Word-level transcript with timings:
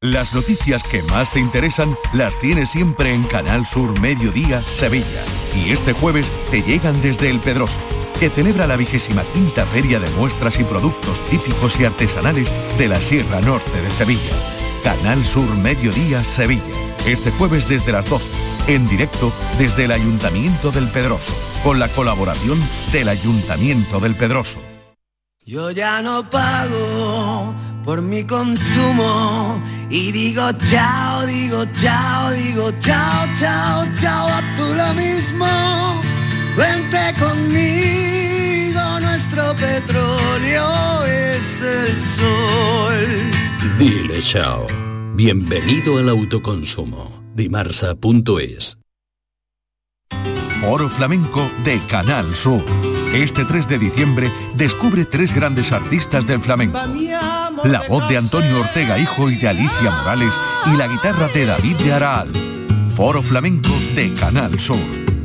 Las 0.00 0.32
noticias 0.32 0.84
que 0.84 1.02
más 1.02 1.32
te 1.32 1.40
interesan 1.40 1.98
las 2.12 2.38
tienes 2.38 2.68
siempre 2.68 3.12
en 3.12 3.24
Canal 3.24 3.66
Sur 3.66 3.98
Mediodía 3.98 4.62
Sevilla. 4.62 5.24
Y 5.56 5.72
este 5.72 5.92
jueves 5.92 6.30
te 6.52 6.62
llegan 6.62 7.02
desde 7.02 7.28
El 7.28 7.40
Pedroso 7.40 7.80
que 8.20 8.30
celebra 8.30 8.68
la 8.68 8.76
vigésima 8.76 9.24
quinta 9.34 9.66
Feria 9.66 9.98
de 9.98 10.08
Muestras 10.10 10.60
y 10.60 10.62
Productos 10.62 11.24
Típicos 11.24 11.80
y 11.80 11.84
Artesanales 11.84 12.54
de 12.78 12.86
la 12.86 13.00
Sierra 13.00 13.40
Norte 13.40 13.82
de 13.82 13.90
Sevilla. 13.90 14.36
Canal 14.84 15.24
Sur 15.24 15.48
Mediodía 15.56 16.22
Sevilla. 16.22 16.62
Este 17.04 17.32
jueves 17.32 17.66
desde 17.68 17.90
las 17.90 18.08
12, 18.08 18.72
en 18.72 18.86
directo 18.86 19.32
desde 19.58 19.86
el 19.86 19.90
Ayuntamiento 19.90 20.70
del 20.70 20.86
Pedroso, 20.86 21.32
con 21.64 21.80
la 21.80 21.88
colaboración 21.88 22.60
del 22.92 23.08
Ayuntamiento 23.08 23.98
del 23.98 24.14
Pedroso. 24.14 24.60
Yo 25.44 25.72
ya 25.72 26.02
no 26.02 26.30
pago 26.30 27.52
por 27.84 28.02
mi 28.02 28.22
consumo 28.22 29.60
y 29.90 30.12
digo 30.12 30.42
chao, 30.70 31.26
digo 31.26 31.64
chao, 31.80 32.30
digo 32.32 32.72
chao, 32.80 33.26
chao, 33.38 33.86
chao, 34.00 34.28
a 34.28 34.40
tú 34.56 34.74
lo 34.74 34.94
mismo. 34.94 35.46
Vente 36.56 37.14
conmigo, 37.18 39.00
nuestro 39.00 39.54
petróleo 39.54 41.04
es 41.04 41.62
el 41.62 41.96
sol. 41.96 43.78
Dile 43.78 44.20
chao. 44.20 44.66
Bienvenido 45.14 45.98
al 45.98 46.08
autoconsumo. 46.10 47.18
Dimarsa.es 47.34 48.78
Foro 50.60 50.88
Flamenco 50.88 51.48
de 51.64 51.78
Canal 51.88 52.34
Sur. 52.34 52.64
Este 53.12 53.44
3 53.44 53.68
de 53.68 53.78
diciembre 53.78 54.32
descubre 54.54 55.04
tres 55.04 55.32
grandes 55.34 55.72
artistas 55.72 56.26
del 56.26 56.40
flamenco. 56.40 56.78
La 57.64 57.82
voz 57.88 58.08
de 58.08 58.16
Antonio 58.16 58.60
Ortega 58.60 58.98
Hijo 58.98 59.30
y 59.30 59.36
de 59.36 59.48
Alicia 59.48 59.90
Morales 59.90 60.34
y 60.66 60.76
la 60.76 60.88
guitarra 60.88 61.28
de 61.28 61.46
David 61.46 61.76
de 61.76 61.92
Araal. 61.92 62.28
Foro 62.94 63.22
Flamenco 63.22 63.72
de 63.94 64.12
Canal 64.14 64.58
Sur 64.58 64.78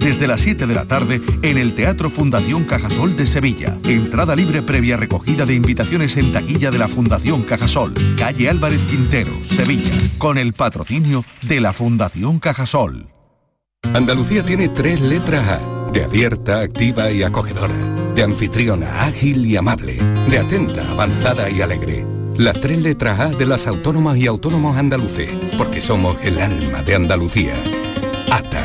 desde 0.03 0.27
las 0.27 0.41
7 0.41 0.67
de 0.67 0.75
la 0.75 0.85
tarde 0.85 1.21
en 1.41 1.57
el 1.57 1.75
Teatro 1.75 2.09
Fundación 2.09 2.65
Cajasol 2.65 3.15
de 3.15 3.25
Sevilla. 3.25 3.77
Entrada 3.85 4.35
libre 4.35 4.61
previa 4.61 4.97
recogida 4.97 5.45
de 5.45 5.53
invitaciones 5.53 6.17
en 6.17 6.33
taquilla 6.33 6.71
de 6.71 6.77
la 6.77 6.89
Fundación 6.89 7.43
Cajasol, 7.43 7.93
calle 8.17 8.49
Álvarez 8.49 8.81
Quintero, 8.83 9.31
Sevilla, 9.43 9.93
con 10.17 10.37
el 10.37 10.53
patrocinio 10.53 11.23
de 11.43 11.61
la 11.61 11.71
Fundación 11.71 12.39
Cajasol. 12.39 13.07
Andalucía 13.93 14.43
tiene 14.43 14.69
tres 14.69 14.99
letras 14.99 15.47
A, 15.47 15.91
de 15.91 16.03
abierta, 16.03 16.61
activa 16.61 17.09
y 17.09 17.23
acogedora, 17.23 17.75
de 18.13 18.23
anfitriona, 18.23 19.03
ágil 19.03 19.45
y 19.45 19.55
amable, 19.55 19.93
de 20.29 20.39
atenta, 20.39 20.89
avanzada 20.91 21.49
y 21.49 21.61
alegre. 21.61 22.12
Las 22.37 22.59
tres 22.59 22.81
letras 22.81 23.19
A 23.19 23.29
de 23.29 23.45
las 23.45 23.67
autónomas 23.67 24.17
y 24.17 24.27
autónomos 24.27 24.77
andaluces, 24.77 25.29
porque 25.57 25.81
somos 25.81 26.17
el 26.23 26.39
alma 26.39 26.81
de 26.83 26.95
Andalucía. 26.95 27.53
ATA 28.31 28.63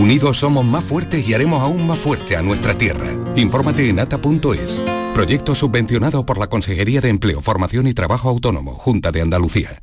Unidos 0.00 0.38
somos 0.38 0.64
más 0.64 0.82
fuertes 0.82 1.28
y 1.28 1.34
haremos 1.34 1.60
aún 1.60 1.86
más 1.86 1.98
fuerte 1.98 2.34
a 2.34 2.40
nuestra 2.40 2.72
tierra. 2.72 3.10
Infórmate 3.36 3.90
en 3.90 4.00
ata.es. 4.00 4.80
Proyecto 5.12 5.54
subvencionado 5.54 6.24
por 6.24 6.38
la 6.38 6.46
Consejería 6.46 7.02
de 7.02 7.10
Empleo, 7.10 7.42
Formación 7.42 7.86
y 7.86 7.92
Trabajo 7.92 8.30
Autónomo, 8.30 8.72
Junta 8.72 9.12
de 9.12 9.20
Andalucía. 9.20 9.82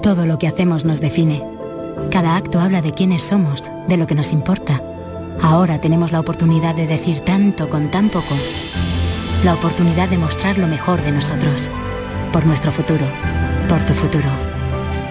Todo 0.00 0.24
lo 0.24 0.38
que 0.38 0.48
hacemos 0.48 0.86
nos 0.86 1.02
define. 1.02 1.44
Cada 2.10 2.36
acto 2.36 2.58
habla 2.58 2.80
de 2.80 2.94
quiénes 2.94 3.22
somos, 3.22 3.70
de 3.86 3.98
lo 3.98 4.06
que 4.06 4.14
nos 4.14 4.32
importa. 4.32 4.82
Ahora 5.42 5.78
tenemos 5.78 6.10
la 6.10 6.20
oportunidad 6.20 6.74
de 6.74 6.86
decir 6.86 7.20
tanto 7.20 7.68
con 7.68 7.90
tan 7.90 8.08
poco. 8.08 8.34
La 9.44 9.52
oportunidad 9.52 10.08
de 10.08 10.16
mostrar 10.16 10.56
lo 10.56 10.68
mejor 10.68 11.02
de 11.02 11.12
nosotros. 11.12 11.70
Por 12.32 12.46
nuestro 12.46 12.70
futuro. 12.70 13.04
Por 13.68 13.84
tu 13.84 13.92
futuro. 13.92 14.28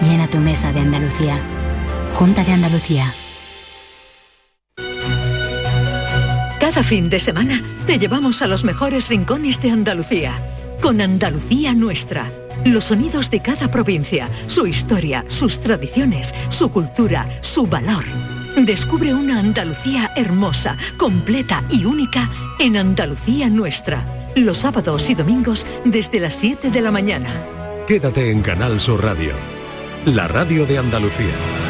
Llena 0.02 0.26
tu 0.26 0.38
mesa 0.38 0.72
de 0.72 0.80
Andalucía. 0.80 1.38
Junta 2.14 2.42
de 2.44 2.52
Andalucía. 2.52 3.12
Cada 6.58 6.82
fin 6.82 7.10
de 7.10 7.20
semana 7.20 7.62
te 7.86 7.98
llevamos 7.98 8.40
a 8.40 8.46
los 8.46 8.64
mejores 8.64 9.08
rincones 9.08 9.60
de 9.60 9.70
Andalucía, 9.70 10.32
con 10.80 11.02
Andalucía 11.02 11.74
Nuestra. 11.74 12.32
Los 12.64 12.84
sonidos 12.84 13.30
de 13.30 13.42
cada 13.42 13.70
provincia, 13.70 14.30
su 14.46 14.66
historia, 14.66 15.26
sus 15.28 15.60
tradiciones, 15.60 16.34
su 16.48 16.70
cultura, 16.70 17.28
su 17.42 17.66
valor. 17.66 18.04
Descubre 18.56 19.12
una 19.12 19.40
Andalucía 19.40 20.10
hermosa, 20.16 20.76
completa 20.96 21.64
y 21.68 21.84
única 21.84 22.30
en 22.58 22.78
Andalucía 22.78 23.50
Nuestra. 23.50 24.19
Los 24.36 24.58
sábados 24.58 25.10
y 25.10 25.14
domingos 25.14 25.66
desde 25.84 26.20
las 26.20 26.34
7 26.34 26.70
de 26.70 26.80
la 26.80 26.90
mañana. 26.90 27.28
Quédate 27.86 28.30
en 28.30 28.42
Canal 28.42 28.78
Sur 28.78 29.02
Radio, 29.02 29.32
la 30.04 30.28
radio 30.28 30.66
de 30.66 30.78
Andalucía. 30.78 31.69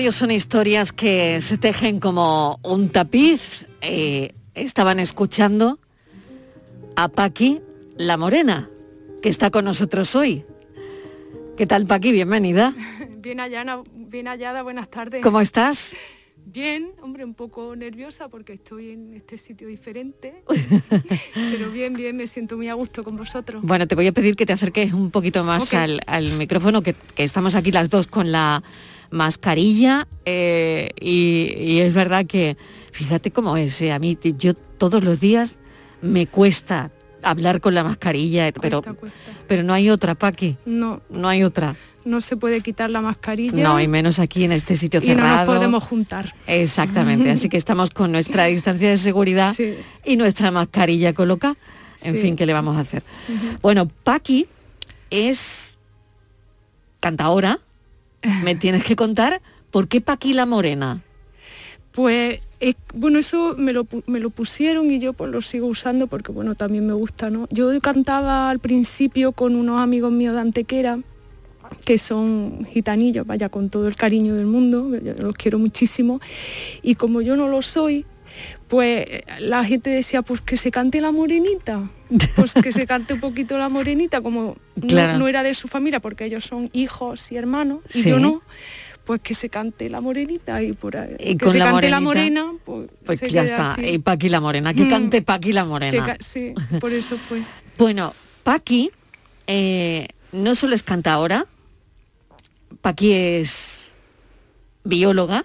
Radio 0.00 0.12
son 0.12 0.30
historias 0.30 0.94
que 0.94 1.42
se 1.42 1.58
tejen 1.58 2.00
como 2.00 2.58
un 2.62 2.88
tapiz. 2.88 3.66
Eh, 3.82 4.32
estaban 4.54 4.98
escuchando 4.98 5.78
a 6.96 7.08
Paqui 7.08 7.60
La 7.98 8.16
Morena, 8.16 8.70
que 9.20 9.28
está 9.28 9.50
con 9.50 9.66
nosotros 9.66 10.16
hoy. 10.16 10.46
¿Qué 11.58 11.66
tal, 11.66 11.86
Paqui? 11.86 12.12
Bienvenida. 12.12 12.74
Bien 13.18 13.40
hallada, 13.40 13.82
bien 13.94 14.26
hallada, 14.26 14.62
buenas 14.62 14.88
tardes. 14.88 15.22
¿Cómo 15.22 15.42
estás? 15.42 15.94
Bien, 16.46 16.92
hombre, 17.02 17.26
un 17.26 17.34
poco 17.34 17.76
nerviosa 17.76 18.30
porque 18.30 18.54
estoy 18.54 18.92
en 18.92 19.12
este 19.12 19.36
sitio 19.36 19.68
diferente, 19.68 20.42
pero 21.34 21.70
bien, 21.70 21.92
bien, 21.92 22.16
me 22.16 22.26
siento 22.26 22.56
muy 22.56 22.70
a 22.70 22.74
gusto 22.74 23.04
con 23.04 23.18
vosotros. 23.18 23.62
Bueno, 23.62 23.86
te 23.86 23.94
voy 23.94 24.06
a 24.06 24.12
pedir 24.12 24.34
que 24.34 24.46
te 24.46 24.54
acerques 24.54 24.94
un 24.94 25.10
poquito 25.10 25.44
más 25.44 25.74
al, 25.74 26.00
al 26.06 26.32
micrófono, 26.32 26.82
que, 26.82 26.94
que 26.94 27.24
estamos 27.24 27.54
aquí 27.54 27.70
las 27.70 27.90
dos 27.90 28.06
con 28.06 28.32
la 28.32 28.62
mascarilla 29.10 30.06
eh, 30.24 30.90
y, 31.00 31.54
y 31.58 31.80
es 31.80 31.92
verdad 31.94 32.26
que, 32.26 32.56
fíjate 32.92 33.30
cómo 33.30 33.56
es, 33.56 33.80
eh, 33.82 33.92
a 33.92 33.98
mí 33.98 34.16
yo 34.38 34.54
todos 34.54 35.02
los 35.04 35.20
días 35.20 35.56
me 36.02 36.26
cuesta 36.26 36.90
hablar 37.22 37.60
con 37.60 37.74
la 37.74 37.84
mascarilla, 37.84 38.48
eh, 38.48 38.52
pero, 38.52 38.82
pero 39.46 39.62
no 39.62 39.74
hay 39.74 39.90
otra, 39.90 40.14
Paqui, 40.14 40.56
No, 40.64 41.02
no 41.10 41.28
hay 41.28 41.42
otra. 41.42 41.76
no 42.04 42.20
se 42.22 42.36
puede 42.36 42.62
quitar 42.62 42.88
la 42.88 43.02
mascarilla. 43.02 43.62
No, 43.62 43.78
y 43.80 43.86
menos 43.88 44.18
aquí 44.18 44.44
en 44.44 44.52
este 44.52 44.74
sitio 44.76 45.00
y 45.02 45.08
no 45.08 45.14
cerrado. 45.16 45.46
nos 45.46 45.56
podemos 45.56 45.82
juntar. 45.84 46.34
Exactamente, 46.46 47.30
así 47.30 47.48
que 47.50 47.58
estamos 47.58 47.90
con 47.90 48.10
nuestra 48.12 48.44
distancia 48.46 48.88
de 48.88 48.96
seguridad 48.96 49.54
Sí. 49.54 49.74
y 50.04 50.16
nuestra 50.16 50.50
mascarilla 50.50 51.12
colocada. 51.12 51.56
En 52.02 52.14
Sí. 52.16 52.22
fin, 52.22 52.36
¿qué 52.36 52.46
le 52.46 52.54
vamos 52.54 52.78
a 52.78 52.80
hacer? 52.80 53.02
Bueno, 53.60 53.86
Paqui 54.04 54.46
es 55.10 55.78
cantaora. 57.00 57.58
Me 58.42 58.54
tienes 58.54 58.84
que 58.84 58.96
contar 58.96 59.40
por 59.70 59.88
qué 59.88 60.00
Paqui 60.00 60.34
la 60.34 60.46
Morena. 60.46 61.02
Pues 61.92 62.40
bueno, 62.94 63.18
eso 63.18 63.54
me 63.56 63.72
lo, 63.72 63.86
me 64.06 64.20
lo 64.20 64.30
pusieron 64.30 64.90
y 64.90 64.98
yo 64.98 65.12
pues 65.12 65.30
lo 65.30 65.40
sigo 65.42 65.66
usando 65.66 66.06
porque 66.06 66.30
bueno, 66.30 66.54
también 66.54 66.86
me 66.86 66.92
gusta, 66.92 67.30
¿no? 67.30 67.48
Yo 67.50 67.78
cantaba 67.80 68.50
al 68.50 68.58
principio 68.58 69.32
con 69.32 69.56
unos 69.56 69.80
amigos 69.80 70.12
míos 70.12 70.34
de 70.34 70.40
Antequera, 70.40 71.00
que 71.84 71.98
son 71.98 72.66
gitanillos, 72.70 73.26
vaya, 73.26 73.48
con 73.48 73.70
todo 73.70 73.88
el 73.88 73.96
cariño 73.96 74.34
del 74.34 74.46
mundo, 74.46 74.90
yo 74.98 75.14
los 75.14 75.34
quiero 75.36 75.58
muchísimo, 75.58 76.20
y 76.82 76.96
como 76.96 77.20
yo 77.22 77.36
no 77.36 77.48
lo 77.48 77.62
soy, 77.62 78.04
pues 78.68 79.06
la 79.38 79.64
gente 79.64 79.90
decía, 79.90 80.22
pues 80.22 80.40
que 80.40 80.56
se 80.56 80.70
cante 80.70 81.00
la 81.00 81.12
morenita, 81.12 81.90
pues 82.36 82.54
que 82.54 82.72
se 82.72 82.86
cante 82.86 83.14
un 83.14 83.20
poquito 83.20 83.58
la 83.58 83.68
morenita, 83.68 84.20
como 84.20 84.56
no- 84.76 84.86
Claro. 84.86 85.18
no, 85.18 85.28
era 85.28 85.42
de 85.42 85.54
su 85.54 85.68
familia, 85.68 86.00
porque 86.00 86.24
ellos 86.24 86.44
son 86.44 86.70
hijos 86.72 87.30
y 87.32 87.36
hermanos, 87.36 87.80
y 87.94 88.02
Sí. 88.02 88.08
yo 88.10 88.18
no, 88.18 88.42
pues 89.04 89.20
que 89.22 89.34
se 89.34 89.48
cante 89.48 89.88
la 89.90 90.00
morenita 90.00 90.62
y 90.62 90.72
por 90.72 90.96
ahí, 90.96 91.16
Y 91.18 91.36
que 91.36 91.44
con 91.46 91.52
se 91.52 91.58
la 91.58 91.66
cante 91.72 91.90
la 91.90 92.00
morena, 92.00 92.52
pues, 92.64 92.88
Pues 93.04 93.20
ya 93.20 93.42
está. 93.42 93.72
así. 93.72 93.82
Y 93.86 93.98
Paqui 93.98 94.28
la 94.28 94.40
Morena. 94.40 94.72
Que 94.74 94.84
Mm. 94.84 94.90
cante 94.90 95.22
Paqui 95.22 95.52
la 95.52 95.64
Morena. 95.64 96.16
sí, 96.20 96.52
por 96.80 96.92
eso 96.92 97.16
fue. 97.18 97.42
Bueno, 97.78 98.14
Paqui 98.44 98.90
eh, 99.46 100.06
no 100.32 100.54
solo 100.54 100.74
es 100.76 100.82
cantaora, 100.84 101.46
Paqui 102.82 103.12
es 103.12 103.94
bióloga. 104.84 105.44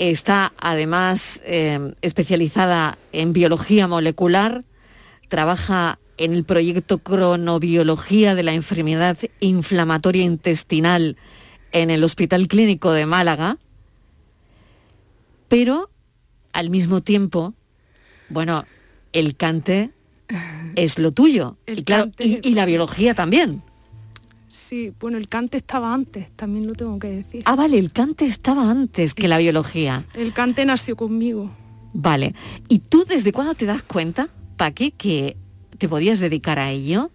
Está 0.00 0.54
además 0.58 1.42
eh, 1.44 1.94
especializada 2.00 2.98
en 3.12 3.34
biología 3.34 3.86
molecular, 3.86 4.64
trabaja 5.28 5.98
en 6.16 6.32
el 6.32 6.44
proyecto 6.44 6.98
Cronobiología 6.98 8.34
de 8.34 8.42
la 8.42 8.54
enfermedad 8.54 9.18
inflamatoria 9.40 10.24
intestinal 10.24 11.16
en 11.72 11.90
el 11.90 12.02
Hospital 12.02 12.48
Clínico 12.48 12.92
de 12.92 13.04
Málaga, 13.04 13.58
pero 15.48 15.90
al 16.52 16.70
mismo 16.70 17.02
tiempo, 17.02 17.54
bueno, 18.30 18.64
el 19.12 19.36
cante 19.36 19.90
es 20.76 20.98
lo 20.98 21.12
tuyo, 21.12 21.58
El 21.66 21.80
y 21.80 21.84
claro, 21.84 22.10
y, 22.18 22.40
y 22.48 22.54
la 22.54 22.64
biología 22.64 23.14
también. 23.14 23.62
Sí, 24.70 24.92
bueno, 25.00 25.18
el 25.18 25.26
cante 25.26 25.56
estaba 25.56 25.92
antes, 25.92 26.28
también 26.36 26.68
lo 26.68 26.74
tengo 26.74 26.96
que 27.00 27.08
decir. 27.08 27.42
Ah, 27.46 27.56
vale, 27.56 27.76
el 27.76 27.90
cante 27.90 28.26
estaba 28.26 28.70
antes 28.70 29.14
que 29.14 29.26
la 29.26 29.38
biología. 29.38 30.04
El 30.14 30.32
cante 30.32 30.64
nació 30.64 30.94
conmigo. 30.94 31.50
Vale. 31.92 32.36
¿Y 32.68 32.78
tú 32.78 33.04
desde 33.04 33.32
cuándo 33.32 33.54
te 33.54 33.66
das 33.66 33.82
cuenta, 33.82 34.28
Paqui, 34.56 34.92
que 34.92 35.36
te 35.76 35.88
podías 35.88 36.20
dedicar 36.20 36.60
a 36.60 36.70
ello? 36.70 37.10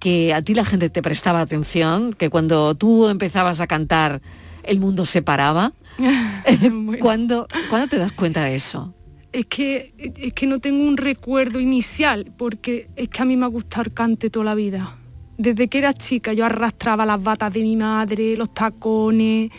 Que 0.00 0.34
a 0.34 0.42
ti 0.42 0.52
la 0.52 0.64
gente 0.64 0.90
te 0.90 1.00
prestaba 1.00 1.40
atención, 1.40 2.12
que 2.12 2.28
cuando 2.28 2.74
tú 2.74 3.06
empezabas 3.06 3.60
a 3.60 3.68
cantar 3.68 4.20
el 4.64 4.80
mundo 4.80 5.06
se 5.06 5.22
paraba. 5.22 5.72
¿Cuándo, 6.98 7.46
¿Cuándo 7.68 7.86
te 7.86 7.98
das 7.98 8.10
cuenta 8.10 8.42
de 8.42 8.56
eso? 8.56 8.92
Es 9.30 9.46
que, 9.46 9.94
es 9.96 10.32
que 10.32 10.48
no 10.48 10.58
tengo 10.58 10.82
un 10.82 10.96
recuerdo 10.96 11.60
inicial, 11.60 12.32
porque 12.36 12.90
es 12.96 13.08
que 13.08 13.22
a 13.22 13.24
mí 13.24 13.36
me 13.36 13.44
ha 13.44 13.48
gustado 13.48 13.82
el 13.84 13.92
cante 13.92 14.28
toda 14.28 14.46
la 14.46 14.54
vida. 14.56 14.96
Desde 15.40 15.68
que 15.68 15.78
era 15.78 15.94
chica 15.94 16.34
yo 16.34 16.44
arrastraba 16.44 17.06
las 17.06 17.22
batas 17.22 17.50
de 17.50 17.62
mi 17.62 17.74
madre, 17.74 18.36
los 18.36 18.52
tacones. 18.52 19.50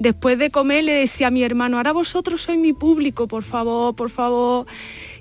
Después 0.00 0.36
de 0.36 0.50
comer 0.50 0.82
le 0.82 0.92
decía 0.94 1.28
a 1.28 1.30
mi 1.30 1.44
hermano, 1.44 1.76
ahora 1.76 1.92
vosotros 1.92 2.42
sois 2.42 2.58
mi 2.58 2.72
público, 2.72 3.28
por 3.28 3.44
favor, 3.44 3.94
por 3.94 4.10
favor. 4.10 4.66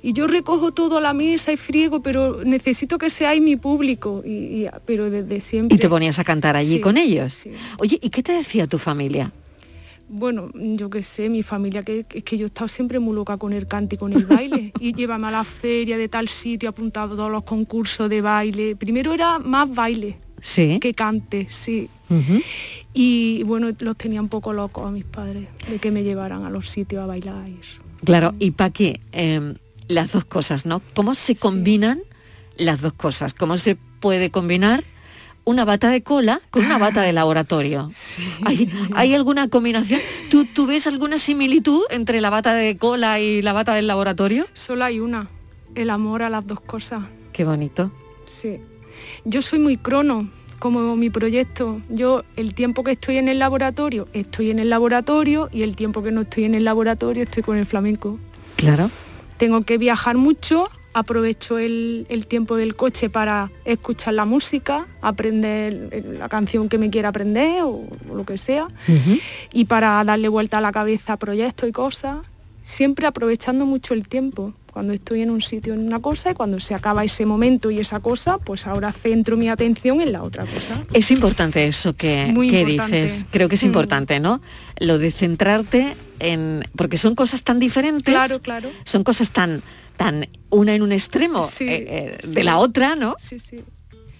Y 0.01 0.13
yo 0.13 0.25
recojo 0.25 0.71
todo 0.71 0.97
a 0.97 1.01
la 1.01 1.13
mesa 1.13 1.51
y 1.51 1.57
friego, 1.57 2.01
pero 2.01 2.43
necesito 2.43 2.97
que 2.97 3.09
seáis 3.11 3.41
mi 3.41 3.57
público. 3.57 4.23
Y, 4.25 4.29
y- 4.65 4.69
pero 4.87 5.11
desde 5.11 5.39
siempre. 5.39 5.75
Y 5.75 5.79
te 5.79 5.87
ponías 5.89 6.17
a 6.17 6.23
cantar 6.23 6.55
allí 6.55 6.75
Sí, 6.75 6.81
con 6.81 6.97
ellos. 6.97 7.33
sí. 7.33 7.51
Oye, 7.77 7.99
¿y 8.01 8.09
qué 8.09 8.23
te 8.23 8.31
decía 8.33 8.65
tu 8.65 8.79
familia? 8.79 9.31
Bueno, 10.09 10.49
yo 10.53 10.89
qué 10.89 11.03
sé, 11.03 11.29
mi 11.29 11.43
familia, 11.43 11.83
que 11.83 12.05
es 12.09 12.23
que 12.23 12.37
yo 12.37 12.45
he 12.45 12.47
estado 12.47 12.67
siempre 12.69 12.99
muy 12.99 13.13
loca 13.15 13.37
con 13.37 13.51
el 13.53 13.67
cante 13.67 13.95
y 13.95 13.97
con 13.97 14.13
el 14.13 14.25
baile. 14.25 14.71
y 14.79 14.93
llévame 14.93 15.27
a 15.27 15.31
la 15.31 15.43
feria 15.43 15.97
de 15.97 16.07
tal 16.07 16.27
sitio, 16.29 16.69
apuntado 16.69 17.13
a 17.13 17.17
todos 17.17 17.31
los 17.31 17.43
concursos 17.43 18.09
de 18.09 18.21
baile. 18.21 18.75
Primero 18.75 19.13
era 19.13 19.39
más 19.39 19.73
baile 19.73 20.17
Sí. 20.41 20.79
que 20.79 20.93
cante, 20.93 21.47
sí. 21.49 21.89
Y 22.93 23.43
bueno, 23.43 23.67
los 23.79 23.97
tenía 23.97 24.21
un 24.21 24.29
poco 24.29 24.53
locos 24.53 24.87
a 24.87 24.91
mis 24.91 25.03
padres, 25.03 25.47
de 25.69 25.79
que 25.79 25.91
me 25.91 26.03
llevaran 26.03 26.45
a 26.45 26.49
los 26.49 26.69
sitios 26.69 27.03
a 27.03 27.05
bailar 27.05 27.49
y 27.49 27.57
eso. 27.59 27.81
Claro, 28.05 28.33
y 28.39 28.51
Paqui, 28.51 28.93
eh, 29.11 29.55
las 29.87 30.11
dos 30.13 30.25
cosas, 30.25 30.65
¿no? 30.65 30.81
¿Cómo 30.93 31.15
se 31.15 31.35
combinan 31.35 31.99
las 32.55 32.81
dos 32.81 32.93
cosas? 32.93 33.33
¿Cómo 33.33 33.57
se 33.57 33.75
puede 33.99 34.29
combinar 34.29 34.83
una 35.47 35.63
bata 35.63 35.89
de 35.89 36.03
cola 36.03 36.41
con 36.51 36.65
una 36.65 36.77
bata 36.77 37.01
de 37.01 37.13
laboratorio? 37.13 37.89
¿Hay, 38.43 38.69
hay 38.93 39.15
alguna 39.15 39.47
combinación? 39.47 40.01
¿Tú, 40.29 40.43
¿Tú 40.43 40.67
ves 40.67 40.87
alguna 40.87 41.17
similitud 41.17 41.83
entre 41.89 42.19
la 42.19 42.29
bata 42.29 42.53
de 42.53 42.77
cola 42.77 43.21
y 43.21 43.41
la 43.41 43.53
bata 43.53 43.73
del 43.73 43.87
laboratorio? 43.87 44.45
Solo 44.53 44.83
hay 44.83 44.99
una, 44.99 45.29
el 45.73 45.89
amor 45.89 46.21
a 46.21 46.29
las 46.29 46.45
dos 46.45 46.59
cosas. 46.59 47.03
Qué 47.31 47.45
bonito. 47.45 47.91
Sí. 48.25 48.59
Yo 49.23 49.41
soy 49.41 49.59
muy 49.59 49.77
crono, 49.77 50.29
como 50.59 50.97
mi 50.97 51.09
proyecto. 51.09 51.81
Yo 51.87 52.23
el 52.35 52.53
tiempo 52.53 52.83
que 52.83 52.91
estoy 52.91 53.15
en 53.15 53.29
el 53.29 53.39
laboratorio, 53.39 54.05
estoy 54.11 54.51
en 54.51 54.59
el 54.59 54.69
laboratorio 54.69 55.49
y 55.53 55.61
el 55.61 55.77
tiempo 55.77 56.03
que 56.03 56.11
no 56.11 56.21
estoy 56.21 56.43
en 56.43 56.55
el 56.55 56.65
laboratorio, 56.65 57.23
estoy 57.23 57.43
con 57.43 57.55
el 57.55 57.65
flamenco. 57.65 58.19
Claro. 58.57 58.91
Tengo 59.37 59.61
que 59.61 59.77
viajar 59.77 60.17
mucho, 60.17 60.69
aprovecho 60.99 61.57
el, 61.57 62.05
el 62.09 62.27
tiempo 62.27 62.55
del 62.55 62.75
coche 62.75 63.09
para 63.09 63.51
escuchar 63.65 64.13
la 64.13 64.25
música, 64.25 64.87
aprender 65.01 66.03
la 66.19 66.29
canción 66.29 66.69
que 66.69 66.77
me 66.77 66.89
quiera 66.89 67.09
aprender 67.09 67.63
o, 67.63 67.87
o 68.09 68.15
lo 68.15 68.25
que 68.25 68.37
sea, 68.37 68.67
y 69.53 69.65
para 69.65 70.03
darle 70.03 70.27
vuelta 70.27 70.57
a 70.57 70.61
la 70.61 70.71
cabeza 70.71 71.13
a 71.13 71.17
proyectos 71.17 71.67
y 71.69 71.71
cosas, 71.71 72.17
siempre 72.63 73.07
aprovechando 73.07 73.65
mucho 73.65 73.93
el 73.93 74.07
tiempo. 74.07 74.53
Cuando 74.73 74.93
estoy 74.93 75.23
en 75.23 75.31
un 75.31 75.41
sitio 75.41 75.73
en 75.73 75.79
una 75.87 75.99
cosa 75.99 76.29
y 76.29 76.33
cuando 76.35 76.59
se 76.59 76.75
acaba 76.75 77.03
ese 77.03 77.25
momento 77.25 77.71
y 77.71 77.79
esa 77.79 77.99
cosa, 77.99 78.37
pues 78.37 78.67
ahora 78.67 78.91
centro 78.91 79.35
mi 79.35 79.49
atención 79.49 80.01
en 80.01 80.11
la 80.11 80.21
otra 80.21 80.45
cosa. 80.45 80.83
Es 80.93 81.09
importante 81.09 81.65
eso 81.65 81.95
que, 81.95 82.25
Es 82.25 82.33
muy 82.33 82.51
que 82.51 82.61
importante. 82.61 83.01
dices. 83.03 83.25
Creo 83.31 83.49
que 83.49 83.55
es 83.55 83.63
Mm. 83.63 83.67
importante, 83.67 84.19
¿no? 84.19 84.39
Lo 84.79 84.99
de 84.99 85.11
centrarte 85.11 85.97
en... 86.19 86.63
Porque 86.75 86.97
son 86.97 87.15
cosas 87.15 87.41
tan 87.41 87.57
diferentes. 87.59 88.13
Claro, 88.13 88.39
claro. 88.39 88.69
Son 88.83 89.03
cosas 89.03 89.31
tan, 89.31 89.63
tan 89.97 90.27
una 90.49 90.73
en 90.75 90.81
un 90.81 90.91
extremo 90.91 91.47
Sí, 91.47 91.65
eh, 91.67 91.85
eh, 91.89 92.17
sí. 92.23 92.31
de 92.31 92.43
la 92.43 92.57
otra, 92.57 92.95
¿no? 92.95 93.15
Sí, 93.19 93.39
sí. 93.39 93.57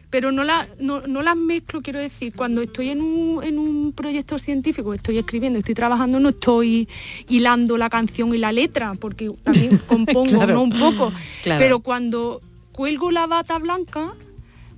pero 0.09 0.31
no, 0.31 0.43
la, 0.43 0.67
no, 0.79 1.01
no 1.01 1.21
las 1.21 1.35
mezclo, 1.35 1.81
quiero 1.81 1.99
decir, 1.99 2.33
cuando 2.35 2.61
estoy 2.61 2.89
en 2.89 3.01
un, 3.01 3.43
en 3.43 3.57
un 3.59 3.93
proyecto 3.93 4.39
científico, 4.39 4.93
estoy 4.93 5.17
escribiendo, 5.17 5.59
estoy 5.59 5.75
trabajando, 5.75 6.19
no 6.19 6.29
estoy 6.29 6.87
hilando 7.29 7.77
la 7.77 7.89
canción 7.89 8.33
y 8.33 8.37
la 8.37 8.51
letra, 8.51 8.93
porque 8.99 9.29
también 9.43 9.77
compongo 9.87 10.31
Claro. 10.37 10.53
¿no? 10.55 10.63
un 10.63 10.71
poco. 10.71 11.13
Claro. 11.43 11.59
Pero 11.61 11.79
cuando 11.81 12.41
cuelgo 12.71 13.11
la 13.11 13.27
bata 13.27 13.57
blanca, 13.59 14.13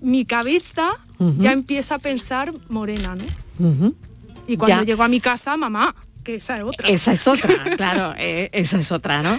mi 0.01 0.25
cabeza 0.25 0.89
ya 1.39 1.51
empieza 1.51 1.95
a 1.95 1.99
pensar 1.99 2.53
morena, 2.69 3.15
¿no? 3.15 3.25
Ujú. 3.59 3.93
Y 4.47 4.55
cuando 4.57 4.77
Ya. 4.77 4.85
llego 4.85 5.03
a 5.03 5.07
mi 5.09 5.19
casa, 5.19 5.55
mamá, 5.57 5.93
que 6.23 6.35
esa 6.35 6.57
es 6.57 6.63
otra. 6.63 6.87
Esa 6.89 7.13
es 7.13 7.27
otra, 7.27 7.49
claro, 7.77 8.13
eh, 8.17 8.49
esa 8.53 8.79
es 8.79 8.91
otra, 8.91 9.21
¿no? 9.21 9.37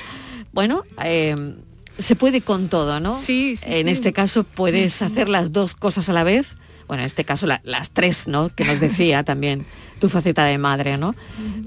Bueno, 0.53 0.85
eh, 1.05 1.55
se 1.99 2.17
puede 2.17 2.41
con 2.41 2.69
todo, 2.69 2.99
¿no? 3.01 3.15
Sí, 3.21 3.57
sí, 3.57 3.65
En 3.67 3.87
sí. 3.87 3.93
este 3.93 4.13
caso 4.13 4.45
puedes 4.45 5.03
hacer 5.03 5.29
las 5.29 5.53
dos 5.53 5.75
cosas 5.75 6.09
a 6.09 6.13
la 6.13 6.25
vez. 6.25 6.49
Bueno, 6.89 7.03
en 7.03 7.07
este 7.07 7.25
caso 7.25 7.47
la- 7.47 7.61
las 7.65 7.91
tres, 7.91 8.27
¿no? 8.27 8.49
Que 8.49 8.65
nos 8.65 8.81
decía 8.81 9.23
también 9.25 9.65
tu 10.01 10.09
faceta 10.09 10.45
de 10.45 10.59
madre, 10.59 10.97
¿no? 10.99 11.15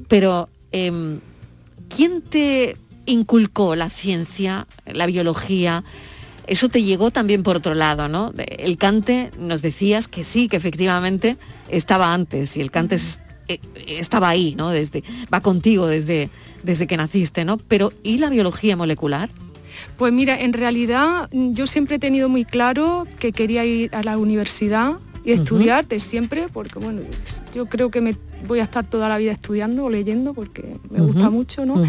Pero, 0.08 0.50
em, 0.72 1.20
¿quién 1.96 2.22
te 2.22 2.76
inculcó 3.06 3.76
la 3.76 3.90
ciencia, 3.90 4.68
la 4.86 5.06
biología? 5.06 5.84
Eso 6.46 6.68
te 6.68 6.84
llegó 6.84 7.10
también 7.12 7.42
por 7.44 7.56
otro 7.56 7.74
lado, 7.74 8.10
¿no? 8.10 8.34
El 8.38 8.78
cante, 8.78 9.32
nos 9.40 9.62
decías 9.62 10.10
que 10.10 10.26
sí, 10.26 10.50
que 10.50 10.58
efectivamente 10.58 11.38
estaba 11.70 12.14
antes 12.14 12.58
y 12.58 12.62
el 12.62 12.70
cante 12.70 12.96
es- 12.96 13.20
eh, 13.48 13.60
estaba 13.88 14.28
ahí, 14.30 14.56
¿no? 14.56 14.70
Desde, 14.72 15.04
va 15.34 15.40
contigo 15.42 15.88
desde, 15.88 16.30
desde 16.64 16.88
que 16.88 16.98
naciste, 16.98 17.46
¿no? 17.46 17.58
Pero, 17.58 17.92
¿y 18.04 18.18
la 18.18 18.30
biología 18.30 18.76
molecular? 18.76 19.30
Pues 19.98 20.14
mira, 20.14 20.40
en 20.40 20.54
realidad 20.54 21.30
mm, 21.32 21.54
yo 21.54 21.68
siempre 21.68 21.98
he 21.98 22.00
tenido 22.00 22.30
muy 22.30 22.46
claro 22.46 23.08
que 23.20 23.32
quería 23.32 23.66
ir 23.66 23.94
a 23.96 24.04
la 24.04 24.18
universidad 24.18 24.94
y 25.26 25.32
estudiar 25.32 25.88
de 25.88 26.00
siempre, 26.00 26.48
porque 26.52 26.80
bueno, 26.80 27.02
yo 27.56 27.68
creo 27.68 27.90
que 27.90 28.02
me 28.02 28.16
voy 28.48 28.60
a 28.60 28.64
estar 28.64 28.86
toda 28.86 29.10
la 29.10 29.18
vida 29.18 29.32
estudiando 29.32 29.86
o 29.86 29.90
leyendo 29.90 30.34
porque 30.34 30.76
me 30.90 31.00
gusta 31.02 31.30
mucho, 31.30 31.66
¿no? 31.66 31.82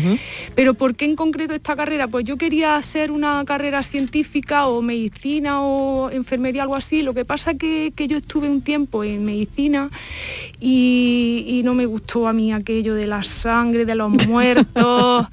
Pero 0.55 0.75
¿por 0.75 0.95
qué 0.95 1.05
en 1.05 1.17
concreto 1.17 1.55
esta 1.55 1.77
carrera? 1.77 2.09
Pues 2.09 2.25
yo 2.25 2.37
quería 2.37 2.77
hacer 2.77 3.11
una 3.11 3.45
carrera 3.45 3.83
científica 3.83 4.67
o 4.67 4.83
medicina 4.83 5.61
o 5.63 6.11
enfermería, 6.11 6.63
algo 6.63 6.77
así. 6.77 7.03
Lo 7.03 7.15
que 7.15 7.25
pasa 7.25 7.55
que, 7.55 7.93
que 7.95 8.07
yo 8.09 8.17
estuve 8.17 8.49
un 8.49 8.61
tiempo 8.63 9.05
en 9.05 9.25
medicina 9.25 9.91
y, 10.61 11.45
y 11.47 11.63
no 11.63 11.75
me 11.75 11.87
gustó 11.87 12.27
a 12.29 12.33
mí 12.33 12.53
aquello 12.53 12.95
de 12.95 13.07
la 13.07 13.23
sangre, 13.23 13.85
de 13.85 13.95
los 13.95 14.11
muertos. 14.29 15.27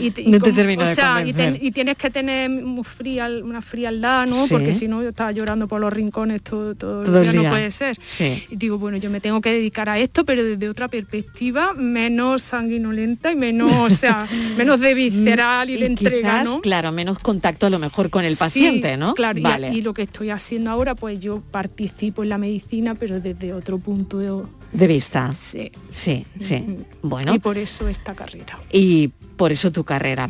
y, 0.00 0.12
y 0.20 0.30
No 0.30 0.38
te 0.40 0.50
como- 0.52 0.82
o 0.82 0.94
sea, 0.94 1.22
y, 1.24 1.32
convencer. 1.32 1.34
ten- 1.34 1.58
y 1.60 1.70
tienes 1.70 1.96
que 1.96 2.10
tener 2.10 2.50
muy 2.50 2.84
frial- 2.84 3.42
una 3.42 3.62
frialdad, 3.62 4.26
¿no? 4.26 4.46
Sí. 4.46 4.52
Porque 4.52 4.74
si 4.74 4.88
no 4.88 5.02
yo 5.02 5.10
estaba 5.10 5.32
llorando 5.32 5.66
por 5.68 5.80
los 5.80 5.92
rincones 5.92 6.42
todo, 6.42 6.74
todo, 6.74 7.02
Todo 7.04 7.20
el 7.20 7.26
el 7.26 7.32
día, 7.32 7.40
día. 7.40 7.50
no 7.50 7.54
puede 7.56 7.70
ser. 7.70 7.96
Sí. 8.00 8.44
Y 8.50 8.56
digo, 8.56 8.78
bueno, 8.78 8.96
yo 8.98 9.10
me 9.10 9.20
tengo 9.20 9.40
que 9.40 9.50
dedicar 9.52 9.88
a 9.88 9.98
esto, 9.98 10.24
pero 10.24 10.44
desde 10.44 10.65
otra 10.68 10.88
perspectiva, 10.88 11.72
menos 11.74 12.42
sanguinolenta 12.42 13.32
y 13.32 13.36
menos, 13.36 13.70
o 13.72 13.90
sea, 13.90 14.28
menos 14.56 14.80
de 14.80 14.94
visceral 14.94 15.70
y, 15.70 15.76
de 15.78 15.86
entrega, 15.86 16.40
quizás, 16.40 16.44
¿no? 16.44 16.60
claro, 16.60 16.92
menos 16.92 17.18
contacto 17.18 17.66
a 17.66 17.70
lo 17.70 17.78
mejor 17.78 18.10
con 18.10 18.24
el 18.24 18.32
Sí, 18.32 18.38
paciente, 18.38 18.96
¿no? 18.96 19.14
Claro, 19.14 19.38
y- 19.38 19.42
vale. 19.42 19.72
y, 19.72 19.82
lo 19.82 19.94
que 19.94 20.02
estoy 20.02 20.30
haciendo 20.30 20.70
ahora, 20.70 20.94
pues 20.94 21.20
yo 21.20 21.42
participo 21.50 22.22
en 22.22 22.28
la 22.30 22.38
medicina, 22.38 22.94
pero 22.94 23.20
desde 23.20 23.52
otro 23.52 23.78
punto 23.78 24.18
de... 24.18 24.42
de 24.72 24.86
vista. 24.86 25.32
Sí. 25.32 25.70
Sí, 25.90 26.24
sí. 26.38 26.64
Bueno, 27.02 27.34
Y 27.34 27.38
por 27.38 27.58
eso 27.58 27.88
esta 27.88 28.14
carrera. 28.14 28.58
y 28.72 29.08
por 29.36 29.52
eso 29.52 29.70
tu 29.70 29.84
carrera. 29.84 30.28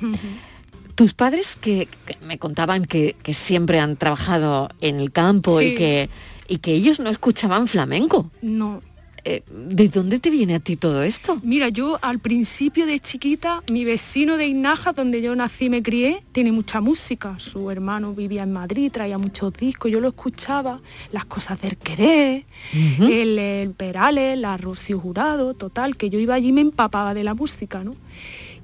Tus 0.94 1.12
padres 1.12 1.56
que, 1.60 1.88
que 2.06 2.16
me 2.26 2.38
contaban 2.38 2.86
que, 2.86 3.16
que 3.22 3.34
siempre 3.34 3.80
han 3.80 3.96
trabajado 3.96 4.70
en 4.80 4.98
el 4.98 5.12
campo 5.12 5.60
y 5.60 5.74
que 5.74 6.08
y 6.48 6.58
que 6.58 6.72
ellos 6.72 7.00
no 7.00 7.10
escuchaban 7.10 7.66
flamenco. 7.68 8.30
No, 8.40 8.80
Eh, 9.28 9.42
¿De 9.50 9.88
dónde 9.88 10.20
te 10.20 10.30
viene 10.30 10.54
a 10.54 10.60
ti 10.60 10.76
todo 10.76 11.02
esto? 11.02 11.40
Mira, 11.42 11.68
yo 11.68 11.98
al 12.00 12.20
principio 12.20 12.86
de 12.86 13.00
chiquita, 13.00 13.60
mi 13.72 13.84
vecino 13.84 14.36
de 14.36 14.46
Inaja, 14.46 14.92
donde 14.92 15.20
yo 15.20 15.34
nací 15.34 15.64
y 15.64 15.70
me 15.70 15.82
crié, 15.82 16.22
tiene 16.30 16.52
mucha 16.52 16.80
música. 16.80 17.34
Su 17.40 17.68
hermano 17.72 18.14
vivía 18.14 18.44
en 18.44 18.52
Madrid, 18.52 18.92
traía 18.92 19.18
muchos 19.18 19.52
discos, 19.54 19.90
yo 19.90 19.98
lo 19.98 20.06
escuchaba, 20.06 20.80
las 21.10 21.24
cosas 21.24 21.60
del 21.60 21.76
querer, 21.76 22.44
Ujú. 22.72 23.10
el, 23.10 23.36
el 23.36 23.70
Perales, 23.72 24.38
la 24.38 24.56
Rocío 24.58 25.00
Jurado, 25.00 25.54
total, 25.54 25.96
que 25.96 26.08
yo 26.08 26.20
iba 26.20 26.34
allí 26.34 26.50
y 26.50 26.52
me 26.52 26.60
empapaba 26.60 27.12
de 27.12 27.24
la 27.24 27.34
música, 27.34 27.82
¿no? 27.82 27.96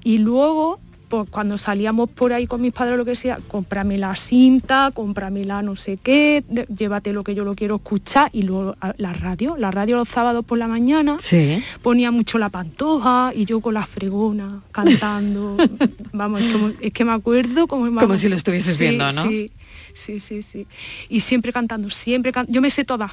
Y 0.01 0.19
luego, 0.19 0.79
pues 1.13 1.29
cuando 1.29 1.59
salíamos 1.59 2.09
por 2.09 2.33
ahí 2.33 2.47
con 2.47 2.59
mis 2.59 2.73
padres 2.73 2.97
lo 2.97 3.05
que 3.05 3.15
sea, 3.15 3.37
cómprame 3.47 3.99
la 3.99 4.15
cinta, 4.15 4.89
cómprame 4.95 5.45
la 5.45 5.61
no 5.61 5.75
sé 5.75 5.99
qué, 6.01 6.43
de- 6.49 6.65
llévate 6.75 7.13
lo 7.13 7.23
que 7.23 7.35
yo 7.35 7.43
lo 7.43 7.53
quiero 7.53 7.75
escuchar 7.75 8.31
y 8.33 8.41
luego 8.41 8.75
a- 8.81 8.95
la 8.97 9.13
radio, 9.13 9.55
la 9.55 9.69
radio 9.69 9.97
los 9.97 10.09
sábados 10.09 10.43
por 10.43 10.57
la 10.57 10.67
mañana 10.67 11.17
Sí. 11.19 11.61
ponía 11.83 12.09
mucho 12.09 12.39
la 12.39 12.49
pantoja 12.49 13.31
y 13.35 13.45
yo 13.45 13.61
con 13.61 13.75
la 13.75 13.85
fregona 13.85 14.47
cantando. 14.71 15.55
Vamos, 16.13 16.41
es, 16.81 16.91
que 16.91 17.05
me 17.05 17.11
acuerdo 17.11 17.67
como, 17.67 17.85
Como 17.99 18.17
si 18.17 18.27
lo 18.27 18.35
estuvieses 18.35 18.75
Sí, 18.75 18.83
viendo, 18.83 19.11
¿no? 19.11 19.21
Sí, 19.27 19.51
sí, 19.93 20.19
sí, 20.19 20.41
sí. 20.41 20.65
Y 21.09 21.19
siempre 21.19 21.53
cantando, 21.53 21.91
siempre 21.91 22.31
can- 22.31 22.47
Yo 22.49 22.59
me 22.59 22.71
sé 22.71 22.85
todas, 22.85 23.11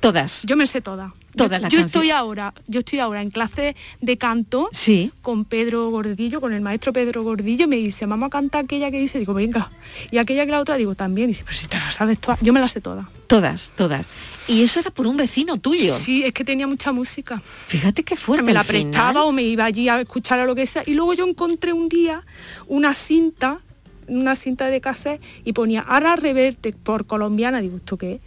Todas. 0.00 0.42
yo 0.44 0.56
me 0.56 0.66
sé 0.66 0.80
todas. 0.80 1.12
Todas 1.36 1.62
yo, 1.62 1.68
yo 1.68 1.78
estoy 1.80 2.10
ahora, 2.10 2.52
yo 2.66 2.80
estoy 2.80 2.98
ahora 2.98 3.22
en 3.22 3.30
clase 3.30 3.76
de 4.00 4.16
canto 4.18 4.68
Sí. 4.72 5.12
con 5.22 5.44
Pedro 5.44 5.88
Gordillo, 5.90 6.40
con 6.40 6.52
el 6.52 6.60
maestro 6.60 6.92
Pedro 6.92 7.22
Gordillo, 7.22 7.66
y 7.66 7.68
me 7.68 7.76
dice, 7.76 8.04
vamos 8.06 8.26
a 8.26 8.30
cantar 8.30 8.64
aquella 8.64 8.90
que 8.90 8.98
dice, 8.98 9.20
digo, 9.20 9.32
venga. 9.32 9.70
Y 10.10 10.18
aquella 10.18 10.44
que 10.44 10.50
la 10.50 10.58
otra 10.60 10.74
digo 10.76 10.96
también, 10.96 11.28
dice, 11.28 11.44
pero 11.44 11.56
si 11.56 11.68
te 11.68 11.76
la 11.78 11.92
sabes 11.92 12.18
todas, 12.18 12.40
yo 12.40 12.52
me 12.52 12.58
la 12.58 12.66
sé 12.68 12.80
todas. 12.80 13.06
Todas, 13.28 13.72
todas. 13.76 14.06
Y 14.48 14.62
eso 14.62 14.80
era 14.80 14.90
por 14.90 15.06
un 15.06 15.16
vecino 15.16 15.56
tuyo. 15.58 15.96
Sí, 15.96 16.24
es 16.24 16.32
que 16.32 16.42
tenía 16.44 16.66
mucha 16.66 16.90
música. 16.90 17.40
Fíjate 17.68 18.02
qué 18.02 18.16
fuerte. 18.16 18.44
me 18.44 18.52
la 18.52 18.64
final. 18.64 18.82
prestaba 18.90 19.22
o 19.22 19.30
me 19.30 19.42
iba 19.44 19.64
allí 19.64 19.88
a 19.88 20.00
escuchar 20.00 20.40
a 20.40 20.46
lo 20.46 20.56
que 20.56 20.66
sea. 20.66 20.82
Y 20.84 20.94
luego 20.94 21.14
yo 21.14 21.28
encontré 21.28 21.72
un 21.72 21.88
día 21.88 22.24
una 22.66 22.92
cinta, 22.92 23.60
una 24.08 24.34
cinta 24.34 24.66
de 24.66 24.80
cassette 24.80 25.20
y 25.44 25.52
ponía 25.52 25.82
Ara 25.82 26.16
Reverte 26.16 26.72
por 26.72 27.06
colombiana, 27.06 27.60
digo, 27.60 27.76
¿esto 27.76 27.96
qué 27.96 28.14
es? 28.14 28.20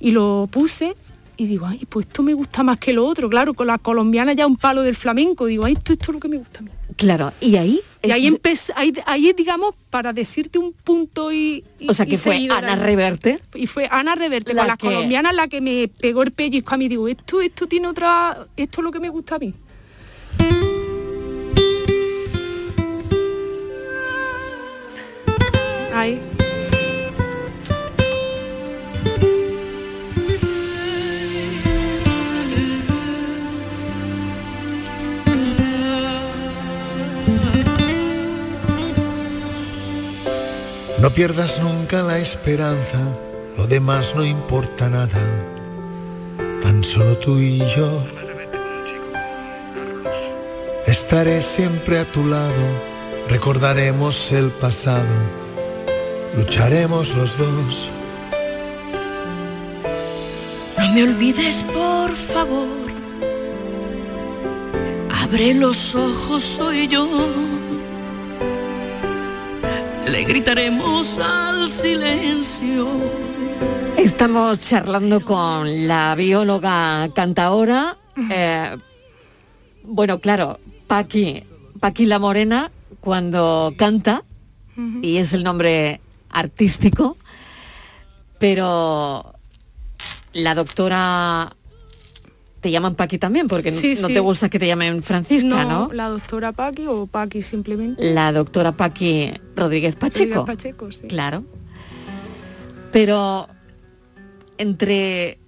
Y 0.00 0.10
lo 0.10 0.48
puse 0.50 0.96
y 1.40 1.46
digo, 1.46 1.66
ay, 1.66 1.86
pues 1.88 2.06
esto 2.06 2.24
me 2.24 2.34
gusta 2.34 2.64
más 2.64 2.78
que 2.80 2.92
lo 2.92 3.06
otro. 3.06 3.30
Claro, 3.30 3.54
con 3.54 3.68
la 3.68 3.78
colombiana 3.78 4.32
ya 4.32 4.44
un 4.44 4.56
palo 4.56 4.82
del 4.82 4.96
flamenco. 4.96 5.46
Digo, 5.46 5.64
ay, 5.64 5.74
esto, 5.74 5.92
esto 5.92 6.06
es 6.10 6.14
lo 6.14 6.18
que 6.20 6.26
me 6.28 6.36
gusta 6.36 6.58
a 6.58 6.62
mí. 6.62 6.70
Claro, 6.96 7.32
y 7.40 7.54
ahí. 7.54 7.80
Y 8.02 8.10
ahí 8.10 8.26
empecé, 8.26 8.72
ahí, 8.74 8.92
ahí 9.06 9.32
digamos, 9.36 9.72
para 9.88 10.12
decirte 10.12 10.58
un 10.58 10.72
punto 10.72 11.30
y... 11.30 11.64
y- 11.78 11.88
O 11.88 11.94
sea 11.94 12.06
que 12.06 12.18
fue. 12.18 12.48
Ana 12.50 12.74
Reverte. 12.74 13.38
Y 13.54 13.68
fue 13.68 13.86
Ana 13.88 14.16
Reverte, 14.16 14.52
La 14.52 14.62
con 14.62 14.68
la 14.68 14.76
que- 14.76 14.86
colombiana 14.88 15.32
la 15.32 15.46
que 15.46 15.60
me 15.60 15.86
pegó 15.86 16.24
el 16.24 16.32
pellizco 16.32 16.74
a 16.74 16.76
mí. 16.76 16.88
Digo, 16.88 17.06
esto, 17.06 17.40
esto 17.40 17.68
tiene 17.68 17.86
otra... 17.86 18.48
Esto 18.56 18.80
es 18.80 18.84
lo 18.84 18.90
que 18.90 18.98
me 18.98 19.08
gusta 19.08 19.36
a 19.36 19.38
mí. 19.38 19.54
Ahí. 25.94 26.20
No 41.00 41.10
pierdas 41.10 41.60
nunca 41.62 42.02
la 42.02 42.18
esperanza, 42.18 42.98
lo 43.56 43.68
demás 43.68 44.14
no 44.16 44.24
importa 44.24 44.90
nada, 44.90 45.20
tan 46.60 46.82
solo 46.82 47.16
tú 47.18 47.38
y 47.38 47.58
yo. 47.76 48.02
Estaré 50.88 51.40
siempre 51.40 52.00
a 52.00 52.04
tu 52.04 52.26
lado, 52.26 52.64
recordaremos 53.28 54.32
el 54.32 54.50
pasado, 54.50 55.14
lucharemos 56.36 57.14
los 57.14 57.38
dos. 57.38 57.90
No 60.78 60.94
me 60.94 61.02
olvides, 61.04 61.62
por 61.62 62.10
favor. 62.16 62.88
Abre 65.12 65.54
los 65.54 65.94
ojos, 65.94 66.42
soy 66.42 66.88
yo. 66.88 67.06
Le 70.10 70.24
gritaremos 70.24 71.18
al 71.18 71.68
silencio. 71.68 72.88
Estamos 73.98 74.58
charlando 74.60 75.22
con 75.22 75.86
la 75.86 76.14
bióloga 76.14 77.10
cantaora. 77.14 77.98
eh, 78.30 78.76
bueno, 79.82 80.18
claro, 80.20 80.60
Paqui, 80.86 81.44
Paqui 81.78 82.06
la 82.06 82.18
Morena, 82.18 82.70
cuando 83.00 83.74
canta, 83.76 84.24
y 85.02 85.18
es 85.18 85.34
el 85.34 85.44
nombre 85.44 86.00
artístico, 86.30 87.16
pero 88.38 89.34
la 90.32 90.54
doctora... 90.54 91.54
Te 92.60 92.70
llaman 92.72 92.96
Paqui 92.96 93.18
también, 93.18 93.46
porque 93.46 93.70
no- 93.70 93.78
Sí, 93.78 93.94
no 94.00 94.08
sí. 94.08 94.14
te 94.14 94.20
gusta 94.20 94.48
que 94.48 94.58
te 94.58 94.66
llamen 94.66 95.02
Francisca, 95.04 95.64
¿no? 95.64 95.90
La 95.92 96.08
doctora 96.08 96.50
Paqui 96.52 96.86
o 96.88 97.06
Paqui 97.06 97.42
simplemente. 97.42 98.02
La 98.12 98.32
doctora 98.32 98.72
Paqui 98.72 99.30
Rodríguez 99.54 99.94
Pacheco. 99.94 100.44
Rodríguez 100.44 100.56
Pacheco, 100.56 100.90
sí. 100.92 101.06
Claro. 101.06 101.44
Pero 102.90 103.48
entre 104.56 105.38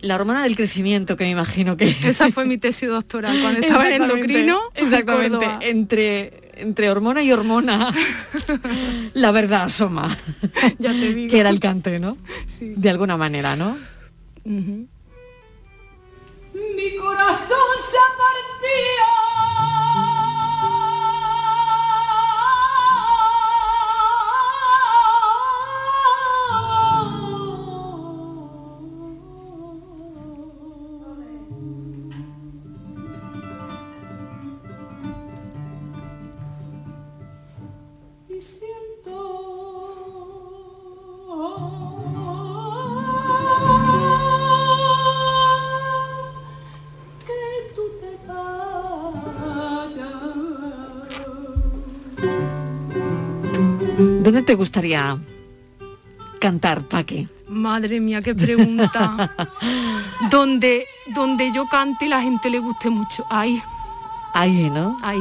la 0.00 0.14
hormona 0.14 0.42
del 0.42 0.56
crecimiento, 0.56 1.16
que 1.16 1.24
me 1.24 1.30
imagino 1.30 1.76
que... 1.76 1.94
Esa 2.04 2.30
fue 2.32 2.46
mi 2.46 2.56
tesis 2.56 2.88
doctoral, 2.88 3.38
cuando 3.42 3.60
estaba 3.60 3.90
en 3.94 4.02
endocrino. 4.02 4.58
Exactamente, 4.74 5.46
entre, 5.60 6.52
entre 6.56 6.88
hormona 6.90 7.22
y 7.22 7.32
hormona, 7.32 7.92
la 9.12 9.30
verdad 9.30 9.64
asoma. 9.64 10.16
Ya 10.78 10.92
te 10.92 11.12
digo. 11.12 11.30
Que 11.30 11.38
era 11.40 11.50
el 11.50 11.60
cante, 11.60 11.98
¿no? 11.98 12.16
Sí. 12.48 12.72
De 12.76 12.88
alguna 12.88 13.18
manera, 13.18 13.56
¿no? 13.56 13.76
Mi 16.76 16.96
corazón 16.96 17.68
se 17.90 17.98
partía. 18.16 19.29
¿Dónde 54.32 54.42
te 54.46 54.54
gustaría 54.54 55.18
cantar, 56.40 56.82
Paqui? 56.86 57.28
Madre 57.48 58.00
mía, 58.00 58.22
qué 58.22 58.34
pregunta. 58.34 59.34
donde, 60.30 60.84
donde 61.14 61.52
yo 61.52 61.66
cante 61.68 62.06
y 62.06 62.08
la 62.08 62.22
gente 62.22 62.48
le 62.50 62.58
guste 62.60 62.90
mucho. 62.90 63.24
Ahí, 63.30 63.60
Ahí, 64.32 64.70
¿no? 64.70 64.96
ahí. 65.02 65.18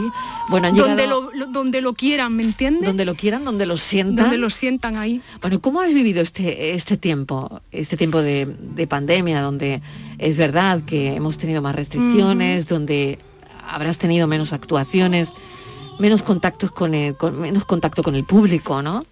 Bueno, 0.50 0.68
han 0.68 0.76
donde, 0.76 1.04
llegado- 1.04 1.32
lo, 1.34 1.40
lo- 1.40 1.46
donde 1.48 1.82
lo 1.82 1.94
quieran, 1.94 2.36
¿me 2.36 2.44
entiendes? 2.44 2.86
Donde 2.86 3.06
lo 3.06 3.16
quieran, 3.16 3.44
donde 3.44 3.66
lo 3.66 3.76
sientan. 3.78 4.26
Donde 4.26 4.38
lo 4.38 4.52
sientan 4.52 4.98
ahí. 4.98 5.20
Bueno, 5.42 5.60
¿cómo 5.60 5.82
has 5.82 5.92
vivido 5.96 6.22
este, 6.22 6.76
este 6.76 6.96
tiempo, 6.98 7.62
este 7.72 7.98
tiempo 7.98 8.22
de, 8.22 8.46
de 8.46 8.86
pandemia, 8.86 9.42
donde 9.42 9.82
es 10.20 10.38
verdad 10.38 10.84
que 10.84 11.16
hemos 11.16 11.40
tenido 11.40 11.64
más 11.64 11.76
restricciones, 11.76 12.68
donde 12.68 13.18
habrás 13.68 13.98
tenido 13.98 14.28
menos 14.28 14.54
actuaciones, 14.54 15.32
menos 16.00 16.24
contactos 16.24 16.72
con 16.72 16.94
el, 16.96 17.16
con- 17.16 17.40
menos 17.40 17.66
contacto 17.66 18.02
con 18.04 18.16
el 18.16 18.24
público, 18.24 18.82
¿no? 18.82 19.04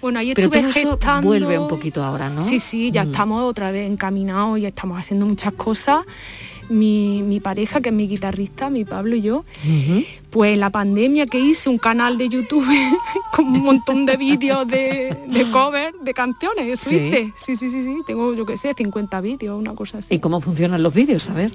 Bueno, 0.00 0.18
ahí 0.18 0.34
Pero 0.34 0.46
estuve 0.48 0.60
todo 0.62 0.70
eso 0.70 0.90
gestando- 0.98 1.28
vuelve 1.28 1.58
un 1.58 1.68
poquito 1.68 2.02
ahora, 2.02 2.28
¿no? 2.28 2.42
Sí, 2.42 2.58
sí, 2.58 2.90
ya 2.90 3.04
Mm. 3.04 3.10
estamos 3.12 3.42
otra 3.44 3.70
vez 3.70 3.88
encaminados 3.88 4.58
y 4.58 4.66
estamos 4.66 4.98
haciendo 4.98 5.26
muchas 5.26 5.52
cosas. 5.52 6.00
Mi, 6.68 7.22
mi 7.22 7.38
pareja, 7.40 7.80
que 7.80 7.90
es 7.90 7.94
mi 7.94 8.06
guitarrista, 8.08 8.70
mi 8.70 8.84
Pablo 8.84 9.14
y 9.16 9.22
yo, 9.22 9.44
pues 10.30 10.56
la 10.56 10.70
pandemia 10.70 11.26
que 11.26 11.38
hice 11.38 11.68
un 11.68 11.76
canal 11.78 12.16
de 12.16 12.28
YouTube 12.28 12.66
con 13.36 13.46
un 13.48 13.62
montón 13.62 14.06
de 14.06 14.16
vídeos 14.16 14.66
de, 14.66 15.16
de 15.28 15.50
cover 15.50 15.92
de 16.02 16.14
canciones, 16.14 16.66
eso 16.80 16.90
Sí. 16.90 16.96
hice. 16.96 17.32
Sí, 17.36 17.56
sí, 17.56 17.68
sí, 17.68 17.84
sí, 17.84 17.96
tengo, 18.06 18.32
yo 18.34 18.46
qué 18.46 18.56
sé, 18.56 18.72
50 18.74 19.20
vídeos, 19.20 19.58
una 19.58 19.74
cosa 19.74 19.98
así. 19.98 20.14
¿Y 20.14 20.18
cómo 20.20 20.40
funcionan 20.40 20.82
los 20.82 20.94
vídeos? 20.94 21.28
A 21.28 21.34
ver. 21.34 21.52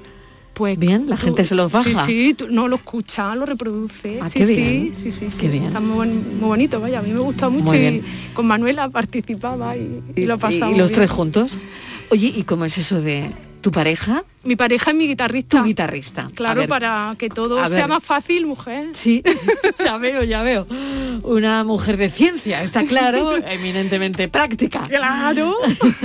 Pues 0.57 0.77
bien, 0.79 1.07
la 1.07 1.15
tú- 1.17 1.25
gente 1.25 1.45
se 1.45 1.53
los 1.53 1.71
baja. 1.71 2.05
Sí, 2.05 2.27
sí, 2.29 2.33
tú- 2.33 2.47
no 2.49 2.67
lo 2.67 2.77
escucha, 2.77 3.35
lo 3.35 3.45
reproduce. 3.45 4.19
Ah, 4.21 4.29
sí, 4.29 4.39
qué 4.39 4.45
bien. 4.47 4.93
sí, 4.97 5.11
sí, 5.11 5.29
sí. 5.29 5.37
Qué 5.39 5.49
bien. 5.49 5.65
Está 5.65 5.79
muy, 5.79 6.09
bonito, 6.41 6.79
vaya, 6.79 6.97
a 6.99 7.01
mí 7.03 7.11
me 7.11 7.19
gusta 7.19 7.47
mucho 7.49 7.65
Muy 7.65 7.77
y 7.77 7.79
bien. 7.79 8.03
con 8.33 8.47
Manuela 8.47 8.89
participaba 8.89 9.77
y, 9.77 10.01
y 10.15 10.25
lo 10.25 10.39
pasamos. 10.39 10.75
y 10.75 10.79
los 10.79 10.89
bien. 10.89 10.99
tres 11.01 11.11
juntos. 11.11 11.61
Oye, 12.09 12.33
¿y 12.35 12.41
cómo 12.43 12.65
es 12.65 12.77
eso 12.79 13.01
de 13.01 13.31
tu 13.61 13.71
pareja? 13.71 14.23
Mi 14.47 14.55
pareja 14.55 14.91
es 14.91 14.95
mi 14.97 15.07
guitarrista. 15.07 15.59
Tu 15.59 15.65
guitarrista. 15.65 16.29
Claro, 16.33 16.61
ver, 16.61 16.69
para 16.69 17.13
que 17.19 17.27
todo 17.27 17.57
sea 17.67 17.79
ver. 17.79 17.87
más 17.89 18.01
fácil, 18.03 18.45
mujer. 18.47 18.91
Sí, 18.93 19.21
ya 19.83 19.97
veo, 19.97 20.23
ya 20.23 20.41
veo. 20.41 20.65
Una 21.23 21.65
mujer 21.65 21.97
de 21.97 22.07
ciencia, 22.07 22.63
está 22.63 22.85
claro, 22.85 23.35
eminentemente 23.45 24.29
práctica. 24.29 24.87
Claro. 24.87 25.53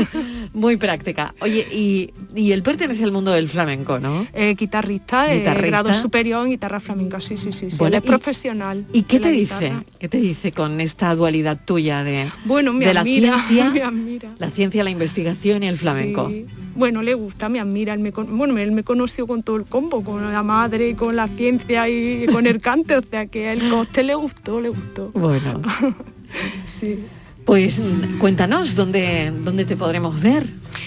Muy 0.53 0.77
práctica. 0.77 1.35
Oye, 1.41 1.67
y, 1.71 2.11
y 2.35 2.51
él 2.51 2.65
pertenece 2.65 3.05
al 3.05 3.13
mundo 3.13 3.31
del 3.31 3.49
flamenco, 3.49 4.01
¿no? 4.01 4.27
Eh, 4.33 4.55
guitarrista, 4.59 5.33
eh, 5.33 5.39
Guitarrista. 5.39 5.67
grado 5.69 5.95
superior 5.95 6.45
en 6.45 6.51
guitarra 6.53 6.81
flamenca, 6.81 7.21
sí, 7.21 7.37
sí, 7.37 7.53
sí. 7.53 7.71
sí. 7.71 7.77
Bueno, 7.79 7.97
Él 7.97 8.03
es 8.03 8.07
y- 8.07 8.09
profesional. 8.09 8.87
¿Y 8.93 9.03
qué 9.05 9.21
la 9.21 9.27
te 9.29 9.33
dice? 9.33 9.55
guitarra. 9.67 9.85
¿Qué 10.01 10.09
te 10.09 10.19
dice 10.19 10.51
con 10.51 10.81
esta 10.81 11.15
dualidad 11.15 11.61
tuya 11.65 12.03
de, 12.03 12.29
Bueno, 12.45 12.73
me 12.73 12.87
de 12.87 12.95
la 12.95 13.01
admira, 13.03 13.45
ciencia, 13.47 13.71
me 13.71 13.83
admira. 13.83 14.31
la 14.39 14.51
ciencia, 14.51 14.83
la 14.83 14.91
investigación 14.91 15.63
y 15.63 15.69
el 15.69 15.77
flamenco? 15.79 16.29
Sí. 16.29 16.47
Bueno, 16.75 17.03
le 17.03 17.13
gusta, 17.15 17.49
me 17.51 17.61
admira. 17.61 17.93
Él 17.95 18.01
me, 18.01 18.13
con- 18.13 18.32
bueno, 18.33 18.59
él 18.59 18.73
me 18.73 18.83
conoció 18.83 19.27
con 19.27 19.43
todo 19.43 19.57
el 19.57 19.65
combo, 19.65 20.03
con 20.03 20.33
la 20.33 20.43
madre, 20.43 20.95
con 20.97 21.15
la 21.17 21.29
ciencia 21.29 21.89
y 21.89 22.27
con 22.33 22.47
el 22.47 22.61
cante, 22.61 22.97
o 22.97 23.03
sea 23.03 23.27
que 23.27 23.53
el 23.53 23.69
coste 23.71 24.03
le 24.03 24.15
gustó, 24.15 24.61
le 24.61 24.69
gustó. 24.71 25.11
Bueno, 25.15 25.61
Sí. 26.67 27.05
pues 27.45 27.77
cuéntanos 28.19 28.75
dónde, 28.75 29.33
dónde 29.45 29.65
te 29.65 29.77
podremos 29.77 30.21
ver. 30.21 30.47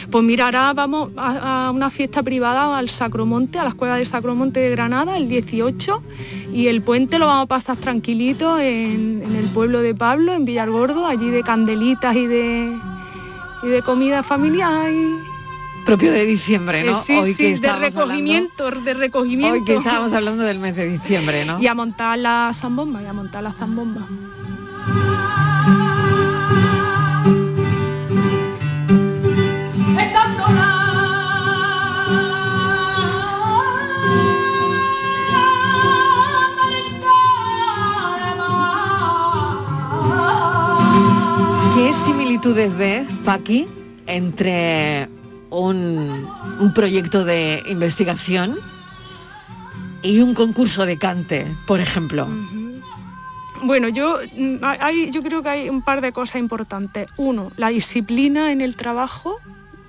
Pues 0.10 0.24
mira, 0.24 0.46
ahora 0.46 0.74
vamos 0.74 1.12
a, 1.18 1.68
a 1.68 1.72
una 1.72 1.90
fiesta 1.90 2.24
privada 2.24 2.78
al 2.78 2.90
Sacromonte, 2.90 3.60
a 3.60 3.64
la 3.64 3.70
Escuela 3.70 3.96
del 3.98 4.08
Sacromonte 4.08 4.60
de 4.60 4.70
Granada, 4.72 5.18
el 5.18 5.28
18, 5.28 6.02
y 6.54 6.68
el 6.68 6.82
puente 6.82 7.20
lo 7.20 7.28
vamos 7.28 7.44
a 7.44 7.48
pasar 7.48 7.78
tranquilito 7.78 8.60
en, 8.60 9.22
en 9.26 9.36
el 9.36 9.46
pueblo 9.50 9.82
de 9.82 9.94
Pablo, 9.94 10.34
en 10.34 10.46
Villargordo, 10.46 11.06
allí 11.06 11.30
de 11.30 11.44
candelitas 11.44 12.16
y 12.16 12.26
de, 12.28 12.72
y 13.64 13.68
de 13.68 13.82
comida 13.84 14.24
familiar. 14.24 14.92
y- 14.92 15.35
Propio 15.86 16.12
de 16.12 16.26
diciembre, 16.26 16.84
¿no? 16.84 16.94
Eh, 16.94 17.02
sí, 17.06 17.14
Hoy 17.14 17.34
sí, 17.36 17.44
que 17.44 17.60
de 17.60 17.72
recogimiento, 17.74 18.72
de 18.72 18.94
recogimiento. 18.96 19.54
Hoy 19.54 19.64
que 19.64 19.76
estábamos 19.76 20.14
hablando 20.14 20.44
del 20.44 20.58
mes 20.58 20.76
de 20.76 20.88
diciembre, 20.88 21.46
¿no? 21.46 21.62
Y 21.62 21.68
a 21.68 21.76
montar 21.76 22.18
la 22.18 22.52
zambomba, 22.56 23.04
y 23.04 23.06
a 23.06 23.14
montar 23.14 23.44
la 23.44 23.54
zambomba. 23.54 24.08
¿Qué 41.76 41.94
similitudes 41.94 42.74
ves, 42.74 43.08
Paqui, 43.24 43.68
entre 44.08 45.15
un, 45.60 46.72
proyecto 46.74 47.26
de 47.26 47.64
investigación 47.68 48.58
y 50.02 50.20
un 50.22 50.34
concurso 50.34 50.86
de 50.86 50.98
cante, 50.98 51.46
por 51.68 51.80
ejemplo? 51.80 52.28
Bueno, 53.64 53.88
yo, 53.90 54.20
mm, 54.36 54.58
hay, 54.62 55.10
yo 55.12 55.24
creo 55.24 55.42
que 55.42 55.50
hay 55.50 55.70
un 55.70 55.82
par 55.82 56.02
de 56.02 56.12
cosas 56.12 56.40
importantes. 56.40 57.10
Uno, 57.18 57.52
la 57.58 57.70
disciplina 57.70 58.52
en 58.52 58.62
el 58.62 58.76
trabajo 58.76 59.38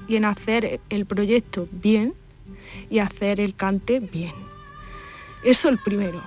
y 0.09 0.17
en 0.17 0.25
hacer 0.25 0.81
el 0.89 1.07
proyecto 1.07 1.69
bien 1.71 2.15
y 2.91 3.01
hacer 3.01 3.41
el 3.41 3.55
cante 3.55 4.01
bien. 4.01 4.35
Eso 5.43 5.69
el 5.69 5.79
primero. 5.79 6.23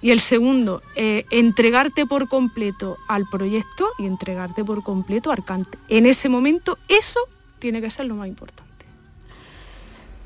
Y 0.00 0.10
el 0.10 0.20
segundo, 0.20 0.82
eh, 0.96 1.24
entregarte 1.30 2.04
por 2.04 2.28
completo 2.28 2.98
al 3.08 3.24
proyecto 3.30 3.88
y 3.98 4.04
entregarte 4.04 4.62
por 4.62 4.82
completo 4.82 5.32
al 5.32 5.44
cante. 5.44 5.78
En 5.88 6.04
ese 6.04 6.28
momento, 6.28 6.78
eso 6.88 7.20
tiene 7.58 7.80
que 7.80 7.90
ser 7.90 8.04
lo 8.04 8.14
más 8.14 8.28
importante. 8.28 8.63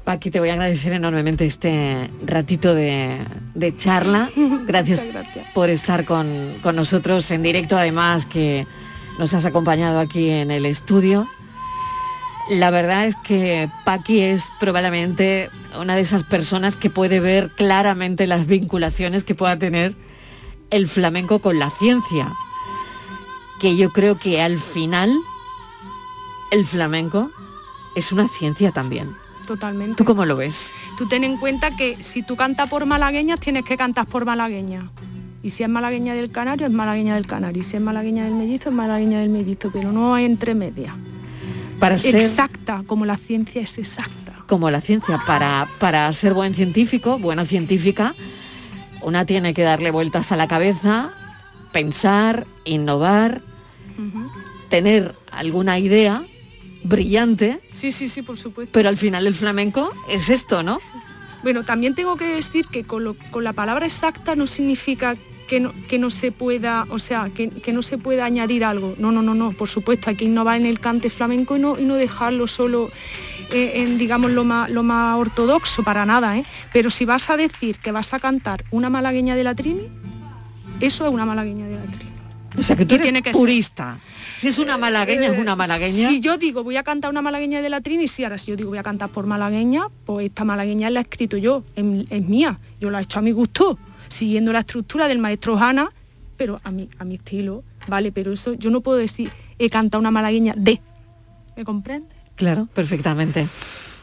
Paqui, 0.08 0.30
te 0.30 0.40
voy 0.40 0.48
a 0.48 0.54
agradecer 0.54 0.94
enormemente 0.94 1.44
este 1.44 2.10
ratito 2.24 2.74
de, 2.74 3.18
de 3.54 3.76
charla. 3.76 4.30
Gracias. 4.66 5.04
por 5.52 5.68
estar 5.68 6.06
con, 6.06 6.54
con 6.62 6.76
nosotros 6.76 7.30
en 7.30 7.42
directo, 7.42 7.76
además 7.76 8.24
que 8.24 8.66
nos 9.18 9.34
has 9.34 9.44
acompañado 9.44 10.00
aquí 10.00 10.30
en 10.30 10.50
el 10.50 10.64
estudio. 10.64 11.28
La 12.48 12.70
verdad 12.70 13.06
es 13.06 13.16
que 13.16 13.68
Paqui 13.84 14.20
es 14.20 14.48
probablemente 14.58 15.50
una 15.78 15.94
de 15.94 16.00
esas 16.00 16.24
personas 16.24 16.74
que 16.74 16.88
puede 16.88 17.20
ver 17.20 17.50
claramente 17.50 18.26
las 18.26 18.46
vinculaciones 18.46 19.24
que 19.24 19.34
pueda 19.34 19.58
tener 19.58 19.94
el 20.70 20.88
flamenco 20.88 21.40
con 21.40 21.58
la 21.58 21.68
ciencia. 21.68 22.32
Que 23.60 23.76
yo 23.76 23.90
creo 23.90 24.18
que 24.18 24.40
al 24.40 24.58
final 24.58 25.14
el 26.50 26.64
flamenco 26.64 27.30
es 27.94 28.10
una 28.10 28.26
ciencia 28.26 28.72
también. 28.72 29.27
Totalmente. 29.48 29.94
¿Tú 29.96 30.04
cómo 30.04 30.26
lo 30.26 30.36
ves? 30.36 30.72
Tú 30.98 31.08
ten 31.08 31.24
en 31.24 31.38
cuenta 31.38 31.74
que 31.74 31.96
si 32.02 32.22
tú 32.22 32.36
cantas 32.36 32.68
por 32.68 32.84
malagueñas, 32.84 33.40
tienes 33.40 33.64
que 33.64 33.78
cantar 33.78 34.06
por 34.06 34.26
malagueña. 34.26 34.90
Y 35.42 35.48
si 35.48 35.62
es 35.62 35.70
malagueña 35.70 36.12
del 36.12 36.30
canario, 36.30 36.66
es 36.66 36.72
malagueña 36.72 37.14
del 37.14 37.26
canario. 37.26 37.62
Y 37.62 37.64
si 37.64 37.76
es 37.76 37.82
malagueña 37.82 38.24
del 38.24 38.34
mellizo, 38.34 38.68
es 38.68 38.74
malagueña 38.74 39.20
del 39.20 39.30
mellizo. 39.30 39.70
Pero 39.72 39.90
no 39.90 40.14
hay 40.14 40.26
entre 40.26 40.54
medias. 40.54 40.94
Para 41.80 41.96
ser 41.96 42.16
Exacta, 42.16 42.82
como 42.86 43.06
la 43.06 43.16
ciencia 43.16 43.62
es 43.62 43.78
exacta. 43.78 44.34
como 44.46 44.70
la 44.70 44.82
ciencia, 44.82 45.18
para, 45.26 45.66
para 45.78 46.12
ser 46.12 46.34
buen 46.34 46.54
científico, 46.54 47.18
buena 47.18 47.46
científica, 47.46 48.14
una 49.00 49.24
tiene 49.24 49.54
que 49.54 49.62
darle 49.62 49.90
vueltas 49.90 50.30
a 50.30 50.36
la 50.36 50.46
cabeza, 50.46 51.12
pensar, 51.72 52.46
innovar, 52.64 53.40
tener 54.68 55.14
alguna 55.30 55.78
idea 55.78 56.24
brillante. 56.84 57.60
Sí, 57.72 57.92
sí, 57.92 58.08
sí, 58.08 58.22
por 58.22 58.38
supuesto. 58.38 58.72
Pero 58.72 58.88
al 58.88 58.96
final 58.96 59.26
el 59.26 59.34
flamenco 59.34 59.92
es 60.08 60.28
esto, 60.30 60.62
¿no? 60.62 60.78
Bueno, 61.42 61.62
también 61.64 61.94
tengo 61.94 62.16
que 62.16 62.26
decir 62.26 62.66
que 62.66 62.84
con, 62.84 63.04
lo- 63.04 63.16
con 63.30 63.44
la 63.44 63.52
palabra 63.52 63.86
exacta 63.86 64.34
no 64.34 64.46
significa 64.46 65.16
que 65.46 65.60
no, 65.60 65.72
que 65.88 65.98
no 65.98 66.10
se 66.10 66.30
pueda, 66.32 66.84
o 66.90 66.98
sea, 66.98 67.30
que, 67.34 67.48
que 67.48 67.72
no 67.72 67.82
se 67.82 67.96
pueda 67.96 68.24
añadir 68.26 68.64
algo. 68.64 68.94
No, 68.98 69.12
no, 69.12 69.22
no, 69.22 69.34
no, 69.34 69.52
por 69.52 69.68
supuesto, 69.68 70.10
hay 70.10 70.16
que 70.16 70.24
innovar 70.26 70.56
en 70.60 70.66
el 70.66 70.78
cante 70.80 71.08
flamenco 71.10 71.56
y 71.56 71.60
no, 71.60 71.78
y 71.78 71.84
no 71.84 71.94
dejarlo 71.94 72.46
solo 72.48 72.90
eh, 73.50 73.72
en, 73.76 73.96
digamos, 73.96 74.30
lo 74.32 74.44
más, 74.44 74.68
lo 74.68 74.82
más 74.82 75.16
ortodoxo, 75.16 75.82
para 75.84 76.04
nada, 76.04 76.36
¿eh? 76.36 76.44
Pero 76.72 76.90
si 76.90 77.04
vas 77.06 77.30
a 77.30 77.36
decir 77.38 77.78
que 77.78 77.92
vas 77.92 78.12
a 78.12 78.20
cantar 78.20 78.64
una 78.70 78.90
malagueña 78.90 79.36
de 79.36 79.44
la 79.44 79.54
Trini, 79.54 79.88
eso 80.80 81.06
es 81.06 81.10
una 81.12 81.24
malagueña 81.24 81.66
de 81.66 81.76
la 81.76 81.82
Trini. 81.84 82.10
O 82.58 82.62
sea, 82.62 82.76
que 82.76 82.84
tú 82.84 82.96
eres 82.96 83.04
tiene 83.04 83.22
que 83.22 83.30
ser. 83.30 83.40
Si 84.38 84.48
es 84.48 84.58
una 84.58 84.78
malagueña, 84.78 85.26
es 85.28 85.38
una 85.38 85.56
malagueña. 85.56 86.08
Si 86.08 86.20
yo 86.20 86.38
digo 86.38 86.62
voy 86.64 86.76
a 86.76 86.82
cantar 86.82 87.10
una 87.10 87.22
malagueña 87.22 87.60
de 87.60 87.68
la 87.68 87.80
Trini, 87.80 88.08
sí, 88.08 88.24
ahora 88.24 88.38
si 88.38 88.46
yo 88.50 88.56
digo 88.56 88.70
voy 88.70 88.78
a 88.78 88.82
cantar 88.82 89.08
por 89.10 89.26
malagueña, 89.26 89.88
pues 90.04 90.26
esta 90.26 90.44
malagueña 90.44 90.90
la 90.90 91.00
he 91.00 91.02
escrito 91.02 91.36
yo, 91.36 91.64
es, 91.74 91.84
mía, 92.24 92.58
yo 92.80 92.90
la 92.90 93.00
he 93.00 93.02
hecho 93.02 93.18
a 93.18 93.22
mi 93.22 93.32
gusto, 93.32 93.78
siguiendo 94.08 94.52
la 94.52 94.60
estructura 94.60 95.08
del 95.08 95.18
maestro 95.18 95.58
Hanna, 95.58 95.90
pero 96.36 96.60
a 96.62 96.70
mi, 96.70 96.88
a 96.98 97.04
mi 97.04 97.16
estilo, 97.16 97.64
¿vale? 97.88 98.12
Pero 98.12 98.32
eso 98.32 98.54
yo 98.54 98.70
no 98.70 98.80
puedo 98.80 98.98
decir 98.98 99.32
he 99.58 99.70
cantado 99.70 100.00
una 100.00 100.10
malagueña 100.10 100.54
de. 100.56 100.80
¿Me 101.56 101.64
comprende? 101.64 102.08
Claro, 102.36 102.68
perfectamente. 102.72 103.48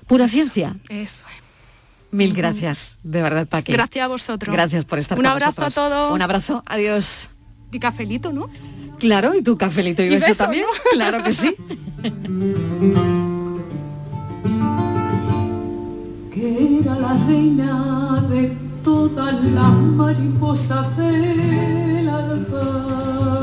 Pura 0.07 0.27
ciencia. 0.27 0.75
Eso 0.89 1.25
es. 1.27 1.45
Mil 2.11 2.33
gracias, 2.33 2.97
de 3.03 3.21
verdad, 3.21 3.47
Paqui. 3.47 3.73
Gracias 3.73 4.05
a 4.05 4.07
vosotros. 4.07 4.53
Gracias 4.53 4.85
por 4.85 4.99
estar 4.99 5.17
Un 5.17 5.23
con 5.25 5.31
abrazo 5.31 5.61
nosotros. 5.61 5.77
a 5.77 5.89
todos. 5.89 6.13
Un 6.13 6.21
abrazo, 6.21 6.63
adiós. 6.65 7.29
Y 7.75 7.79
cafelito, 7.79 8.31
¿no? 8.31 8.47
Claro, 8.99 9.35
y 9.35 9.41
tu 9.41 9.57
cafelito 9.57 10.01
y, 10.01 10.05
Y 10.05 10.09
beso, 10.11 10.27
beso, 10.27 10.43
también. 10.45 10.63
¿no? 10.63 10.69
Claro 10.93 11.21
que 11.23 11.33
sí. 11.33 11.53
que 16.33 16.79
era 16.79 16.95
la 16.99 17.13
reina 17.27 18.25
de 18.29 18.55
todas 18.81 19.43
las 19.43 19.73
mariposas 19.73 20.95
del 20.95 22.07
alba. 22.07 23.34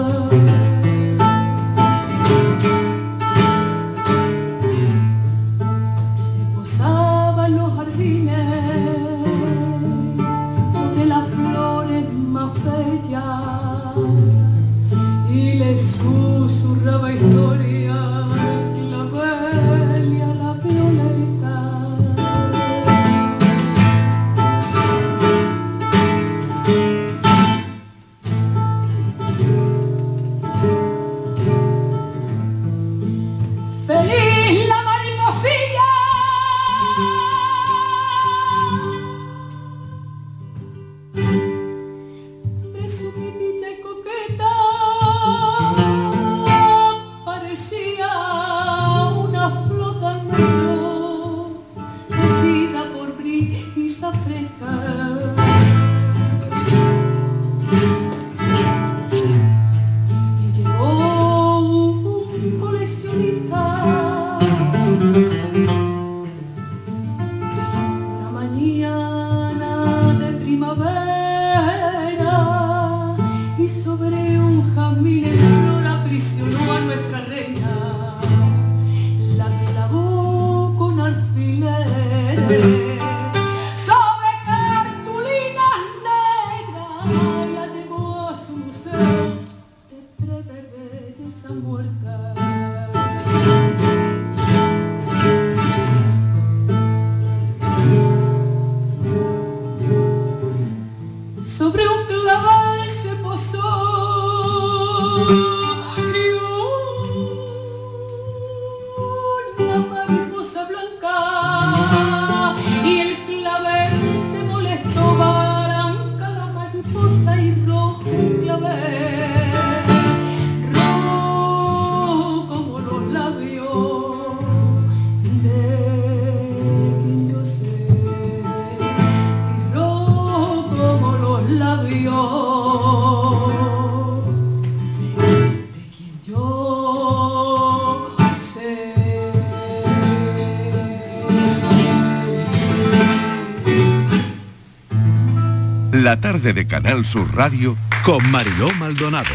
Tarde 146.42 146.54
de 146.54 146.66
Canal 146.66 147.04
Sur 147.04 147.36
Radio 147.36 147.76
con 148.04 148.28
Mariló 148.32 148.72
Maldonado. 148.74 149.30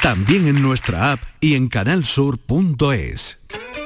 También 0.00 0.46
en 0.46 0.62
nuestra 0.62 1.10
app 1.10 1.20
y 1.40 1.54
en 1.54 1.68
canalsur.es. 1.68 3.38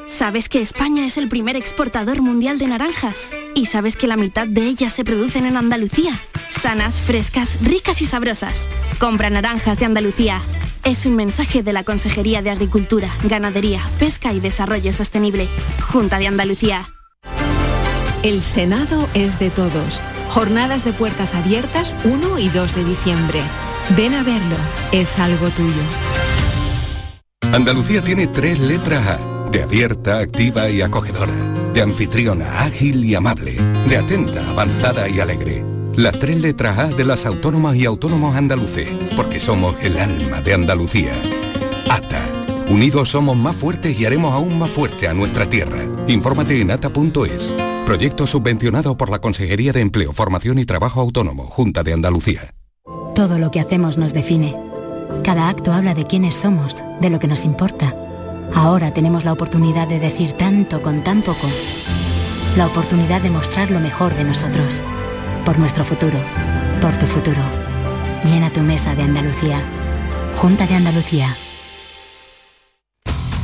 ¿Sabes 0.06 0.50
que 0.50 0.60
España 0.60 1.06
es 1.06 1.16
el 1.16 1.28
primer 1.28 1.56
exportador 1.56 2.20
mundial 2.20 2.58
de 2.58 2.66
naranjas? 2.66 3.30
¿Y 3.54 3.66
sabes 3.66 3.96
que 3.96 4.06
la 4.06 4.18
mitad 4.18 4.46
de 4.46 4.66
ellas 4.66 4.92
se 4.92 5.04
producen 5.04 5.46
en 5.46 5.56
Andalucía? 5.56 6.20
Sanas, 6.50 7.00
frescas, 7.00 7.56
ricas 7.62 8.02
y 8.02 8.06
sabrosas. 8.06 8.68
Compra 8.98 9.30
naranjas 9.30 9.78
de 9.78 9.86
Andalucía. 9.86 10.42
Es 10.84 11.06
un 11.06 11.16
mensaje 11.16 11.62
de 11.62 11.72
la 11.72 11.82
Consejería 11.82 12.42
de 12.42 12.50
Agricultura, 12.50 13.08
Ganadería, 13.24 13.80
Pesca 13.98 14.34
y 14.34 14.40
Desarrollo 14.40 14.92
Sostenible. 14.92 15.48
Junta 15.80 16.18
de 16.18 16.26
Andalucía. 16.26 16.90
El 18.22 18.42
Senado 18.42 19.08
es 19.14 19.38
de 19.38 19.48
todos. 19.48 20.00
Jornadas 20.28 20.84
de 20.84 20.92
puertas 20.92 21.34
abiertas 21.34 21.92
1 22.04 22.38
y 22.38 22.48
2 22.48 22.74
de 22.74 22.84
diciembre. 22.84 23.40
Ven 23.96 24.14
a 24.14 24.22
verlo, 24.22 24.56
es 24.92 25.18
algo 25.18 25.48
tuyo. 25.50 25.82
Andalucía 27.52 28.02
tiene 28.02 28.26
tres 28.26 28.58
letras 28.58 29.06
A. 29.06 29.48
De 29.50 29.62
abierta, 29.62 30.18
activa 30.18 30.68
y 30.68 30.82
acogedora. 30.82 31.32
De 31.72 31.80
anfitriona, 31.80 32.62
ágil 32.62 33.04
y 33.04 33.14
amable. 33.14 33.52
De 33.88 33.96
atenta, 33.96 34.50
avanzada 34.50 35.08
y 35.08 35.20
alegre. 35.20 35.64
Las 35.94 36.18
tres 36.18 36.40
letras 36.40 36.78
A 36.78 36.86
de 36.88 37.04
las 37.04 37.24
autónomas 37.24 37.76
y 37.76 37.86
autónomos 37.86 38.34
andaluces. 38.34 38.92
Porque 39.14 39.40
somos 39.40 39.76
el 39.80 39.96
alma 39.96 40.42
de 40.42 40.54
Andalucía. 40.54 41.12
ATA. 41.88 42.35
Unidos 42.68 43.10
somos 43.10 43.36
más 43.36 43.54
fuertes 43.54 43.98
y 43.98 44.06
haremos 44.06 44.34
aún 44.34 44.58
más 44.58 44.70
fuerte 44.70 45.06
a 45.06 45.14
nuestra 45.14 45.48
tierra. 45.48 45.84
Infórmate 46.08 46.60
en 46.60 46.72
ata.es. 46.72 47.54
Proyecto 47.86 48.26
subvencionado 48.26 48.96
por 48.96 49.08
la 49.08 49.20
Consejería 49.20 49.72
de 49.72 49.80
Empleo, 49.80 50.12
Formación 50.12 50.58
y 50.58 50.64
Trabajo 50.64 51.00
Autónomo, 51.00 51.44
Junta 51.44 51.84
de 51.84 51.92
Andalucía. 51.92 52.40
Todo 53.14 53.38
lo 53.38 53.52
que 53.52 53.60
hacemos 53.60 53.98
nos 53.98 54.12
define. 54.12 54.56
Cada 55.22 55.48
acto 55.48 55.72
habla 55.72 55.94
de 55.94 56.06
quiénes 56.06 56.34
somos, 56.34 56.82
de 57.00 57.08
lo 57.08 57.20
que 57.20 57.28
nos 57.28 57.44
importa. 57.44 57.94
Ahora 58.52 58.92
tenemos 58.92 59.24
la 59.24 59.32
oportunidad 59.32 59.86
de 59.86 60.00
decir 60.00 60.32
tanto 60.32 60.82
con 60.82 61.04
tan 61.04 61.22
poco. 61.22 61.46
La 62.56 62.66
oportunidad 62.66 63.22
de 63.22 63.30
mostrar 63.30 63.70
lo 63.70 63.78
mejor 63.78 64.14
de 64.16 64.24
nosotros. 64.24 64.82
Por 65.44 65.56
nuestro 65.58 65.84
futuro. 65.84 66.18
Por 66.80 66.98
tu 66.98 67.06
futuro. 67.06 67.42
Llena 68.24 68.50
tu 68.50 68.62
mesa 68.62 68.96
de 68.96 69.02
Andalucía. 69.02 69.62
Junta 70.34 70.66
de 70.66 70.74
Andalucía. 70.74 71.36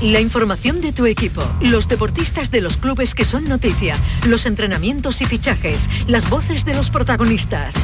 La 0.02 0.18
información 0.18 0.80
de 0.80 0.92
tu 0.92 1.06
equipo, 1.06 1.48
los 1.60 1.86
deportistas 1.86 2.50
de 2.50 2.60
los 2.60 2.76
clubes 2.76 3.14
que 3.14 3.24
son 3.24 3.44
noticia, 3.44 3.96
los 4.26 4.46
entrenamientos 4.46 5.22
y 5.22 5.26
fichajes, 5.26 5.88
las 6.08 6.28
voces 6.28 6.64
de 6.64 6.74
los 6.74 6.90
protagonistas. 6.90 7.76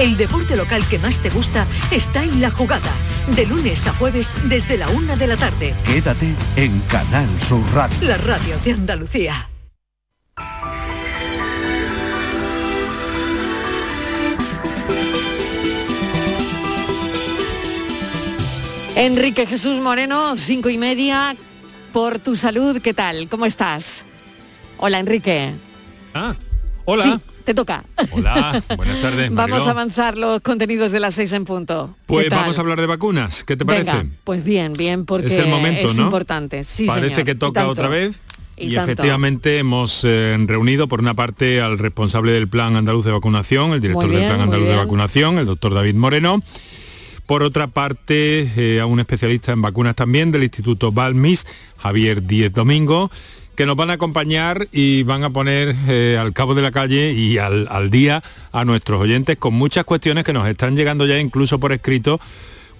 El 0.00 0.16
deporte 0.16 0.56
local 0.56 0.82
que 0.90 0.98
más 0.98 1.20
te 1.20 1.30
gusta 1.30 1.68
está 1.92 2.24
en 2.24 2.40
la 2.40 2.50
jugada, 2.50 2.90
de 3.36 3.46
lunes 3.46 3.86
a 3.86 3.92
jueves 3.92 4.34
desde 4.46 4.76
la 4.76 4.88
una 4.88 5.14
de 5.14 5.28
la 5.28 5.36
tarde. 5.36 5.76
Quédate 5.84 6.34
en 6.56 6.80
Canal 6.90 7.28
Sur 7.40 7.62
Radio. 7.72 7.96
La 8.00 8.16
radio 8.16 8.56
de 8.64 8.72
Andalucía. 8.72 9.53
Enrique 18.96 19.46
Jesús 19.46 19.80
Moreno, 19.80 20.36
cinco 20.36 20.70
y 20.70 20.78
media, 20.78 21.34
por 21.92 22.18
tu 22.20 22.36
salud, 22.36 22.80
¿qué 22.80 22.94
tal? 22.94 23.28
¿Cómo 23.28 23.44
estás? 23.44 24.04
Hola, 24.78 25.00
Enrique. 25.00 25.52
Ah, 26.14 26.34
hola. 26.84 27.02
Sí, 27.02 27.14
te 27.44 27.54
toca. 27.54 27.84
Hola, 28.12 28.62
buenas 28.76 29.00
tardes. 29.00 29.34
Vamos 29.34 29.66
a 29.66 29.70
avanzar 29.72 30.16
los 30.16 30.40
contenidos 30.40 30.92
de 30.92 31.00
las 31.00 31.14
seis 31.14 31.32
en 31.32 31.44
punto. 31.44 31.88
¿Qué 31.88 32.02
Pues 32.06 32.30
vamos 32.30 32.56
a 32.56 32.60
hablar 32.60 32.80
de 32.80 32.86
vacunas, 32.86 33.42
¿qué 33.42 33.56
te 33.56 33.66
parece? 33.66 33.84
Venga, 33.84 34.06
pues 34.22 34.44
bien, 34.44 34.74
bien, 34.74 35.04
porque 35.06 35.26
es 35.26 35.38
el 35.38 35.48
momento, 35.48 35.90
es 35.90 35.96
¿no? 35.96 36.04
importante. 36.04 36.62
Sí, 36.62 36.86
Parece 36.86 37.08
señor. 37.10 37.24
que 37.24 37.34
toca 37.34 37.66
otra 37.66 37.88
vez. 37.88 38.14
Y 38.56 38.76
efectivamente 38.76 39.58
hemos 39.58 40.02
eh, 40.04 40.36
reunido 40.46 40.86
por 40.86 41.00
una 41.00 41.14
parte 41.14 41.60
al 41.60 41.76
responsable 41.76 42.30
del 42.30 42.46
Plan 42.46 42.76
Andaluz 42.76 43.04
de 43.04 43.10
Vacunación, 43.10 43.72
el 43.72 43.80
director 43.80 44.08
bien, 44.08 44.20
del 44.20 44.28
Plan 44.28 44.40
Andaluz 44.42 44.68
de. 44.68 44.76
Vacunación, 44.76 45.38
el 45.38 45.46
doctor 45.46 45.74
David 45.74 45.96
Moreno. 45.96 46.40
Por 47.26 47.42
otra 47.42 47.68
parte, 47.68 48.50
eh, 48.56 48.80
a 48.80 48.86
un 48.86 49.00
especialista 49.00 49.52
en 49.52 49.62
vacunas 49.62 49.96
también 49.96 50.30
del 50.30 50.42
Instituto 50.42 50.92
Balmis, 50.92 51.46
Javier 51.78 52.22
Díez 52.22 52.52
Domingo, 52.52 53.10
que 53.54 53.64
nos 53.66 53.76
van 53.76 53.90
a 53.90 53.94
acompañar 53.94 54.68
y 54.72 55.04
van 55.04 55.24
a 55.24 55.30
poner 55.30 55.74
eh, 55.88 56.18
al 56.20 56.32
cabo 56.32 56.54
de 56.54 56.62
la 56.62 56.70
calle 56.70 57.12
y 57.12 57.38
al, 57.38 57.66
al 57.70 57.90
día 57.90 58.22
a 58.52 58.64
nuestros 58.64 59.00
oyentes 59.00 59.36
con 59.38 59.54
muchas 59.54 59.84
cuestiones 59.84 60.24
que 60.24 60.32
nos 60.32 60.46
están 60.48 60.76
llegando 60.76 61.06
ya 61.06 61.18
incluso 61.18 61.58
por 61.58 61.72
escrito 61.72 62.20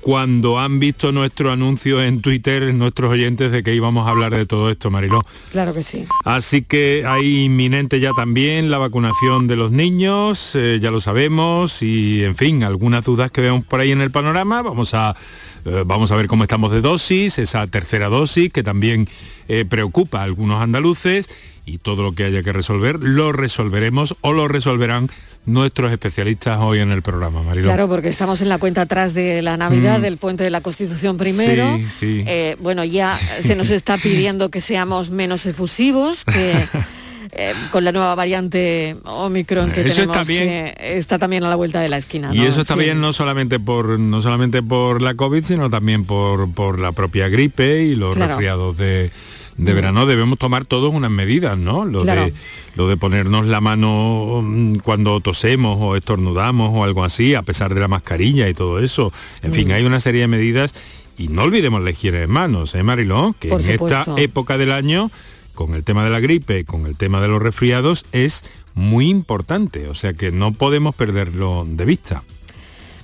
cuando 0.05 0.59
han 0.59 0.81
visto 0.81 1.13
nuestro 1.13 1.51
anuncio 1.51 2.03
en 2.05 2.21
Twitter 2.21 2.75
nuestros 2.75 3.11
oyentes 3.11 3.51
de 3.51 3.63
que 3.63 3.75
íbamos 3.75 4.07
a 4.07 4.11
hablar 4.11 4.37
de 4.37 4.45
todo 4.45 4.69
esto, 4.69 4.91
Mariló. 4.91 5.25
Claro 5.51 5.73
que 5.73 5.83
sí. 5.83 6.05
Así 6.27 6.61
que 6.61 7.05
hay 7.07 7.45
inminente 7.45 8.01
ya 8.01 8.11
también 8.15 8.71
la 8.71 8.77
vacunación 8.77 9.47
de 9.47 9.57
los 9.57 9.71
niños, 9.71 10.55
eh, 10.57 10.79
ya 10.79 10.91
lo 10.91 11.01
sabemos, 11.01 11.81
y 11.81 12.23
en 12.23 12.37
fin, 12.37 12.65
algunas 12.65 13.07
dudas 13.07 13.31
que 13.31 13.41
vemos 13.41 13.65
por 13.65 13.81
ahí 13.81 13.93
en 13.93 14.03
el 14.03 14.11
panorama. 14.11 14.61
Vamos 14.61 14.93
a, 14.93 15.17
eh, 15.65 15.85
vamos 15.87 16.11
a 16.11 16.17
ver 16.17 16.27
cómo 16.27 16.45
estamos 16.45 16.71
de 16.71 16.83
dosis, 16.83 17.39
esa 17.39 17.67
tercera 17.67 18.11
dosis 18.11 18.53
que 18.53 18.63
también 18.63 19.09
eh, 19.49 19.65
preocupa 19.65 20.21
a 20.21 20.25
algunos 20.25 20.61
andaluces 20.61 21.31
y 21.67 21.79
todo 21.79 22.03
lo 22.03 22.13
que 22.13 22.25
haya 22.25 22.43
que 22.43 22.53
resolver 22.53 22.99
lo 23.01 23.33
resolveremos 23.33 24.17
o 24.21 24.33
lo 24.33 24.49
resolverán 24.49 25.09
nuestros 25.47 25.93
especialistas 25.93 26.59
hoy 26.61 26.79
en 26.79 26.91
el 26.91 27.03
programa, 27.03 27.43
Mariló. 27.43 27.67
Claro, 27.67 27.89
porque 27.89 28.09
estamos 28.09 28.41
en 28.41 28.49
la 28.49 28.59
cuenta 28.59 28.83
atrás 28.83 29.13
de 29.15 29.43
la 29.43 29.57
Navidad, 29.59 29.99
Mm. 29.99 30.03
del 30.03 30.17
puente 30.17 30.43
de 30.45 30.51
la 30.51 30.63
Constitución 30.63 31.17
primero. 31.19 31.77
Sí, 31.77 31.87
sí. 31.91 32.25
Eh, 32.27 32.57
bueno, 32.61 32.83
ya 32.85 33.13
se 33.41 33.55
nos 33.55 33.71
está 33.71 33.99
pidiendo 33.99 34.49
que 34.51 34.61
seamos 34.63 35.11
menos 35.11 35.45
efusivos, 35.45 36.25
que 36.25 36.55
eh, 37.33 37.53
con 37.71 37.85
la 37.85 37.93
nueva 37.93 38.15
variante 38.15 38.97
Omicron 39.05 39.71
que 39.73 39.83
Eso 39.83 40.03
está 40.03 40.23
tenemos, 40.23 40.29
bien. 40.29 40.49
que 40.49 40.97
está 40.99 41.19
también 41.19 41.45
a 41.45 41.51
la 41.51 41.57
vuelta 41.57 41.81
de 41.81 41.89
la 41.91 41.99
esquina. 41.99 42.31
Y 42.33 42.39
¿no? 42.39 42.45
eso 42.45 42.63
está 42.63 42.75
bien 42.75 43.01
no 43.03 43.13
solamente 43.13 43.59
por 43.61 43.99
no 43.99 44.23
solamente 44.23 44.63
por 44.63 45.03
la 45.03 45.15
COVID, 45.15 45.45
sino 45.45 45.69
también 45.69 46.05
por, 46.07 46.51
por 46.53 46.79
la 46.81 46.93
propia 46.93 47.29
gripe 47.29 47.83
y 47.85 47.97
los 47.97 48.17
Claro. 48.17 48.29
resfriados 48.33 48.79
de, 48.79 49.11
de 49.57 49.73
verano. 49.73 50.07
Debemos 50.07 50.39
tomar 50.39 50.65
todos 50.65 50.93
unas 50.93 51.11
medidas, 51.11 51.57
¿no? 51.59 51.85
Lo, 51.85 52.03
Claro. 52.03 52.25
de, 52.25 52.35
lo 52.75 52.89
de 52.89 52.97
ponernos 52.97 53.47
la 53.47 53.61
mano 53.61 54.41
mm, 54.43 54.77
cuando 54.77 55.21
tosemos 55.21 55.79
o 55.81 55.97
estornudamos 55.97 56.71
o 56.73 56.85
algo 56.85 57.05
así, 57.05 57.35
a 57.35 57.43
pesar 57.43 57.75
de 57.75 57.81
la 57.81 57.89
mascarilla 57.89 58.49
y 58.49 58.55
todo 58.55 58.79
eso. 58.81 59.13
En 59.43 59.53
fin, 59.53 59.73
hay 59.73 59.85
una 59.85 60.01
serie 60.01 60.23
de 60.23 60.29
medidas 60.29 60.75
y 61.17 61.29
no 61.29 61.43
olvidemos 61.43 61.83
la 61.83 61.91
higiene 61.91 62.19
de 62.19 62.27
manos, 62.27 62.75
¿eh, 62.75 62.83
Mariló? 62.83 63.35
Que 63.39 63.49
Por 63.49 63.63
en 63.63 63.71
esta 63.71 64.05
época 64.17 64.59
del 64.59 64.73
año, 64.73 65.11
con 65.55 65.75
el 65.75 65.85
tema 65.85 66.05
de 66.05 66.11
la 66.11 66.21
gripe, 66.21 66.65
con 66.65 66.87
el 66.87 66.97
tema 66.97 67.21
de 67.21 67.29
los 67.29 67.41
resfriados, 67.41 68.05
es 68.13 68.45
muy 68.75 69.09
importante. 69.09 69.89
O 69.89 69.95
sea 69.95 70.13
que 70.15 70.33
no 70.33 70.53
podemos 70.53 70.95
perderlo 70.95 71.65
de 71.67 71.85
vista. 71.85 72.25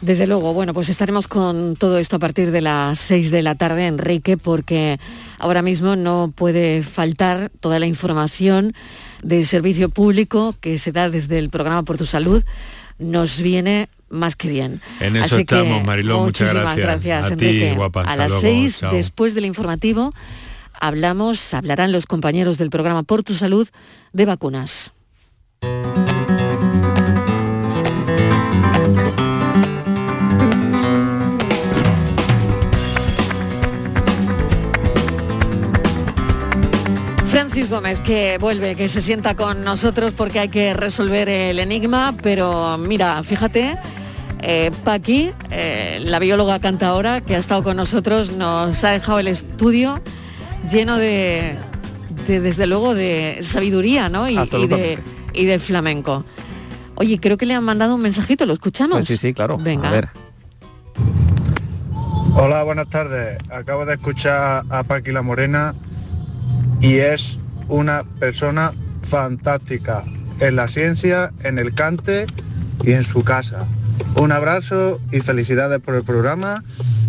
Desde 0.01 0.27
luego, 0.27 0.55
bueno, 0.55 0.73
pues 0.73 0.89
estaremos 0.89 1.29
con 1.29 1.77
todo 1.77 1.99
esto 1.99 2.17
a 2.17 2.19
partir 2.19 2.51
de 2.51 2.63
las 2.63 2.99
6 3.01 3.31
de 3.31 3.43
la 3.43 3.55
tarde, 3.55 3.87
Enrique, 3.87 4.39
porque 4.39 4.99
ahora 5.39 5.61
mismo 5.61 5.95
no 5.95 6.33
puede 6.35 6.83
faltar 6.83 7.51
toda 7.61 7.79
la 7.79 7.87
información 7.87 8.75
del 9.23 9.45
servicio 9.45 9.91
público 9.91 10.55
que 10.61 10.79
se 10.79 10.93
da 10.93 11.11
desde 11.11 11.39
el 11.39 11.51
programa 11.51 11.83
Por 11.83 11.99
tu 11.99 12.07
Salud. 12.07 12.43
Nos 12.99 13.43
viene 13.43 13.91
más 14.09 14.37
que 14.37 14.49
bien. 14.49 14.81
En 15.01 15.17
eso 15.17 15.37
Así 15.37 15.45
que 15.45 15.57
estamos, 15.57 15.85
Mariló, 15.85 16.21
muchas 16.21 16.49
muchísimas 16.49 16.77
gracias. 16.79 17.27
A 17.27 17.37
ti, 17.37 17.45
Enrique. 17.45 17.75
guapa, 17.75 18.03
a 18.03 18.17
las 18.17 18.29
luego, 18.29 18.41
6, 18.41 18.79
chao. 18.81 18.95
después 18.95 19.35
del 19.35 19.45
informativo, 19.45 20.15
hablamos, 20.81 21.53
hablarán 21.53 21.93
los 21.93 22.07
compañeros 22.07 22.57
del 22.57 22.71
programa 22.71 23.03
Por 23.03 23.23
tu 23.23 23.35
Salud 23.35 23.69
de 24.15 24.25
vacunas. 24.25 24.93
Francis 37.51 37.69
Gómez, 37.69 37.99
que 37.99 38.39
vuelve, 38.39 38.77
que 38.77 38.89
se 38.89 39.03
sienta 39.03 39.35
con 39.35 39.65
nosotros 39.65 40.13
porque 40.17 40.39
hay 40.39 40.51
que 40.51 40.73
resolver 40.73 41.29
el 41.29 41.59
enigma, 41.59 42.15
pero 42.23 42.79
mira, 42.79 43.25
fíjate, 43.25 43.77
eh, 44.41 44.71
Paqui, 44.85 45.33
eh, 45.51 45.99
la 46.01 46.21
bióloga 46.21 46.61
cantadora 46.61 47.23
que 47.23 47.35
ha 47.35 47.39
estado 47.39 47.65
con 47.65 47.77
nosotros, 47.77 48.31
nos 48.31 48.85
ha 48.85 48.91
dejado 48.91 49.19
el 49.19 49.27
estudio 49.27 50.01
lleno 50.71 50.97
de, 50.97 51.57
de, 52.29 52.41
desde 52.41 52.69
luego, 52.69 52.95
de 52.95 53.41
sabiduría, 53.43 54.09
¿no? 54.09 54.29
Y, 54.29 54.39
y 54.39 54.67
de, 54.69 55.01
y 55.33 55.45
de 55.45 55.59
flamenco. 55.59 56.25
Oye, 56.95 57.19
creo 57.19 57.37
que 57.37 57.47
le 57.47 57.55
han 57.55 57.65
mandado 57.65 57.97
un 57.97 58.01
mensajito, 58.01 58.47
¿lo 58.47 58.53
escuchamos? 58.53 58.99
Pues 58.99 59.09
sí, 59.09 59.17
sí, 59.17 59.35
claro. 59.35 59.59
Venga. 59.59 59.89
A 59.89 59.93
ver. 59.93 60.09
Hola, 62.37 62.63
buenas 62.63 62.89
tardes. 62.89 63.39
Acabo 63.51 63.87
de 63.87 63.95
escuchar 63.95 64.63
a 64.71 64.85
Paqui 64.85 65.11
La 65.11 65.23
Morena 65.23 65.75
y 66.81 66.99
es 66.99 67.40
una 67.71 68.05
persona 68.19 68.73
fantástica 69.09 70.05
en 70.41 70.57
la 70.57 70.69
ciencia, 70.69 71.33
en 71.43 71.59
el 71.59 71.75
cante 71.75 72.27
y 72.85 72.93
en 72.93 73.05
su 73.05 73.25
casa. 73.25 73.67
Un 74.17 74.33
abrazo 74.33 75.01
y 75.13 75.21
felicidades 75.21 75.81
por 75.81 75.95
el 75.95 76.05
programa 76.05 76.65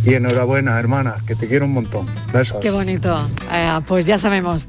y 0.05 0.13
enhorabuena, 0.13 0.79
hermana, 0.79 1.17
que 1.25 1.35
te 1.35 1.47
quiero 1.47 1.65
un 1.65 1.73
montón. 1.73 2.05
Besos. 2.33 2.57
Qué 2.61 2.71
bonito. 2.71 3.29
Eh, 3.51 3.79
pues 3.87 4.05
ya 4.05 4.17
sabemos 4.17 4.67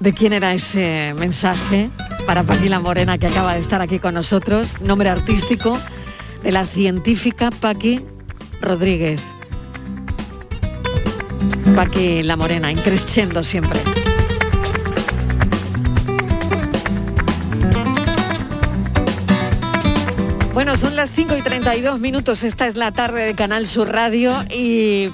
de 0.00 0.12
quién 0.12 0.32
era 0.32 0.54
ese 0.54 1.14
mensaje 1.18 1.90
para 2.26 2.42
Paquila 2.42 2.80
Morena 2.80 3.18
que 3.18 3.26
acaba 3.26 3.54
de 3.54 3.60
estar 3.60 3.80
aquí 3.80 3.98
con 3.98 4.14
nosotros, 4.14 4.80
nombre 4.80 5.08
artístico 5.08 5.78
de 6.42 6.52
la 6.52 6.66
científica 6.66 7.50
Paqui 7.50 8.04
Rodríguez. 8.60 9.20
Paqui 11.74 12.22
La 12.22 12.36
Morena, 12.36 12.70
increciendo 12.70 13.42
siempre. 13.42 13.97
Las 20.98 21.12
5 21.12 21.36
y 21.36 21.42
32 21.42 22.00
minutos, 22.00 22.42
esta 22.42 22.66
es 22.66 22.74
la 22.74 22.90
tarde 22.90 23.24
de 23.24 23.34
Canal 23.34 23.68
Sur 23.68 23.88
Radio 23.88 24.32
y 24.50 25.08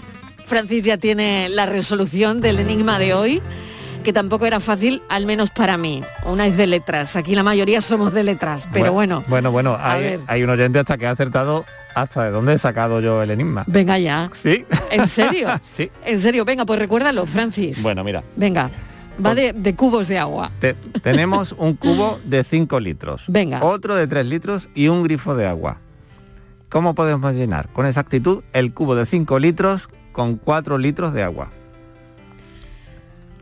Francis 0.47 0.83
ya 0.83 0.97
tiene 0.97 1.51
la 1.51 1.67
resolución 1.67 2.41
del 2.41 2.59
enigma 2.59 2.99
de 2.99 3.13
hoy, 3.13 3.43
que 4.03 4.11
tampoco 4.15 4.47
era 4.47 4.61
fácil, 4.61 5.03
al 5.11 5.27
menos 5.27 5.51
para 5.51 5.77
mí. 5.77 6.03
Una 6.25 6.47
es 6.47 6.57
de 6.57 6.67
letras, 6.67 7.17
aquí 7.17 7.35
la 7.35 7.43
mayoría 7.43 7.83
somos 7.83 8.15
de 8.15 8.25
letras, 8.25 8.67
pero 8.73 8.95
bueno, 8.95 9.25
Bueno, 9.29 9.53
bueno, 9.53 9.75
A 9.75 9.93
hay, 9.93 10.19
hay 10.27 10.43
un 10.43 10.49
oyente 10.49 10.79
hasta 10.79 10.97
que 10.97 11.07
ha 11.07 11.11
acertado 11.11 11.67
hasta 11.95 12.25
de 12.25 12.31
dónde 12.31 12.55
he 12.55 12.59
sacado 12.59 13.01
yo 13.03 13.23
el 13.23 13.31
enigma. 13.33 13.65
venga 13.67 13.99
ya. 13.99 14.31
¿Sí? 14.33 14.65
¿En 14.91 15.07
serio? 15.07 15.49
sí. 15.63 15.91
En 16.07 16.19
serio, 16.19 16.47
venga, 16.47 16.65
pues 16.65 16.79
recuérdalo, 16.79 17.27
Francis. 17.27 17.83
Bueno, 17.83 18.03
mira, 18.03 18.25
Venga, 18.37 18.71
va 19.25 19.35
de, 19.35 19.53
de 19.53 19.75
cubos 19.75 20.09
de 20.09 20.19
agua. 20.19 20.51
te- 20.61 20.75
tenemos 21.03 21.53
un 21.59 21.75
cubo 21.75 22.19
de 22.25 22.43
5 22.45 22.81
litros, 22.81 23.23
Venga. 23.29 23.61
otro 23.63 23.95
de 23.95 24.07
3 24.07 24.27
litros 24.27 24.69
y 24.75 24.89
un 24.89 25.03
grifo 25.03 25.35
de 25.37 25.47
agua. 25.47 25.81
¿Cómo 26.69 26.95
podemos 26.95 27.35
llenar 27.35 27.69
con 27.73 27.87
exactitud 27.87 28.43
el 28.53 28.73
cubo 28.75 28.95
de 28.97 29.07
5 29.07 29.39
litros 29.39 29.89
con 30.13 30.37
4 30.37 30.79
litros 30.79 31.13
de 31.13 31.23
agua? 31.23 31.51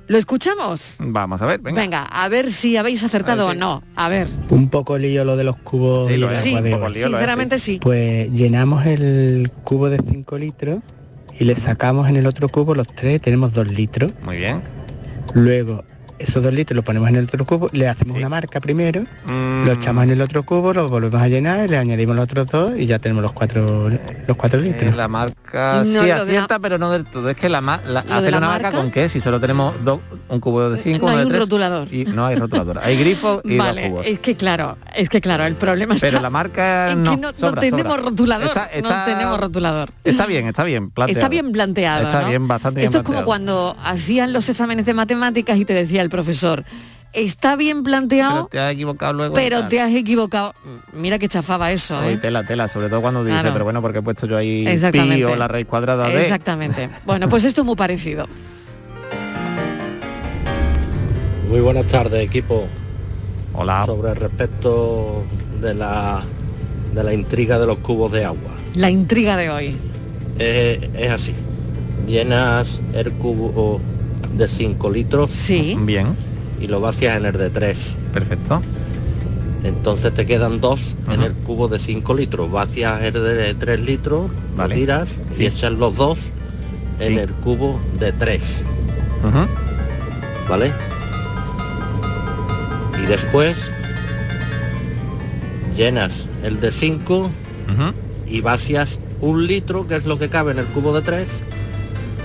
¿Lo 0.09 0.19
escuchamos? 0.19 0.97
Vamos 0.99 1.41
a 1.41 1.47
ver, 1.47 1.61
venga. 1.61 1.81
Venga, 1.81 2.03
a 2.03 2.29
ver 2.29 2.51
si 2.51 2.77
habéis 2.77 3.03
acertado 3.05 3.47
o 3.49 3.55
no. 3.55 3.83
A 3.97 4.09
ver. 4.09 4.29
Un 4.51 4.69
poco 4.69 4.99
lío 4.99 5.25
lo 5.25 5.37
de 5.37 5.45
los 5.45 5.57
cubos 5.59 6.09
Sí, 6.09 6.15
y 6.15 6.17
lo 6.19 6.31
es, 6.31 6.39
Sí, 6.39 6.51
agua 6.51 6.61
de 6.63 6.69
un 6.71 6.75
poco 6.81 6.87
hoy. 6.89 6.93
lío 6.95 7.07
es, 7.07 7.11
sinceramente 7.13 7.59
sí. 7.59 7.79
Pues 7.81 8.31
llenamos 8.33 8.85
el 8.85 9.51
cubo 9.65 9.89
de 9.89 9.99
5 10.07 10.37
litros 10.39 10.81
y 11.39 11.45
le 11.45 11.55
sacamos 11.57 12.11
en 12.11 12.17
el 12.17 12.27
otro 12.27 12.49
cubo 12.51 12.75
los 12.75 12.89
tres, 12.89 13.23
tenemos 13.23 13.55
dos 13.55 13.69
litros. 13.69 14.13
Muy 14.23 14.37
bien. 14.37 14.61
Luego 15.35 15.85
esos 16.18 16.42
dos 16.42 16.53
litros 16.53 16.77
los 16.77 16.85
ponemos 16.85 17.09
en 17.09 17.16
el 17.16 17.25
otro 17.25 17.44
cubo, 17.44 17.68
le 17.72 17.88
hacemos 17.88 18.16
una 18.16 18.29
marca 18.29 18.61
primero, 18.61 19.03
Mm. 19.25 19.64
lo 19.66 19.72
echamos 19.72 20.05
en 20.05 20.11
el 20.11 20.20
otro 20.20 20.42
cubo, 20.44 20.72
lo 20.72 20.88
volvemos 20.88 21.20
a 21.20 21.29
llenar, 21.29 21.68
le 21.68 21.77
añadimos 21.79 22.14
los 22.16 22.25
otros 22.25 22.46
dos 22.48 22.72
y 22.77 22.87
ya 22.87 22.98
tenemos 22.98 23.22
los 23.22 23.33
cuatro 23.33 23.90
los 23.90 24.37
cuatro 24.37 24.61
litros. 24.61 24.92
Eh, 24.92 24.96
la 24.96 25.09
marca 25.09 25.83
No, 25.85 26.03
sí 26.03 26.09
la- 26.09 26.16
acierta, 26.22 26.59
pero 26.59 26.79
no 26.79 26.90
del 26.90 27.05
todo. 27.05 27.29
Es 27.31 27.37
que 27.37 27.48
la, 27.48 27.61
la- 27.61 28.01
hacer 28.01 28.33
la 28.33 28.38
una 28.38 28.46
marca, 28.48 28.62
marca- 28.70 28.79
con 28.79 28.90
qué? 28.90 29.09
Si 29.09 29.20
solo 29.20 29.40
tenemos 29.40 29.75
dos, 29.85 30.01
un 30.29 30.40
cubo 30.40 30.70
de 30.70 30.79
cinco, 30.81 30.98
No 30.98 31.05
uno 31.07 31.12
hay 31.12 31.18
de 31.18 31.25
un 31.25 31.29
tres, 31.31 31.40
rotulador. 31.40 31.92
Y 31.92 32.05
no 32.05 32.27
hay 32.27 32.37
rotulador. 32.37 32.79
Hay 32.83 32.96
grifo 32.96 33.40
y 33.44 33.59
vale, 33.59 33.83
dos 33.83 33.90
cubos. 33.90 34.07
es 34.07 34.18
que 34.20 34.37
claro, 34.37 34.77
es 34.94 35.09
que 35.09 35.20
claro, 35.20 35.44
el 35.44 35.55
problema 35.57 35.94
está 35.94 36.07
Pero 36.09 36.20
la 36.20 36.31
marca 36.31 36.94
no, 36.96 37.14
que 37.16 37.20
no, 37.20 37.33
tenemos 37.55 37.83
sobra. 37.92 37.96
rotulador, 38.03 38.46
Está- 38.48 38.66
está- 38.66 38.98
no 38.98 39.05
tenemos 39.05 39.40
rotulador. 39.40 39.90
Está 40.05 40.27
bien, 40.27 40.46
está 40.46 40.64
bien 40.64 40.90
planteado. 40.90 41.18
Está 41.18 41.29
bien 41.29 41.53
planteado. 41.53 42.03
Está 42.05 42.22
¿no? 42.22 42.29
bien, 42.29 42.48
bastante 42.48 42.81
bien 42.81 42.87
Esto 42.87 42.98
es 42.98 43.05
como 43.05 43.25
cuando 43.25 43.77
hacían 43.83 44.33
los 44.33 44.48
exámenes 44.48 44.87
de 44.87 44.94
matemáticas 44.94 45.57
y 45.59 45.64
te 45.64 45.75
decía 46.03 46.05
el 46.05 46.11
profesor, 46.11 46.65
está 47.12 47.57
bien 47.57 47.83
planteado, 47.83 48.49
Pero 48.49 48.49
te 48.49 48.59
has 48.61 48.73
equivocado 48.73 49.12
luego. 49.12 49.35
pero 49.35 49.69
te 49.69 49.81
has 49.81 49.93
equivocado. 49.93 50.55
Mira 50.93 51.19
que 51.19 51.29
chafaba 51.29 51.71
eso, 51.73 51.99
Uy, 52.01 52.15
¿eh? 52.15 52.19
tela, 52.19 52.45
tela, 52.47 52.69
sobre 52.69 52.88
todo 52.88 53.01
cuando 53.03 53.25
dice, 53.25 53.35
Claro. 53.38 53.53
pero 53.53 53.65
bueno, 53.65 53.81
porque 53.83 53.99
he 53.99 54.03
puesto 54.03 54.27
yo 54.27 54.37
ahí 54.37 54.67
Exactamente. 54.67 55.17
pi 55.17 55.25
o 55.25 55.37
la 55.37 55.49
raíz 55.49 55.67
cuadrada 55.67 56.09
de... 56.09 56.23
Exactamente. 56.23 56.88
Bueno, 57.05 57.29
pues 57.29 57.45
esto 57.45 57.61
es 57.62 57.67
muy 57.67 57.77
parecido. 57.77 58.27
Muy 61.49 61.61
buenas 61.61 61.87
tardes, 61.87 62.25
equipo. 62.25 62.67
Hola. 63.55 63.85
Sobre 63.85 64.15
respecto 64.15 65.25
de 65.61 65.75
la 65.75 66.23
de 66.95 67.05
la 67.05 67.12
intriga 67.15 67.59
de 67.59 67.67
los 67.67 67.79
cubos 67.79 68.12
de 68.12 68.25
agua. 68.25 68.51
La 68.75 68.91
intriga 68.91 69.37
de 69.37 69.51
hoy. 69.51 69.77
Es, 70.38 70.79
es 70.95 71.11
así. 71.11 71.35
Llenas 72.07 72.81
el 72.95 73.12
cubo 73.12 73.81
de 74.37 74.49
5 74.49 74.90
litros. 74.90 75.31
Sí. 75.31 75.77
Bien. 75.81 76.16
Y 76.61 76.66
lo 76.68 76.81
vacías 76.81 77.16
en 77.16 77.27
el 77.27 77.33
de 77.33 77.51
3. 77.51 77.97
Perfecto. 78.12 78.62
Entonces 79.64 80.12
te 80.14 80.27
quedan 80.27 80.61
dos 80.61 80.97
en 81.11 81.23
el 81.23 81.33
cubo 81.35 81.68
de 81.68 81.79
5 81.79 82.14
litros. 82.14 82.51
Vacías 82.51 83.03
el 83.03 83.12
de 83.12 83.55
3 83.55 83.81
litros, 83.81 84.31
Vale. 84.57 84.75
lo 84.75 84.81
tiras 84.81 85.21
Sí. 85.37 85.42
y 85.45 85.47
echas 85.47 85.73
los 85.73 85.97
dos 85.97 86.31
en 87.01 87.14
Sí. 87.14 87.18
el 87.18 87.33
cubo 87.33 87.81
de 88.01 88.12
3. 88.12 88.64
Ujú. 89.25 89.47
¿Vale? 90.49 90.73
Y 93.03 93.07
después 93.07 93.71
llenas 95.77 96.29
el 96.42 96.61
de 96.61 96.71
5 96.73 97.31
y 98.27 98.40
vacías 98.40 99.01
un 99.21 99.47
litro, 99.47 99.87
que 99.87 99.97
es 99.97 100.07
lo 100.07 100.18
que 100.18 100.29
cabe 100.29 100.53
en 100.53 100.59
el 100.59 100.66
cubo 100.66 100.95
de 100.95 101.03
3, 101.03 101.42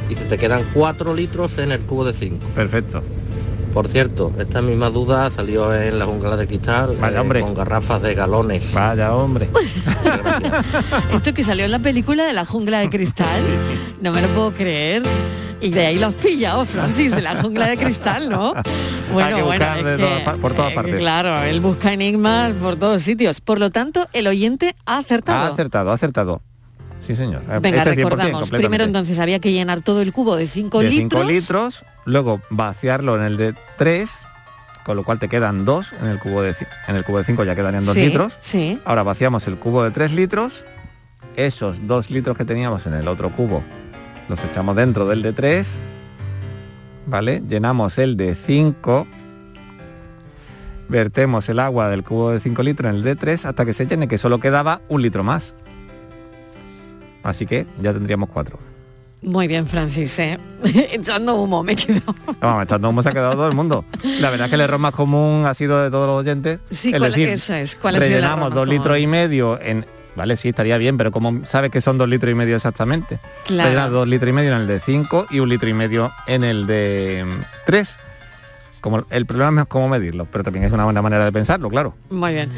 y 0.10 0.16
se 0.16 0.26
te 0.26 0.38
quedan 0.38 0.66
4 0.74 1.14
litros 1.14 1.58
en 1.58 1.72
el 1.72 1.82
cubo 1.82 2.06
de 2.06 2.14
5. 2.14 2.46
Perfecto. 2.56 3.04
Por 3.74 3.90
cierto, 3.90 4.34
esta 4.40 4.62
misma 4.62 4.90
duda 4.90 5.30
salió 5.30 5.74
en 5.76 6.00
la 6.00 6.06
jungla 6.06 6.36
de 6.36 6.48
cristal 6.48 6.98
Vaya, 7.00 7.18
eh, 7.18 7.20
hombre. 7.20 7.42
con 7.42 7.54
garrafas 7.54 8.02
de 8.02 8.16
galones. 8.16 8.74
Vaya 8.74 9.14
hombre. 9.14 9.50
Esto 11.14 11.34
que 11.34 11.44
salió 11.44 11.66
en 11.66 11.72
la 11.72 11.80
película 11.80 12.26
de 12.26 12.34
la 12.34 12.46
jungla 12.46 12.80
de 12.80 12.90
cristal, 12.90 13.40
no 14.02 14.12
me 14.12 14.22
lo 14.22 14.30
puedo 14.30 14.52
creer. 14.54 15.04
Y 15.60 15.70
de 15.70 15.88
ahí 15.88 16.00
lo 16.00 16.08
has 16.08 16.16
pillado, 16.16 16.66
Francis, 16.66 17.16
de 17.16 17.22
la 17.22 17.42
jungla 17.42 17.68
de 17.68 17.78
cristal, 17.78 18.30
¿no? 18.30 18.54
Bueno, 19.14 19.38
que 19.38 19.42
bueno, 19.42 19.66
es 19.76 19.84
que, 19.84 19.98
todas 19.98 20.38
por 20.38 20.54
todas 20.54 20.72
eh, 20.74 20.76
partes. 20.76 21.00
Claro, 21.00 21.42
él 21.44 21.62
busca 21.62 21.94
enigmas 21.94 22.52
por 22.54 22.76
todos 22.76 23.02
sitios. 23.02 23.40
Por 23.40 23.58
lo 23.58 23.70
tanto, 23.70 24.06
el 24.12 24.28
oyente 24.28 24.76
ha 24.86 24.98
acertado. 24.98 25.46
Ha 25.46 25.54
acertado, 25.54 25.92
ha 25.92 25.94
acertado. 25.94 26.42
Sí, 27.02 27.16
señor. 27.16 27.42
Venga, 27.62 27.84
Este 27.84 27.92
100% 27.92 27.96
recordamos. 27.96 28.50
Primero 28.50 28.84
entonces 28.84 29.20
había 29.20 29.40
que 29.40 29.52
llenar 29.52 29.82
todo 29.82 30.02
el 30.02 30.12
cubo 30.12 30.36
de 30.36 30.48
5 30.48 30.80
de 30.80 30.90
litros. 30.90 31.22
5 31.22 31.32
litros, 31.32 31.84
luego 32.06 32.42
vaciarlo 32.50 33.16
en 33.16 33.24
el 33.24 33.38
de 33.38 33.56
3, 33.78 34.10
con 34.86 34.98
lo 34.98 35.04
cual 35.04 35.20
te 35.20 35.30
quedan 35.30 35.64
2 35.66 35.88
en 36.02 36.08
el 36.08 36.20
cubo 36.20 36.42
de 36.42 36.56
en 36.88 36.96
el 36.96 37.04
cubo 37.04 37.20
de 37.20 37.24
5 37.24 37.44
ya 37.44 37.56
quedarían 37.56 37.86
2 37.86 37.94
Sí, 37.94 38.06
litros. 38.08 38.34
Sí. 38.40 38.80
Ahora 38.86 39.04
vaciamos 39.04 39.48
el 39.48 39.58
cubo 39.58 39.84
de 39.84 39.92
3 39.92 40.12
litros, 40.12 40.64
esos 41.36 41.88
2 41.88 42.10
litros 42.12 42.38
que 42.38 42.46
teníamos 42.46 42.86
en 42.88 42.94
el 42.94 43.08
otro 43.08 43.34
cubo 43.36 43.64
los 44.30 44.44
echamos 44.44 44.76
dentro 44.76 45.08
del 45.08 45.22
de 45.22 45.34
3, 45.34 45.80
¿vale? 47.06 47.42
Llenamos 47.48 47.98
el 47.98 48.18
de 48.18 48.36
5, 48.36 49.08
vertemos 50.90 51.48
el 51.50 51.60
agua 51.60 51.90
del 51.90 52.04
cubo 52.04 52.32
de 52.32 52.40
5 52.40 52.64
litros 52.64 52.90
en 52.90 52.98
el 52.98 53.04
de 53.04 53.16
3 53.16 53.46
hasta 53.46 53.66
que 53.66 53.74
se 53.74 53.86
llene, 53.86 54.08
que 54.08 54.18
solo 54.18 54.40
quedaba 54.40 54.82
un 54.90 55.02
litro 55.02 55.24
más. 55.24 55.54
Así 57.24 57.46
que 57.46 57.66
ya 57.82 57.94
tendríamos 57.94 58.30
4. 58.30 58.58
Muy 59.24 59.48
bien, 59.48 59.68
Francis, 59.68 60.20
¿eh? 60.20 60.38
echando 60.64 61.36
humo, 61.36 61.64
me 61.64 61.76
quedo. 61.76 62.02
Vamos, 62.40 62.64
echando 62.66 62.90
humo 62.90 63.02
se 63.04 63.10
ha 63.10 63.12
quedado 63.14 63.34
todo 63.34 63.48
el 63.48 63.56
mundo. 63.56 63.84
La 64.20 64.30
verdad 64.30 64.46
es 64.46 64.50
que 64.52 64.56
el 64.56 64.62
error 64.62 64.80
más 64.80 64.92
común 64.94 65.46
ha 65.46 65.54
sido 65.54 65.84
de 65.84 65.90
todos 65.90 66.06
los 66.08 66.20
oyentes. 66.20 66.60
Sí, 66.70 66.90
es 66.94 67.00
¿cuál- 67.00 67.12
decir, 67.12 67.30
eso 67.30 67.54
es, 67.56 67.76
¿cuál 67.76 67.96
rellenamos 67.96 68.52
dos 68.52 68.60
común? 68.66 68.70
litros 68.76 69.00
y 69.00 69.08
medio 69.08 69.60
en... 69.62 69.86
Vale, 70.16 70.36
sí, 70.36 70.50
estaría 70.50 70.78
bien, 70.80 70.98
pero 70.98 71.12
como 71.12 71.46
sabes 71.46 71.70
que 71.70 71.80
son 71.80 71.98
dos 72.00 72.10
litros 72.10 72.32
y 72.32 72.36
medio 72.36 72.56
exactamente. 72.56 73.20
Claro. 73.46 73.70
Rellenas 73.70 73.92
dos 73.92 74.08
litros 74.08 74.30
y 74.30 74.34
medio 74.34 74.56
en 74.56 74.62
el 74.62 74.68
de 74.68 74.80
5 74.80 75.28
y 75.30 75.40
un 75.40 75.50
litro 75.50 75.70
y 75.70 75.74
medio 75.74 76.12
en 76.26 76.44
el 76.44 76.66
de 76.66 77.24
3. 77.68 77.96
Como, 78.82 79.06
el 79.12 79.26
problema 79.28 79.62
es 79.64 79.68
cómo 79.68 79.90
medirlo, 79.90 80.26
pero 80.32 80.44
también 80.44 80.66
es 80.66 80.72
una 80.72 80.86
buena 80.86 81.02
manera 81.04 81.24
de 81.26 81.32
pensarlo, 81.32 81.70
claro. 81.70 81.94
Muy 82.10 82.34
bien. 82.34 82.50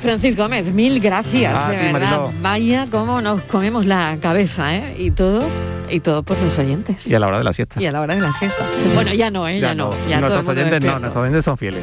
Francis 0.00 0.36
Gómez, 0.36 0.72
mil 0.72 0.98
gracias, 1.00 1.54
A 1.54 1.70
de 1.70 1.76
ti, 1.76 1.92
verdad. 1.92 2.20
Mariló. 2.20 2.32
Vaya 2.42 2.86
cómo 2.90 3.20
nos 3.20 3.42
comemos 3.42 3.84
la 3.86 4.16
cabeza, 4.20 4.74
¿eh? 4.74 4.96
Y 4.98 5.10
todo, 5.10 5.44
y 5.90 6.00
todo 6.00 6.22
por 6.22 6.38
los 6.38 6.58
oyentes. 6.58 7.06
Y 7.06 7.14
a 7.14 7.18
la 7.18 7.28
hora 7.28 7.38
de 7.38 7.44
la 7.44 7.52
siesta. 7.52 7.80
Y 7.82 7.86
a 7.86 7.92
la 7.92 8.00
hora 8.00 8.14
de 8.14 8.20
la 8.20 8.32
siesta. 8.32 8.64
Bueno, 8.94 9.12
ya 9.12 9.30
no, 9.30 9.46
¿eh? 9.46 9.60
Ya, 9.60 9.74
no. 9.74 9.90
Ya 10.08 10.20
todo 10.20 10.28
el 10.28 10.44
nuestros 10.44 10.48
oyentes 10.48 10.80
no, 10.82 10.98
nuestros 10.98 11.22
oyentes 11.22 11.44
son 11.44 11.58
fieles. 11.58 11.82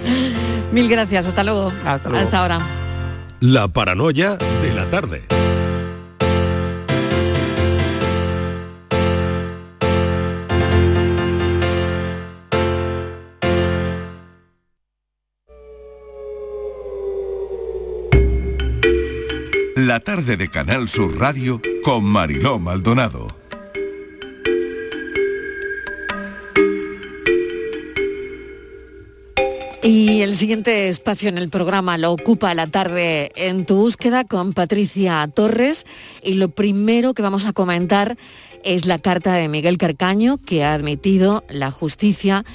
Mil 0.72 0.90
gracias, 0.90 1.28
hasta 1.28 1.44
luego. 1.44 1.72
Hasta 1.86 2.10
luego. 2.10 2.26
Hasta 2.26 2.40
ahora. 2.42 2.60
La 3.40 3.68
paranoia 3.68 4.36
de 4.36 4.74
la 4.74 4.90
tarde. 4.90 5.24
La 19.80 20.00
tarde 20.00 20.38
de 20.38 20.48
Canal 20.48 20.90
Sur 20.90 21.20
Radio 21.20 21.62
con 21.84 22.04
Mariló 22.04 22.58
Maldonado. 22.58 23.28
Y 29.84 30.22
el 30.22 30.36
siguiente 30.36 30.90
espacio 30.90 31.30
en 31.30 31.38
el 31.38 31.50
programa 31.50 32.00
lo 32.00 32.12
ocupa 32.12 32.56
la 32.56 32.66
tarde 32.66 33.32
en 33.36 33.68
tu 33.68 33.76
búsqueda 33.76 34.24
con 34.24 34.54
Patricia 34.54 35.30
Torres. 35.32 35.86
Y 36.24 36.34
lo 36.34 36.50
primero 36.50 37.14
que 37.14 37.22
vamos 37.22 37.46
a 37.46 37.54
comentar 37.54 38.18
es 38.64 38.88
la 38.88 38.98
carta 38.98 39.36
de 39.36 39.48
Miguel 39.48 39.78
Carcaño 39.78 40.40
que 40.40 40.64
ha 40.64 40.74
admitido 40.74 41.44
la 41.50 41.70
justicia 41.70 42.46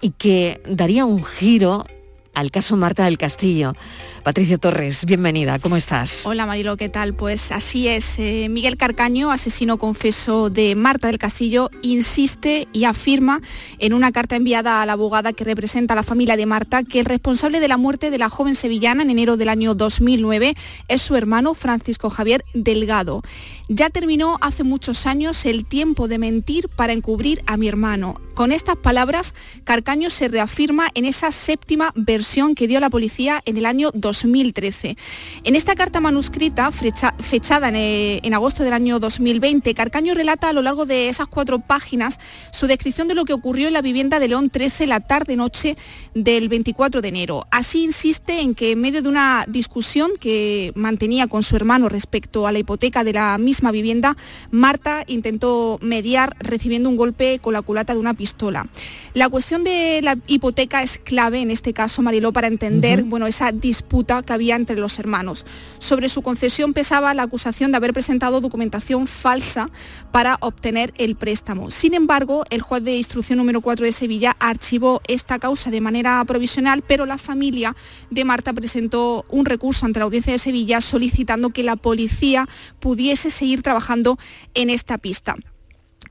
y 0.00 0.10
que 0.10 0.60
daría 0.68 1.04
un 1.04 1.22
giro 1.22 1.86
al 2.34 2.50
caso 2.50 2.76
Marta 2.76 3.04
del 3.04 3.18
Castillo. 3.18 3.74
Patricia 4.22 4.56
Torres, 4.56 5.04
bienvenida, 5.04 5.58
¿cómo 5.58 5.76
estás? 5.76 6.24
Hola 6.26 6.46
Marilo, 6.46 6.76
¿qué 6.76 6.88
tal? 6.88 7.12
Pues 7.12 7.50
así 7.50 7.88
es. 7.88 8.18
eh, 8.18 8.46
Miguel 8.48 8.76
Carcaño, 8.76 9.32
asesino 9.32 9.78
confeso 9.78 10.48
de 10.48 10.74
Marta 10.76 11.08
del 11.08 11.18
Castillo, 11.18 11.70
insiste 11.82 12.68
y 12.72 12.84
afirma 12.84 13.42
en 13.78 13.92
una 13.92 14.12
carta 14.12 14.36
enviada 14.36 14.80
a 14.80 14.86
la 14.86 14.92
abogada 14.92 15.32
que 15.32 15.44
representa 15.44 15.94
a 15.94 15.96
la 15.96 16.02
familia 16.04 16.36
de 16.36 16.46
Marta 16.46 16.84
que 16.84 17.00
el 17.00 17.06
responsable 17.06 17.58
de 17.58 17.68
la 17.68 17.76
muerte 17.76 18.10
de 18.10 18.18
la 18.18 18.30
joven 18.30 18.54
sevillana 18.54 19.02
en 19.02 19.10
enero 19.10 19.36
del 19.36 19.48
año 19.48 19.74
2009 19.74 20.54
es 20.88 21.02
su 21.02 21.16
hermano 21.16 21.54
Francisco 21.54 22.08
Javier 22.10 22.44
Delgado. 22.54 23.22
Ya 23.68 23.90
terminó 23.90 24.38
hace 24.40 24.62
muchos 24.64 25.06
años 25.06 25.44
el 25.46 25.64
tiempo 25.66 26.06
de 26.06 26.18
mentir 26.18 26.68
para 26.68 26.92
encubrir 26.92 27.42
a 27.46 27.56
mi 27.56 27.68
hermano. 27.68 28.14
Con 28.34 28.52
estas 28.52 28.76
palabras, 28.76 29.34
Carcaño 29.64 30.10
se 30.10 30.28
reafirma 30.28 30.88
en 30.94 31.04
esa 31.04 31.32
séptima 31.32 31.92
versión 31.94 32.21
que 32.54 32.68
dio 32.68 32.78
la 32.80 32.88
policía 32.88 33.42
en 33.46 33.56
el 33.56 33.66
año 33.66 33.90
2013. 33.94 34.96
En 35.44 35.56
esta 35.56 35.74
carta 35.74 36.00
manuscrita, 36.00 36.70
fecha- 36.70 37.14
fechada 37.20 37.68
en, 37.68 37.76
eh, 37.76 38.20
en 38.22 38.32
agosto 38.34 38.62
del 38.62 38.72
año 38.72 39.00
2020, 39.00 39.74
Carcaño 39.74 40.14
relata 40.14 40.48
a 40.48 40.52
lo 40.52 40.62
largo 40.62 40.86
de 40.86 41.08
esas 41.08 41.26
cuatro 41.26 41.58
páginas 41.58 42.20
su 42.52 42.66
descripción 42.68 43.08
de 43.08 43.14
lo 43.14 43.24
que 43.24 43.32
ocurrió 43.32 43.66
en 43.66 43.72
la 43.74 43.82
vivienda 43.82 44.20
de 44.20 44.28
León 44.28 44.50
13 44.50 44.86
la 44.86 45.00
tarde-noche 45.00 45.76
del 46.14 46.48
24 46.48 47.00
de 47.02 47.08
enero. 47.08 47.44
Así 47.50 47.82
insiste 47.84 48.40
en 48.40 48.54
que 48.54 48.70
en 48.72 48.80
medio 48.80 49.02
de 49.02 49.08
una 49.08 49.44
discusión 49.48 50.12
que 50.20 50.72
mantenía 50.76 51.26
con 51.26 51.42
su 51.42 51.56
hermano 51.56 51.88
respecto 51.88 52.46
a 52.46 52.52
la 52.52 52.60
hipoteca 52.60 53.02
de 53.04 53.14
la 53.14 53.36
misma 53.38 53.72
vivienda, 53.72 54.16
Marta 54.52 55.02
intentó 55.08 55.78
mediar 55.82 56.36
recibiendo 56.38 56.88
un 56.88 56.96
golpe 56.96 57.40
con 57.40 57.52
la 57.52 57.62
culata 57.62 57.94
de 57.94 58.00
una 58.00 58.14
pistola. 58.14 58.68
La 59.14 59.28
cuestión 59.28 59.64
de 59.64 60.00
la 60.02 60.16
hipoteca 60.28 60.82
es 60.82 60.98
clave 60.98 61.40
en 61.40 61.50
este 61.50 61.72
caso, 61.72 62.00
Mariló, 62.12 62.30
para 62.34 62.46
entender 62.46 63.04
bueno, 63.04 63.26
esa 63.26 63.52
disputa 63.52 64.22
que 64.22 64.34
había 64.34 64.54
entre 64.54 64.76
los 64.76 64.98
hermanos. 64.98 65.46
Sobre 65.78 66.10
su 66.10 66.20
concesión 66.20 66.74
pesaba 66.74 67.14
la 67.14 67.22
acusación 67.22 67.70
de 67.70 67.78
haber 67.78 67.94
presentado 67.94 68.42
documentación 68.42 69.06
falsa 69.06 69.70
para 70.10 70.36
obtener 70.42 70.92
el 70.98 71.16
préstamo. 71.16 71.70
Sin 71.70 71.94
embargo, 71.94 72.44
el 72.50 72.60
juez 72.60 72.84
de 72.84 72.96
instrucción 72.96 73.38
número 73.38 73.62
4 73.62 73.86
de 73.86 73.92
Sevilla 73.92 74.36
archivó 74.40 75.00
esta 75.08 75.38
causa 75.38 75.70
de 75.70 75.80
manera 75.80 76.22
provisional, 76.26 76.84
pero 76.86 77.06
la 77.06 77.16
familia 77.16 77.74
de 78.10 78.26
Marta 78.26 78.52
presentó 78.52 79.24
un 79.30 79.46
recurso 79.46 79.86
ante 79.86 79.98
la 79.98 80.04
audiencia 80.04 80.34
de 80.34 80.38
Sevilla 80.38 80.82
solicitando 80.82 81.48
que 81.48 81.62
la 81.62 81.76
policía 81.76 82.46
pudiese 82.78 83.30
seguir 83.30 83.62
trabajando 83.62 84.18
en 84.52 84.68
esta 84.68 84.98
pista. 84.98 85.36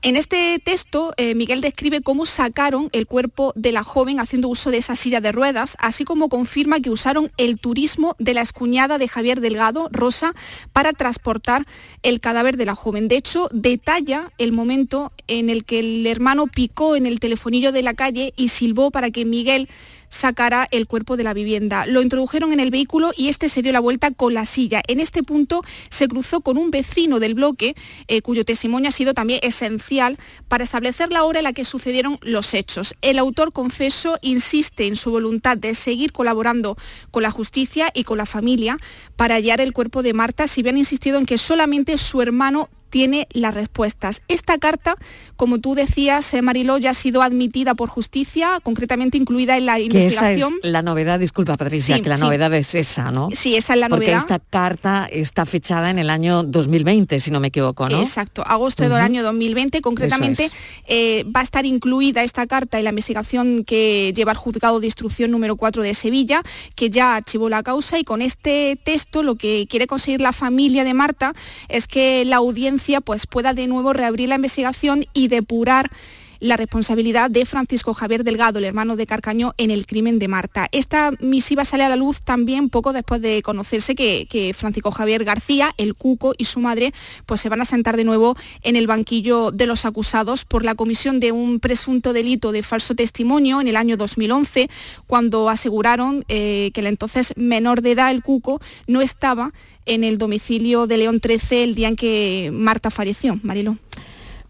En 0.04 0.16
este 0.16 0.58
texto, 0.58 1.14
eh, 1.16 1.36
Miguel 1.36 1.60
describe 1.60 2.00
cómo 2.00 2.26
sacaron 2.26 2.88
el 2.90 3.06
cuerpo 3.06 3.52
de 3.54 3.70
la 3.70 3.84
joven 3.84 4.18
haciendo 4.18 4.48
uso 4.48 4.72
de 4.72 4.78
esa 4.78 4.96
silla 4.96 5.20
de 5.20 5.30
ruedas, 5.30 5.76
así 5.78 6.04
como 6.04 6.28
confirma 6.28 6.80
que 6.80 6.90
usaron 6.90 7.30
el 7.36 7.60
turismo 7.60 8.16
de 8.18 8.34
la 8.34 8.40
escuñada 8.40 8.98
de 8.98 9.06
Javier 9.06 9.40
Delgado, 9.40 9.88
Rosa, 9.92 10.34
para 10.72 10.92
transportar 10.92 11.68
el 12.02 12.18
cadáver 12.18 12.56
de 12.56 12.64
la 12.64 12.74
joven. 12.74 13.06
De 13.06 13.14
hecho, 13.14 13.48
detalla 13.52 14.32
el 14.38 14.50
momento 14.50 15.12
en 15.28 15.50
el 15.50 15.64
que 15.64 15.78
el 15.78 16.04
hermano 16.08 16.48
picó 16.48 16.96
en 16.96 17.06
el 17.06 17.20
telefonillo 17.20 17.70
de 17.70 17.82
la 17.82 17.94
calle 17.94 18.34
y 18.36 18.48
silbó 18.48 18.90
para 18.90 19.12
que 19.12 19.24
Miguel 19.24 19.68
sacara 20.12 20.68
el 20.70 20.86
cuerpo 20.86 21.16
de 21.16 21.24
la 21.24 21.34
vivienda. 21.34 21.86
Lo 21.86 22.02
introdujeron 22.02 22.52
en 22.52 22.60
el 22.60 22.70
vehículo 22.70 23.12
y 23.16 23.28
este 23.28 23.48
se 23.48 23.62
dio 23.62 23.72
la 23.72 23.80
vuelta 23.80 24.10
con 24.10 24.34
la 24.34 24.46
silla. 24.46 24.82
En 24.86 25.00
este 25.00 25.22
punto 25.22 25.62
se 25.88 26.06
cruzó 26.06 26.42
con 26.42 26.58
un 26.58 26.70
vecino 26.70 27.18
del 27.18 27.34
bloque, 27.34 27.74
eh, 28.08 28.20
cuyo 28.20 28.44
testimonio 28.44 28.90
ha 28.90 28.92
sido 28.92 29.14
también 29.14 29.40
esencial 29.42 30.18
para 30.48 30.64
establecer 30.64 31.10
la 31.10 31.24
hora 31.24 31.40
en 31.40 31.44
la 31.44 31.54
que 31.54 31.64
sucedieron 31.64 32.18
los 32.20 32.52
hechos. 32.52 32.94
El 33.00 33.18
autor 33.18 33.52
confeso 33.52 34.18
insiste 34.20 34.86
en 34.86 34.96
su 34.96 35.10
voluntad 35.10 35.56
de 35.56 35.74
seguir 35.74 36.12
colaborando 36.12 36.76
con 37.10 37.22
la 37.22 37.30
justicia 37.30 37.90
y 37.94 38.04
con 38.04 38.18
la 38.18 38.26
familia 38.26 38.76
para 39.16 39.36
hallar 39.36 39.62
el 39.62 39.72
cuerpo 39.72 40.02
de 40.02 40.12
Marta, 40.12 40.46
si 40.46 40.62
bien 40.62 40.76
ha 40.76 40.80
insistido 40.80 41.18
en 41.18 41.26
que 41.26 41.38
solamente 41.38 41.96
su 41.96 42.20
hermano 42.20 42.68
tiene 42.92 43.26
las 43.32 43.54
respuestas. 43.54 44.20
Esta 44.28 44.58
carta, 44.58 44.96
como 45.36 45.58
tú 45.58 45.74
decías, 45.74 46.34
eh, 46.34 46.42
Mariló, 46.42 46.76
ya 46.76 46.90
ha 46.90 46.94
sido 46.94 47.22
admitida 47.22 47.74
por 47.74 47.88
justicia, 47.88 48.60
concretamente 48.62 49.16
incluida 49.16 49.56
en 49.56 49.64
la 49.64 49.76
Que 49.76 49.84
investigación. 49.84 50.52
esa 50.58 50.66
es 50.66 50.72
la 50.72 50.82
novedad, 50.82 51.18
disculpa 51.18 51.54
Patricia, 51.54 51.96
Sí, 51.96 52.02
que 52.02 52.10
la 52.10 52.16
sí. 52.16 52.20
novedad 52.20 52.52
es 52.52 52.74
esa, 52.74 53.10
¿no? 53.10 53.30
Sí, 53.32 53.56
esa 53.56 53.72
es 53.72 53.80
la 53.80 53.88
Porque 53.88 54.08
novedad. 54.08 54.20
esta 54.20 54.38
carta 54.38 55.08
está 55.10 55.46
fechada 55.46 55.88
en 55.88 55.98
el 55.98 56.10
año 56.10 56.42
2020, 56.42 57.18
si 57.18 57.30
no 57.30 57.40
me 57.40 57.48
equivoco, 57.48 57.88
¿no? 57.88 57.98
Exacto, 58.02 58.42
agosto 58.46 58.82
del 58.82 58.92
año 58.92 59.22
2020. 59.22 59.80
Concretamente, 59.80 60.50
eh, 60.86 61.24
va 61.34 61.40
a 61.40 61.44
estar 61.44 61.64
incluida 61.64 62.22
esta 62.22 62.46
carta 62.46 62.76
en 62.76 62.84
la 62.84 62.90
investigación 62.90 63.64
que 63.64 64.12
lleva 64.14 64.32
el 64.32 64.38
juzgado 64.38 64.80
de 64.80 64.86
instrucción 64.86 65.30
número 65.30 65.56
4 65.56 65.82
de 65.82 65.94
Sevilla, 65.94 66.42
que 66.76 66.90
ya 66.90 67.16
archivó 67.16 67.48
la 67.48 67.62
causa 67.62 67.98
y 67.98 68.04
con 68.04 68.20
este 68.20 68.78
texto 68.84 69.22
lo 69.22 69.36
que 69.36 69.66
quiere 69.70 69.86
conseguir 69.86 70.20
la 70.20 70.34
familia 70.34 70.84
de 70.84 70.92
Marta 70.92 71.32
es 71.70 71.88
que 71.88 72.26
la 72.26 72.36
audiencia 72.36 72.81
pues, 73.00 73.26
pueda 73.26 73.54
de 73.54 73.66
nuevo 73.66 73.92
reabrir 73.92 74.28
la 74.28 74.36
investigación 74.36 75.06
y 75.12 75.28
depurar 75.28 75.90
la 76.42 76.56
responsabilidad 76.56 77.30
de 77.30 77.46
Francisco 77.46 77.94
Javier 77.94 78.24
Delgado, 78.24 78.58
el 78.58 78.64
hermano 78.64 78.96
de 78.96 79.06
Carcaño, 79.06 79.54
en 79.58 79.70
el 79.70 79.86
crimen 79.86 80.18
de 80.18 80.26
Marta. 80.26 80.68
Esta 80.72 81.12
misiva 81.20 81.64
sale 81.64 81.84
a 81.84 81.88
la 81.88 81.94
luz 81.94 82.20
también 82.20 82.68
poco 82.68 82.92
después 82.92 83.22
de 83.22 83.42
conocerse 83.42 83.94
que, 83.94 84.26
que 84.28 84.52
Francisco 84.52 84.90
Javier 84.90 85.22
García, 85.22 85.72
el 85.76 85.94
Cuco 85.94 86.34
y 86.36 86.46
su 86.46 86.58
madre, 86.58 86.92
pues 87.26 87.40
se 87.40 87.48
van 87.48 87.60
a 87.60 87.64
sentar 87.64 87.96
de 87.96 88.02
nuevo 88.02 88.36
en 88.62 88.74
el 88.74 88.88
banquillo 88.88 89.52
de 89.52 89.66
los 89.66 89.84
acusados 89.84 90.44
por 90.44 90.64
la 90.64 90.74
comisión 90.74 91.20
de 91.20 91.30
un 91.30 91.60
presunto 91.60 92.12
delito 92.12 92.50
de 92.50 92.64
falso 92.64 92.96
testimonio 92.96 93.60
en 93.60 93.68
el 93.68 93.76
año 93.76 93.96
2011, 93.96 94.68
cuando 95.06 95.48
aseguraron 95.48 96.24
eh, 96.26 96.72
que 96.74 96.80
el 96.80 96.88
entonces 96.88 97.34
menor 97.36 97.82
de 97.82 97.92
edad, 97.92 98.10
el 98.10 98.22
Cuco, 98.22 98.60
no 98.88 99.00
estaba 99.00 99.52
en 99.86 100.02
el 100.02 100.18
domicilio 100.18 100.88
de 100.88 100.96
León 100.96 101.20
13 101.20 101.62
el 101.62 101.76
día 101.76 101.86
en 101.86 101.94
que 101.94 102.50
Marta 102.52 102.90
falleció. 102.90 103.38
Marilo. 103.44 103.78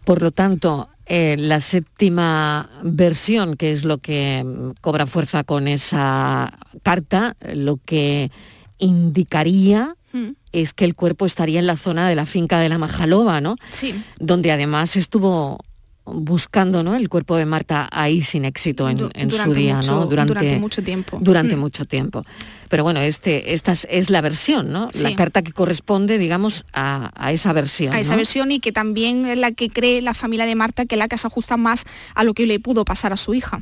Por 0.05 0.21
lo 0.21 0.31
tanto, 0.31 0.89
eh, 1.05 1.35
la 1.37 1.59
séptima 1.61 2.69
versión, 2.83 3.55
que 3.55 3.71
es 3.71 3.83
lo 3.83 3.97
que 3.97 4.43
mm, 4.43 4.71
cobra 4.81 5.05
fuerza 5.05 5.43
con 5.43 5.67
esa 5.67 6.57
carta, 6.83 7.35
lo 7.53 7.77
que 7.83 8.31
indicaría 8.77 9.95
Mm. 10.13 10.35
es 10.51 10.73
que 10.75 10.85
el 10.85 10.93
cuerpo 10.93 11.25
estaría 11.25 11.59
en 11.59 11.65
la 11.65 11.75
zona 11.75 12.07
de 12.07 12.13
la 12.13 12.27
finca 12.27 12.59
de 12.59 12.69
la 12.69 12.77
Majaloba, 12.77 13.41
¿no? 13.41 13.55
Sí. 13.71 13.95
Donde 14.19 14.51
además 14.51 14.95
estuvo 14.95 15.59
buscando 16.05 16.83
¿no? 16.83 16.95
el 16.95 17.07
cuerpo 17.07 17.37
de 17.37 17.45
Marta 17.45 17.87
ahí 17.91 18.21
sin 18.21 18.43
éxito 18.45 18.89
en, 18.89 18.99
su 19.31 19.53
día, 19.53 19.77
mucho- 19.77 19.91
¿no? 19.91 20.05
durante 20.07 20.57
mucho 20.59 20.83
tiempo. 20.83 21.17
Durante 21.21 21.55
Mm. 21.55 21.59
mucho 21.59 21.85
tiempo. 21.85 22.25
Pero 22.69 22.83
bueno, 22.83 22.99
este, 22.99 23.53
esta 23.53 23.71
es, 23.71 24.09
la 24.09 24.19
versión, 24.21 24.71
¿no? 24.71 24.89
La 24.99 25.15
carta 25.15 25.43
que 25.43 25.51
corresponde, 25.53 26.17
digamos, 26.17 26.65
a, 26.73 27.11
a 27.15 27.31
esa 27.31 27.53
versión. 27.53 27.93
a 27.93 27.99
esa 27.99 28.15
versión 28.15 28.51
y 28.51 28.59
que 28.59 28.71
también 28.71 29.25
es 29.25 29.37
la 29.37 29.51
que 29.51 29.69
cree 29.69 30.01
la 30.01 30.13
familia 30.13 30.45
de 30.45 30.55
Marta 30.55 30.85
que 30.85 30.97
la 30.97 31.07
se 31.15 31.27
ajusta 31.27 31.55
más 31.57 31.85
a 32.15 32.23
lo 32.23 32.33
que 32.33 32.47
le 32.47 32.59
pudo 32.59 32.83
pasar 32.85 33.13
a 33.13 33.17
su 33.17 33.33
hija. 33.33 33.61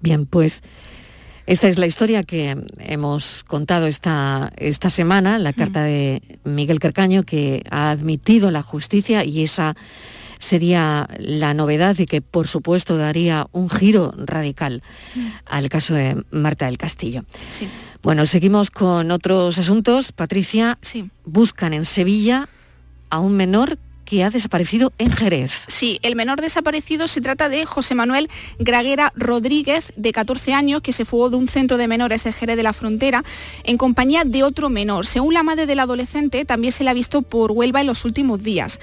Bien, 0.00 0.24
pues 0.24 0.62
esta 1.46 1.68
es 1.68 1.78
la 1.78 1.86
historia 1.86 2.22
que 2.22 2.56
hemos 2.78 3.44
contado 3.44 3.86
esta, 3.86 4.52
esta 4.56 4.88
semana, 4.88 5.38
la 5.38 5.52
carta 5.52 5.82
de 5.82 6.22
Miguel 6.44 6.78
Carcaño, 6.78 7.24
que 7.24 7.62
ha 7.70 7.90
admitido 7.90 8.50
la 8.50 8.62
justicia 8.62 9.24
y 9.24 9.42
esa 9.42 9.76
sería 10.40 11.08
la 11.18 11.54
novedad 11.54 11.96
y 12.00 12.06
que 12.06 12.20
por 12.22 12.48
supuesto 12.48 12.96
daría 12.96 13.46
un 13.52 13.70
giro 13.70 14.12
radical 14.16 14.82
al 15.44 15.68
caso 15.68 15.94
de 15.94 16.20
Marta 16.32 16.66
del 16.66 16.78
Castillo. 16.78 17.24
Sí. 17.50 17.68
Bueno, 18.02 18.26
seguimos 18.26 18.70
con 18.72 19.12
otros 19.12 19.58
asuntos. 19.58 20.10
Patricia, 20.10 20.78
Sí. 20.82 21.08
buscan 21.24 21.74
en 21.74 21.84
Sevilla 21.84 22.48
a 23.10 23.20
un 23.20 23.34
menor 23.36 23.78
que 24.06 24.24
ha 24.24 24.30
desaparecido 24.30 24.92
en 24.98 25.12
Jerez. 25.12 25.66
Sí, 25.68 26.00
el 26.02 26.16
menor 26.16 26.40
desaparecido 26.40 27.06
se 27.06 27.20
trata 27.20 27.48
de 27.48 27.64
José 27.64 27.94
Manuel 27.94 28.28
Graguera 28.58 29.12
Rodríguez, 29.14 29.92
de 29.96 30.10
14 30.12 30.52
años, 30.52 30.80
que 30.82 30.92
se 30.92 31.04
fugó 31.04 31.30
de 31.30 31.36
un 31.36 31.46
centro 31.46 31.76
de 31.76 31.86
menores 31.86 32.24
de 32.24 32.32
Jerez 32.32 32.56
de 32.56 32.64
la 32.64 32.72
Frontera 32.72 33.22
en 33.62 33.76
compañía 33.76 34.24
de 34.24 34.42
otro 34.42 34.68
menor. 34.68 35.06
Según 35.06 35.32
la 35.32 35.44
madre 35.44 35.66
del 35.66 35.78
adolescente, 35.78 36.44
también 36.44 36.72
se 36.72 36.82
le 36.82 36.90
ha 36.90 36.94
visto 36.94 37.22
por 37.22 37.52
Huelva 37.52 37.82
en 37.82 37.86
los 37.86 38.04
últimos 38.04 38.42
días. 38.42 38.80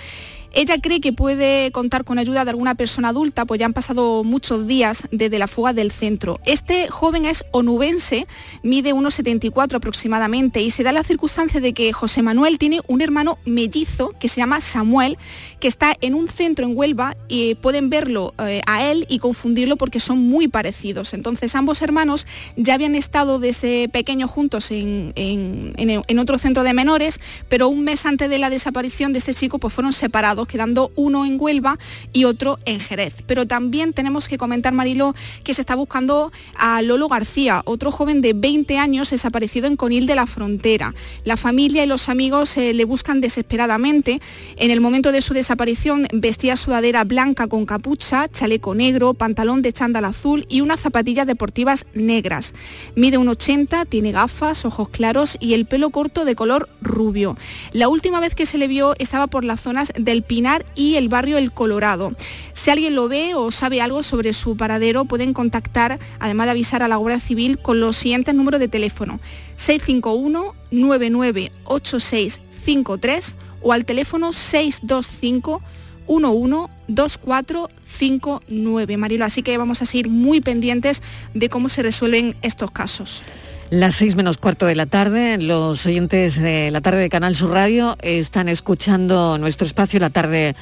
Ella 0.60 0.80
cree 0.82 1.00
que 1.02 1.14
puede 1.14 1.70
contar 1.72 2.04
con 2.04 2.18
ayuda 2.18 2.44
de 2.44 2.50
alguna 2.50 2.74
persona 2.74 3.10
adulta, 3.10 3.46
pues 3.46 3.60
ya 3.60 3.68
han 3.68 3.74
pasado 3.74 4.24
muchos 4.24 4.66
días 4.66 5.04
desde 5.12 5.38
la 5.38 5.46
fuga 5.48 5.72
del 5.72 5.92
centro. 5.92 6.40
Este 6.48 6.88
joven 6.88 7.26
es 7.26 7.46
onubense, 7.52 8.26
mide 8.64 8.92
1,74 8.92 9.76
aproximadamente 9.76 10.60
y 10.64 10.72
se 10.72 10.82
da 10.82 10.92
la 10.92 11.04
circunstancia 11.04 11.62
de 11.62 11.74
que 11.76 11.94
José 11.94 12.24
Manuel 12.24 12.58
tiene 12.58 12.82
un 12.88 13.02
hermano 13.02 13.38
mellizo 13.46 14.16
que 14.20 14.30
se 14.30 14.38
llama 14.42 14.60
Samuel, 14.60 15.20
que 15.60 15.68
está 15.68 15.96
en 16.02 16.16
un 16.16 16.28
centro 16.28 16.66
en 16.66 16.76
Huelva 16.76 17.16
y 17.28 17.54
pueden 17.54 17.92
verlo 17.92 18.34
eh, 18.40 18.62
a 18.66 18.84
él 18.90 19.06
y 19.10 19.20
confundirlo 19.20 19.76
porque 19.78 20.00
son 20.00 20.18
muy 20.28 20.48
parecidos. 20.48 21.14
Entonces 21.14 21.54
ambos 21.54 21.84
hermanos 21.84 22.26
ya 22.56 22.74
habían 22.74 22.96
estado 22.96 23.38
desde 23.38 23.90
pequeños 23.90 24.32
juntos 24.32 24.72
en, 24.72 25.14
en- 25.18 25.76
en- 25.78 26.02
en 26.08 26.20
otro 26.20 26.40
centro 26.40 26.64
de 26.64 26.74
menores, 26.74 27.20
pero 27.48 27.68
un 27.70 27.84
mes 27.84 28.08
antes 28.08 28.28
de 28.28 28.40
la 28.40 28.50
desaparición 28.50 29.14
de 29.14 29.20
este 29.20 29.36
chico 29.36 29.60
pues 29.60 29.72
fueron 29.72 29.94
separados, 29.94 30.47
quedando 30.48 30.92
uno 30.96 31.26
en 31.26 31.38
Huelva 31.40 31.78
y 32.14 32.26
otro 32.26 32.60
en 32.66 32.80
Jerez. 32.80 33.16
Pero 33.26 33.46
también 33.46 33.94
tenemos 33.94 34.28
que 34.28 34.38
comentar, 34.38 34.74
Mariló, 34.74 35.14
que 35.44 35.54
se 35.54 35.62
está 35.62 35.76
buscando 35.76 36.32
a 36.56 36.82
Lolo 36.82 37.08
García, 37.08 37.62
otro 37.66 37.92
joven 37.92 38.22
de 38.22 38.34
20 38.34 38.78
años 38.78 39.10
desaparecido 39.10 39.68
en 39.68 39.76
Conil 39.76 40.08
de 40.08 40.16
la 40.16 40.26
Frontera. 40.26 40.94
La 41.24 41.38
familia 41.38 41.84
y 41.84 41.88
los 41.88 42.10
amigos 42.10 42.58
eh, 42.58 42.74
le 42.74 42.86
buscan 42.86 43.22
desesperadamente. 43.22 44.22
En 44.56 44.72
el 44.72 44.82
momento 44.82 45.12
de 45.12 45.22
su 45.22 45.34
desaparición 45.34 46.08
vestía 46.14 46.56
sudadera 46.56 47.04
blanca 47.04 47.48
con 47.48 47.66
capucha, 47.66 48.28
chaleco 48.30 48.76
negro, 48.76 49.14
pantalón 49.14 49.62
de 49.62 49.74
chándal 49.74 50.06
azul 50.06 50.46
y 50.50 50.62
unas 50.62 50.80
zapatillas 50.80 51.28
deportivas 51.28 51.86
negras. 51.94 52.54
Mide 52.96 53.18
un 53.18 53.28
80, 53.28 53.86
tiene 53.86 54.12
gafas, 54.12 54.66
ojos 54.66 54.90
claros 54.90 55.38
y 55.40 55.54
el 55.54 55.66
pelo 55.66 55.90
corto 55.90 56.26
de 56.26 56.36
color 56.36 56.70
rubio. 56.82 57.38
La 57.74 57.90
última 57.90 58.20
vez 58.20 58.36
que 58.36 58.46
se 58.46 58.58
le 58.58 58.68
vio 58.68 58.96
estaba 59.00 59.28
por 59.28 59.44
las 59.44 59.62
zonas 59.62 59.92
del 59.98 60.24
Y 60.76 60.96
el 60.96 61.10
barrio 61.10 61.38
El 61.38 61.52
Colorado. 61.52 62.14
Si 62.54 62.70
alguien 62.70 62.96
lo 62.96 63.08
ve 63.08 63.34
o 63.34 63.50
sabe 63.50 63.82
algo 63.82 64.04
sobre 64.04 64.34
su 64.34 64.56
paradero, 64.56 65.06
pueden 65.06 65.34
contactar, 65.34 65.98
además 66.20 66.46
de 66.48 66.52
avisar 66.52 66.84
a 66.84 66.88
la 66.88 66.98
Guardia 66.98 67.20
Civil, 67.20 67.58
con 67.58 67.80
los 67.80 67.98
siguientes 67.98 68.36
números 68.36 68.60
de 68.60 68.68
teléfono. 68.68 69.20
651 69.56 70.54
998653 70.70 73.36
o 73.62 73.74
al 73.74 73.86
teléfono 73.86 74.32
625 74.32 75.64
112459 76.08 78.98
Marilo, 78.98 79.26
así 79.26 79.42
que 79.42 79.58
vamos 79.58 79.82
a 79.82 79.86
seguir 79.86 80.10
muy 80.10 80.40
pendientes 80.40 81.02
de 81.34 81.50
cómo 81.50 81.68
se 81.70 81.82
resuelven 81.82 82.36
estos 82.42 82.70
casos. 82.72 83.24
Las 83.70 83.96
seis 83.96 84.16
menos 84.16 84.38
cuarto 84.38 84.66
de 84.66 84.76
la 84.76 84.86
tarde, 84.86 85.38
los 85.40 85.86
oyentes 85.86 86.42
de 86.42 86.72
la 86.72 86.80
tarde 86.80 87.02
de 87.02 87.10
Canal 87.10 87.36
Sur 87.36 87.50
Radio 87.50 87.98
están 88.02 88.48
escuchando 88.48 89.38
nuestro 89.38 89.68
espacio 89.68 90.00
La 90.00 90.10
Tarde 90.10 90.56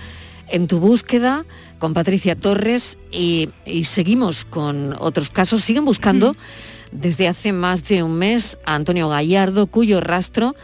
en 0.47 0.66
tu 0.66 0.80
búsqueda 0.80 1.45
con 1.78 1.93
Patricia 1.93 2.36
Torres 2.36 2.97
y, 3.12 3.49
y 3.64 3.84
seguimos 3.84 4.43
con 4.43 4.95
otros 4.97 5.30
casos. 5.30 5.62
Siguen 5.62 5.86
buscando 5.86 6.36
desde 6.91 7.28
hace 7.28 7.53
más 7.53 7.88
de 7.88 8.01
un 8.01 8.18
mes 8.18 8.58
a 8.66 8.74
Antonio 8.74 9.08
Gallardo, 9.08 9.68
cuyo 9.68 10.01
rastro 10.01 10.56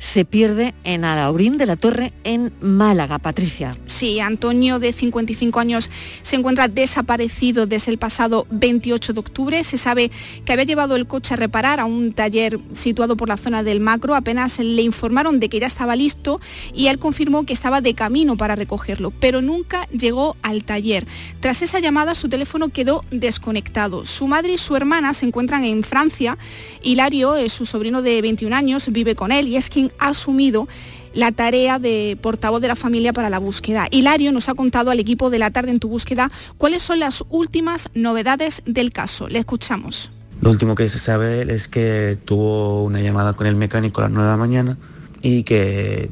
se 0.00 0.24
pierde 0.24 0.74
en 0.82 1.04
Alaurín 1.04 1.58
de 1.58 1.66
la 1.66 1.76
Torre 1.76 2.12
en 2.24 2.52
Málaga. 2.60 3.18
Patricia. 3.18 3.76
Sí, 3.86 4.18
Antonio, 4.18 4.78
de 4.78 4.92
55 4.92 5.60
años, 5.60 5.90
se 6.22 6.36
encuentra 6.36 6.68
desaparecido 6.68 7.66
desde 7.66 7.92
el 7.92 7.98
pasado 7.98 8.46
28 8.50 9.12
de 9.12 9.20
octubre. 9.20 9.62
Se 9.62 9.76
sabe 9.76 10.10
que 10.44 10.52
había 10.54 10.64
llevado 10.64 10.96
el 10.96 11.06
coche 11.06 11.34
a 11.34 11.36
reparar 11.36 11.80
a 11.80 11.84
un 11.84 12.12
taller 12.14 12.58
situado 12.72 13.16
por 13.16 13.28
la 13.28 13.36
zona 13.36 13.62
del 13.62 13.80
Macro. 13.80 14.14
Apenas 14.14 14.58
le 14.58 14.82
informaron 14.82 15.38
de 15.38 15.50
que 15.50 15.60
ya 15.60 15.66
estaba 15.66 15.94
listo 15.96 16.40
y 16.74 16.86
él 16.86 16.98
confirmó 16.98 17.44
que 17.44 17.52
estaba 17.52 17.82
de 17.82 17.94
camino 17.94 18.38
para 18.38 18.56
recogerlo, 18.56 19.12
pero 19.20 19.42
nunca 19.42 19.86
llegó 19.88 20.34
al 20.40 20.64
taller. 20.64 21.06
Tras 21.40 21.60
esa 21.60 21.78
llamada, 21.78 22.14
su 22.14 22.30
teléfono 22.30 22.70
quedó 22.70 23.04
desconectado. 23.10 24.06
Su 24.06 24.26
madre 24.26 24.54
y 24.54 24.58
su 24.58 24.74
hermana 24.76 25.12
se 25.12 25.26
encuentran 25.26 25.64
en 25.64 25.82
Francia. 25.82 26.38
Hilario, 26.82 27.36
es 27.36 27.52
su 27.52 27.66
sobrino 27.66 28.00
de 28.00 28.22
21 28.22 28.56
años, 28.56 28.88
vive 28.90 29.14
con 29.14 29.30
él 29.30 29.46
y 29.46 29.56
es 29.56 29.68
quien 29.68 29.89
ha 29.98 30.08
asumido 30.08 30.68
la 31.12 31.32
tarea 31.32 31.78
de 31.78 32.16
portavoz 32.20 32.60
de 32.60 32.68
la 32.68 32.76
familia 32.76 33.12
para 33.12 33.30
la 33.30 33.38
búsqueda. 33.38 33.88
Hilario 33.90 34.32
nos 34.32 34.48
ha 34.48 34.54
contado 34.54 34.90
al 34.90 35.00
equipo 35.00 35.30
de 35.30 35.38
la 35.38 35.50
tarde 35.50 35.70
en 35.70 35.80
tu 35.80 35.88
búsqueda 35.88 36.30
cuáles 36.56 36.82
son 36.82 37.00
las 37.00 37.24
últimas 37.30 37.88
novedades 37.94 38.62
del 38.66 38.92
caso. 38.92 39.28
Le 39.28 39.40
escuchamos. 39.40 40.12
Lo 40.40 40.50
último 40.50 40.74
que 40.74 40.88
se 40.88 40.98
sabe 40.98 41.52
es 41.52 41.68
que 41.68 42.18
tuvo 42.24 42.84
una 42.84 43.00
llamada 43.00 43.34
con 43.34 43.46
el 43.46 43.56
mecánico 43.56 44.00
a 44.00 44.04
las 44.04 44.12
9 44.12 44.24
de 44.24 44.32
la 44.32 44.36
mañana 44.36 44.78
y 45.20 45.42
que 45.42 46.10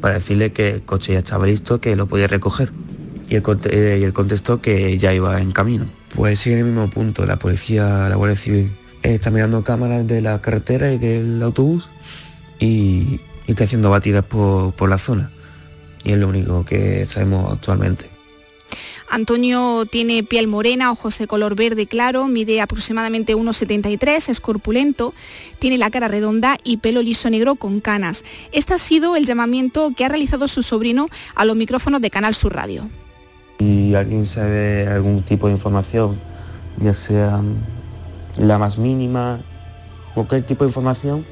para 0.00 0.14
decirle 0.14 0.52
que 0.52 0.70
el 0.70 0.82
coche 0.82 1.12
ya 1.12 1.20
estaba 1.20 1.46
listo, 1.46 1.80
que 1.80 1.94
lo 1.94 2.06
podía 2.06 2.26
recoger. 2.26 2.72
Y 3.28 3.36
él, 3.36 3.42
eh, 3.70 3.98
y 4.00 4.04
él 4.04 4.12
contestó 4.12 4.60
que 4.60 4.98
ya 4.98 5.14
iba 5.14 5.40
en 5.40 5.52
camino. 5.52 5.86
Pues 6.14 6.40
sigue 6.40 6.58
en 6.58 6.66
el 6.66 6.72
mismo 6.72 6.90
punto, 6.90 7.24
la 7.24 7.38
policía, 7.38 8.08
la 8.08 8.16
Guardia 8.16 8.36
Civil 8.36 8.72
eh, 9.02 9.14
está 9.14 9.30
mirando 9.30 9.62
cámaras 9.62 10.06
de 10.06 10.20
la 10.20 10.40
carretera 10.42 10.92
y 10.92 10.98
del 10.98 11.40
autobús 11.42 11.88
y, 12.62 13.20
y 13.46 13.50
está 13.50 13.64
haciendo 13.64 13.90
batidas 13.90 14.24
por, 14.24 14.72
por 14.74 14.88
la 14.88 14.98
zona. 14.98 15.30
Y 16.04 16.12
es 16.12 16.18
lo 16.18 16.28
único 16.28 16.64
que 16.64 17.04
sabemos 17.06 17.52
actualmente. 17.52 18.06
Antonio 19.10 19.84
tiene 19.84 20.22
piel 20.22 20.46
morena, 20.46 20.90
ojos 20.90 21.18
de 21.18 21.26
color 21.26 21.54
verde 21.54 21.86
claro, 21.86 22.28
mide 22.28 22.62
aproximadamente 22.62 23.36
1,73, 23.36 24.30
es 24.30 24.40
corpulento, 24.40 25.12
tiene 25.58 25.76
la 25.76 25.90
cara 25.90 26.08
redonda 26.08 26.56
y 26.64 26.78
pelo 26.78 27.02
liso 27.02 27.28
negro 27.28 27.56
con 27.56 27.80
canas. 27.80 28.24
Este 28.52 28.72
ha 28.72 28.78
sido 28.78 29.14
el 29.14 29.26
llamamiento 29.26 29.92
que 29.94 30.06
ha 30.06 30.08
realizado 30.08 30.48
su 30.48 30.62
sobrino 30.62 31.08
a 31.34 31.44
los 31.44 31.56
micrófonos 31.56 32.00
de 32.00 32.10
Canal 32.10 32.34
Sur 32.34 32.54
Radio. 32.54 32.88
Si 33.58 33.94
alguien 33.94 34.26
sabe 34.26 34.86
algún 34.86 35.22
tipo 35.24 35.46
de 35.46 35.54
información, 35.54 36.18
ya 36.82 36.94
sea 36.94 37.42
la 38.38 38.58
más 38.58 38.78
mínima, 38.78 39.40
cualquier 40.14 40.46
tipo 40.46 40.64
de 40.64 40.70
información, 40.70 41.26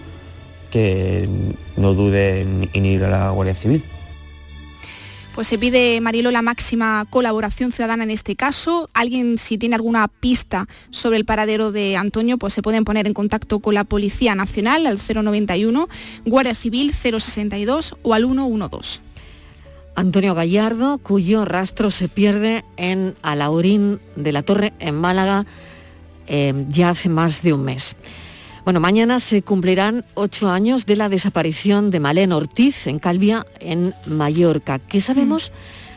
que 0.70 1.28
no 1.76 1.94
dude 1.94 2.40
en, 2.40 2.70
en 2.72 2.86
ir 2.86 3.04
a 3.04 3.10
la 3.10 3.30
Guardia 3.30 3.54
Civil. 3.54 3.82
Pues 5.34 5.46
se 5.46 5.58
pide, 5.58 6.00
Marilo, 6.00 6.30
la 6.32 6.42
máxima 6.42 7.06
colaboración 7.08 7.70
ciudadana 7.70 8.02
en 8.02 8.10
este 8.10 8.34
caso. 8.34 8.88
Alguien, 8.94 9.38
si 9.38 9.58
tiene 9.58 9.76
alguna 9.76 10.08
pista 10.08 10.66
sobre 10.90 11.18
el 11.18 11.24
paradero 11.24 11.70
de 11.70 11.96
Antonio, 11.96 12.36
pues 12.36 12.52
se 12.52 12.62
pueden 12.62 12.84
poner 12.84 13.06
en 13.06 13.14
contacto 13.14 13.60
con 13.60 13.74
la 13.74 13.84
Policía 13.84 14.34
Nacional 14.34 14.86
al 14.86 14.98
091, 14.98 15.88
Guardia 16.26 16.54
Civil 16.54 16.92
062 16.92 17.96
o 18.02 18.14
al 18.14 18.24
112. 18.24 19.00
Antonio 19.94 20.34
Gallardo, 20.34 20.98
cuyo 20.98 21.44
rastro 21.44 21.90
se 21.90 22.08
pierde 22.08 22.64
en 22.76 23.14
Alaurín 23.22 24.00
de 24.16 24.32
la 24.32 24.42
Torre, 24.42 24.72
en 24.78 24.96
Málaga, 24.96 25.46
eh, 26.26 26.66
ya 26.68 26.90
hace 26.90 27.08
más 27.08 27.42
de 27.42 27.52
un 27.52 27.64
mes. 27.64 27.96
Bueno, 28.64 28.80
mañana 28.80 29.20
se 29.20 29.42
cumplirán 29.42 30.04
ocho 30.14 30.50
años 30.50 30.84
de 30.84 30.96
la 30.96 31.08
desaparición 31.08 31.90
de 31.90 32.00
Malén 32.00 32.32
Ortiz 32.32 32.86
en 32.86 32.98
Calvia, 32.98 33.46
en 33.58 33.94
Mallorca. 34.06 34.78
¿Qué 34.78 35.00
sabemos 35.00 35.52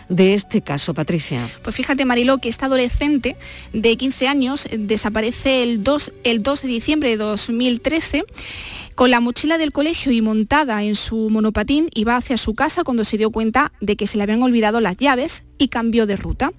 de 0.08 0.34
este 0.34 0.62
caso, 0.62 0.94
Patricia? 0.94 1.50
Pues 1.62 1.76
fíjate, 1.76 2.06
Mariló, 2.06 2.38
que 2.38 2.50
esta 2.50 2.68
adolescente 2.68 3.36
de 3.74 3.98
15 3.98 4.28
años 4.28 4.68
desaparece 4.78 5.64
el 5.64 5.84
2, 5.84 6.14
el 6.24 6.42
2 6.42 6.62
de 6.62 6.68
diciembre 6.68 7.10
de 7.10 7.18
2013 7.18 8.24
con 8.96 9.12
la 9.12 9.20
mochila 9.20 9.58
del 9.58 9.72
colegio 9.72 10.12
y 10.12 10.22
montada 10.22 10.84
en 10.84 10.96
su 10.96 11.30
monopatín, 11.30 11.90
iba 11.94 12.16
hacia 12.16 12.38
su 12.38 12.54
casa 12.54 12.84
cuando 12.84 13.06
se 13.06 13.18
dio 13.18 13.32
cuenta 13.32 13.72
de 13.82 13.96
que 13.96 14.08
se 14.08 14.18
le 14.18 14.24
habían 14.24 14.44
olvidado 14.44 14.82
las 14.82 14.98
llaves 14.98 15.44
y 15.58 15.68
cambió 15.70 16.06
de 16.06 16.16
ruta. 16.16 16.52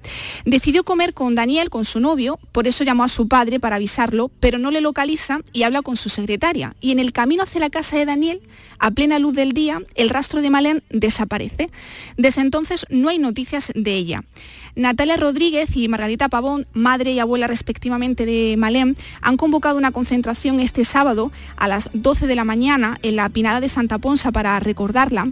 Decidió 0.44 0.84
comer 0.84 1.14
con 1.14 1.34
Daniel, 1.34 1.70
con 1.70 1.84
su 1.84 2.00
novio, 2.00 2.38
por 2.52 2.66
eso 2.66 2.84
llamó 2.84 3.04
a 3.04 3.08
su 3.08 3.28
padre 3.28 3.60
para 3.60 3.76
avisarlo, 3.76 4.30
pero 4.40 4.58
no 4.58 4.70
le 4.70 4.80
localiza 4.80 5.40
y 5.52 5.62
habla 5.62 5.82
con 5.82 5.96
su 5.96 6.08
secretaria. 6.08 6.74
Y 6.80 6.92
en 6.92 6.98
el 6.98 7.12
camino 7.12 7.42
hacia 7.42 7.60
la 7.60 7.70
casa 7.70 7.96
de 7.96 8.06
Daniel, 8.06 8.40
a 8.78 8.90
plena 8.90 9.18
luz 9.18 9.34
del 9.34 9.52
día, 9.52 9.82
el 9.94 10.10
rastro 10.10 10.42
de 10.42 10.50
Malén 10.50 10.82
desaparece. 10.90 11.70
Desde 12.16 12.40
entonces 12.40 12.86
no 12.90 13.08
hay 13.08 13.18
noticias 13.18 13.72
de 13.74 13.94
ella. 13.94 14.24
Natalia 14.76 15.16
Rodríguez 15.16 15.76
y 15.76 15.86
Margarita 15.86 16.28
Pavón, 16.28 16.66
madre 16.72 17.12
y 17.12 17.20
abuela 17.20 17.46
respectivamente 17.46 18.26
de 18.26 18.56
Malén, 18.58 18.96
han 19.22 19.36
convocado 19.36 19.78
una 19.78 19.92
concentración 19.92 20.58
este 20.58 20.84
sábado 20.84 21.30
a 21.56 21.68
las 21.68 21.90
12 21.92 22.26
de 22.26 22.34
la 22.34 22.44
mañana 22.44 22.98
en 23.02 23.16
la 23.16 23.28
Pinada 23.28 23.60
de 23.60 23.68
Santa 23.68 23.98
Ponsa 23.98 24.32
para 24.32 24.58
recordarla 24.58 25.30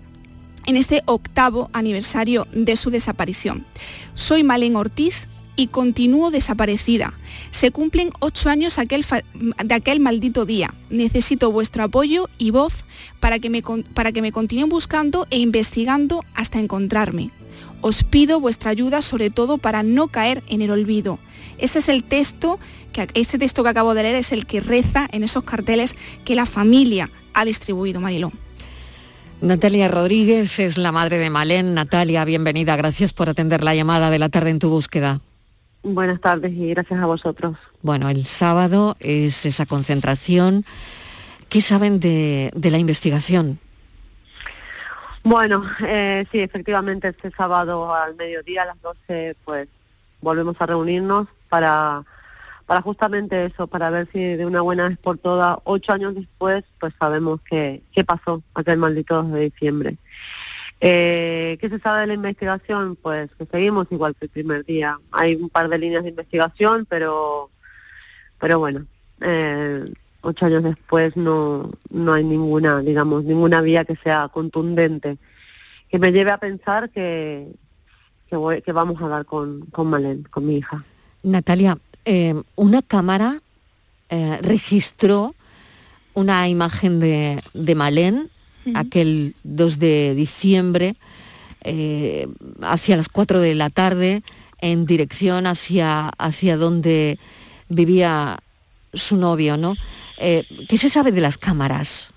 en 0.67 0.77
este 0.77 1.03
octavo 1.07 1.71
aniversario 1.73 2.47
de 2.53 2.77
su 2.77 2.91
desaparición. 2.91 3.67
Soy 4.15 4.45
Malén 4.45 4.77
Ortiz 4.77 5.27
y 5.57 5.67
continúo 5.67 6.31
desaparecida. 6.31 7.15
Se 7.51 7.73
cumplen 7.73 8.11
ocho 8.21 8.49
años 8.49 8.79
aquel 8.79 9.05
de 9.35 9.75
aquel 9.75 9.99
maldito 9.99 10.47
día. 10.47 10.73
Necesito 10.89 11.51
vuestro 11.51 11.83
apoyo 11.83 12.29
y 12.39 12.51
voz 12.51 12.85
para 13.19 13.41
que, 13.41 13.51
me, 13.51 13.63
para 13.63 14.13
que 14.13 14.23
me 14.23 14.33
continúen 14.33 14.69
buscando 14.69 15.27
e 15.31 15.39
investigando 15.39 16.25
hasta 16.35 16.61
encontrarme. 16.61 17.31
Os 17.83 18.05
pido 18.05 18.41
vuestra 18.41 18.71
ayuda 18.71 19.03
sobre 19.03 19.29
todo 19.29 19.59
para 19.59 19.83
no 19.83 20.09
caer 20.09 20.43
en 20.49 20.63
el 20.63 20.71
olvido. 20.71 21.19
Ese 21.59 21.81
es 21.81 21.89
el 21.89 22.05
texto, 22.05 22.59
que, 22.93 23.09
este 23.15 23.39
texto 23.39 23.65
que 23.65 23.69
acabo 23.69 23.93
de 23.95 24.05
leer 24.05 24.15
es 24.15 24.33
el 24.33 24.47
que 24.47 24.61
reza 24.61 25.09
en 25.13 25.25
esos 25.25 25.43
carteles 25.43 25.97
que 26.25 26.37
la 26.37 26.47
familia 26.47 27.11
ha 27.35 27.45
distribuido, 27.45 28.01
Mariló. 28.01 28.33
Natalia 29.41 29.89
Rodríguez 29.89 30.61
es 30.61 30.79
la 30.79 30.93
madre 30.93 31.19
de 31.19 31.29
Malén. 31.29 31.75
Natalia, 31.75 32.25
bienvenida. 32.25 32.77
Gracias 32.77 33.13
por 33.13 33.29
atender 33.29 33.65
la 33.65 33.75
llamada 33.75 34.09
de 34.11 34.21
la 34.21 34.29
tarde 34.29 34.51
en 34.51 34.61
tu 34.61 34.71
búsqueda. 34.71 35.21
Buenas 35.83 36.21
tardes 36.21 36.53
y 36.53 36.69
gracias 36.69 37.01
a 37.01 37.07
vosotros. 37.07 37.57
Bueno, 37.83 38.09
el 38.09 38.27
sábado 38.27 38.97
es 39.01 39.45
esa 39.45 39.67
concentración. 39.67 40.65
¿Qué 41.49 41.61
saben 41.61 41.99
de, 41.99 42.53
de 42.55 42.71
la 42.71 42.79
investigación? 42.79 43.59
Bueno, 45.25 45.65
eh, 45.87 46.25
sí, 46.33 46.41
efectivamente 46.41 47.09
este 47.09 47.31
sábado 47.31 47.95
al 47.95 48.17
mediodía 48.17 48.63
a 48.63 48.67
las 48.67 48.83
12 48.83 49.37
pues 49.45 49.69
volvemos 50.21 50.57
a 50.59 50.67
reunirnos 50.67 51.29
para, 51.49 52.03
para 52.67 52.83
justamente 52.83 53.47
eso, 53.47 53.67
para 53.67 53.91
ver 53.91 54.09
si 54.13 54.19
de 54.19 54.47
una 54.47 54.63
buena 54.63 54.89
vez 54.89 54.99
por 54.99 55.19
todas, 55.19 55.59
ocho 55.65 55.93
años 55.93 56.15
después, 56.15 56.65
pues 56.81 56.93
sabemos 56.99 57.41
qué, 57.49 57.83
qué 57.93 58.05
pasó 58.05 58.43
aquel 58.55 58.79
maldito 58.79 59.23
2 59.23 59.33
de 59.33 59.41
diciembre. 59.51 59.99
Eh, 60.81 61.59
¿Qué 61.61 61.69
se 61.69 61.79
sabe 61.79 62.01
de 62.01 62.07
la 62.09 62.15
investigación? 62.15 62.97
Pues 62.97 63.31
que 63.39 63.47
seguimos 63.47 63.87
igual 63.93 64.17
que 64.17 64.25
el 64.25 64.31
primer 64.31 64.65
día. 64.65 64.99
Hay 65.13 65.37
un 65.37 65.49
par 65.49 65.69
de 65.69 65.79
líneas 65.79 66.03
de 66.03 66.09
investigación, 66.09 66.87
pero, 66.89 67.51
pero 68.41 68.59
bueno, 68.59 68.87
eh, 69.21 69.85
ocho 70.23 70.47
años 70.47 70.63
después 70.63 71.17
no, 71.17 71.71
no 71.91 72.13
hay 72.15 72.25
ninguna, 72.25 72.81
digamos, 72.81 73.25
ninguna 73.25 73.61
vía 73.61 73.85
que 73.85 73.97
sea 73.97 74.29
contundente, 74.29 75.19
que 75.91 75.99
me 75.99 76.13
lleve 76.13 76.31
a 76.31 76.39
pensar 76.39 76.91
que, 76.91 77.49
que, 78.29 78.37
voy- 78.37 78.63
que 78.63 78.73
vamos 78.73 79.01
a 79.03 79.09
dar 79.09 79.25
con, 79.27 79.67
con 79.67 79.89
Malén, 79.89 80.23
con 80.31 80.47
mi 80.47 80.57
hija. 80.57 80.85
Natalia, 81.23 81.77
eh, 82.05 82.35
una 82.57 82.83
cámara 82.83 83.39
eh, 84.09 84.39
registró 84.43 85.35
una 86.15 86.49
imagen 86.49 87.01
de, 87.01 87.41
de 87.55 87.75
Malén 87.75 88.29
aquel 88.75 89.35
2 89.43 89.79
de 89.81 90.15
diciembre 90.15 90.95
eh, 91.65 92.29
hacia 92.61 92.97
las 92.97 93.09
4 93.09 93.41
de 93.41 93.55
la 93.57 93.71
tarde 93.71 94.23
en 94.61 94.87
dirección 94.87 95.47
hacia, 95.49 96.09
hacia 96.19 96.57
donde 96.57 97.19
vivía 97.69 98.39
su 98.95 99.17
novio, 99.17 99.57
¿no? 99.57 99.75
Eh, 100.23 100.47
¿Qué 100.69 100.79
se 100.79 100.89
sabe 100.89 101.13
de 101.13 101.21
las 101.21 101.37
cámaras? 101.37 102.11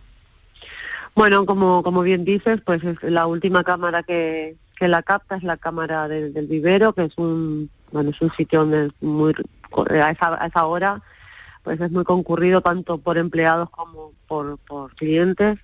Bueno, 1.15 1.45
como, 1.45 1.81
como 1.81 2.01
bien 2.01 2.23
dices, 2.23 2.61
pues 2.63 2.83
es 2.83 3.01
la 3.01 3.25
última 3.25 3.63
cámara 3.63 4.03
que, 4.03 4.55
que 4.77 4.87
la 4.87 5.01
capta 5.01 5.37
es 5.37 5.43
la 5.43 5.57
cámara 5.57 6.07
del, 6.07 6.31
vivero, 6.47 6.93
que 6.93 7.05
es 7.05 7.17
un, 7.17 7.69
bueno, 7.91 8.11
es 8.11 8.21
un 8.21 8.31
sitio 8.33 8.59
donde 8.59 8.87
es 8.87 8.91
muy, 9.01 9.33
a 9.89 10.11
esa, 10.11 10.41
a 10.43 10.47
esa 10.47 10.65
hora 10.65 11.01
pues 11.65 11.81
es 11.81 11.91
muy 11.91 12.03
concurrido 12.03 12.61
tanto 12.61 12.99
por 12.99 13.17
empleados 13.17 13.69
como 13.71 14.13
por, 14.27 14.59
por 14.59 14.95
clientes. 14.95 15.57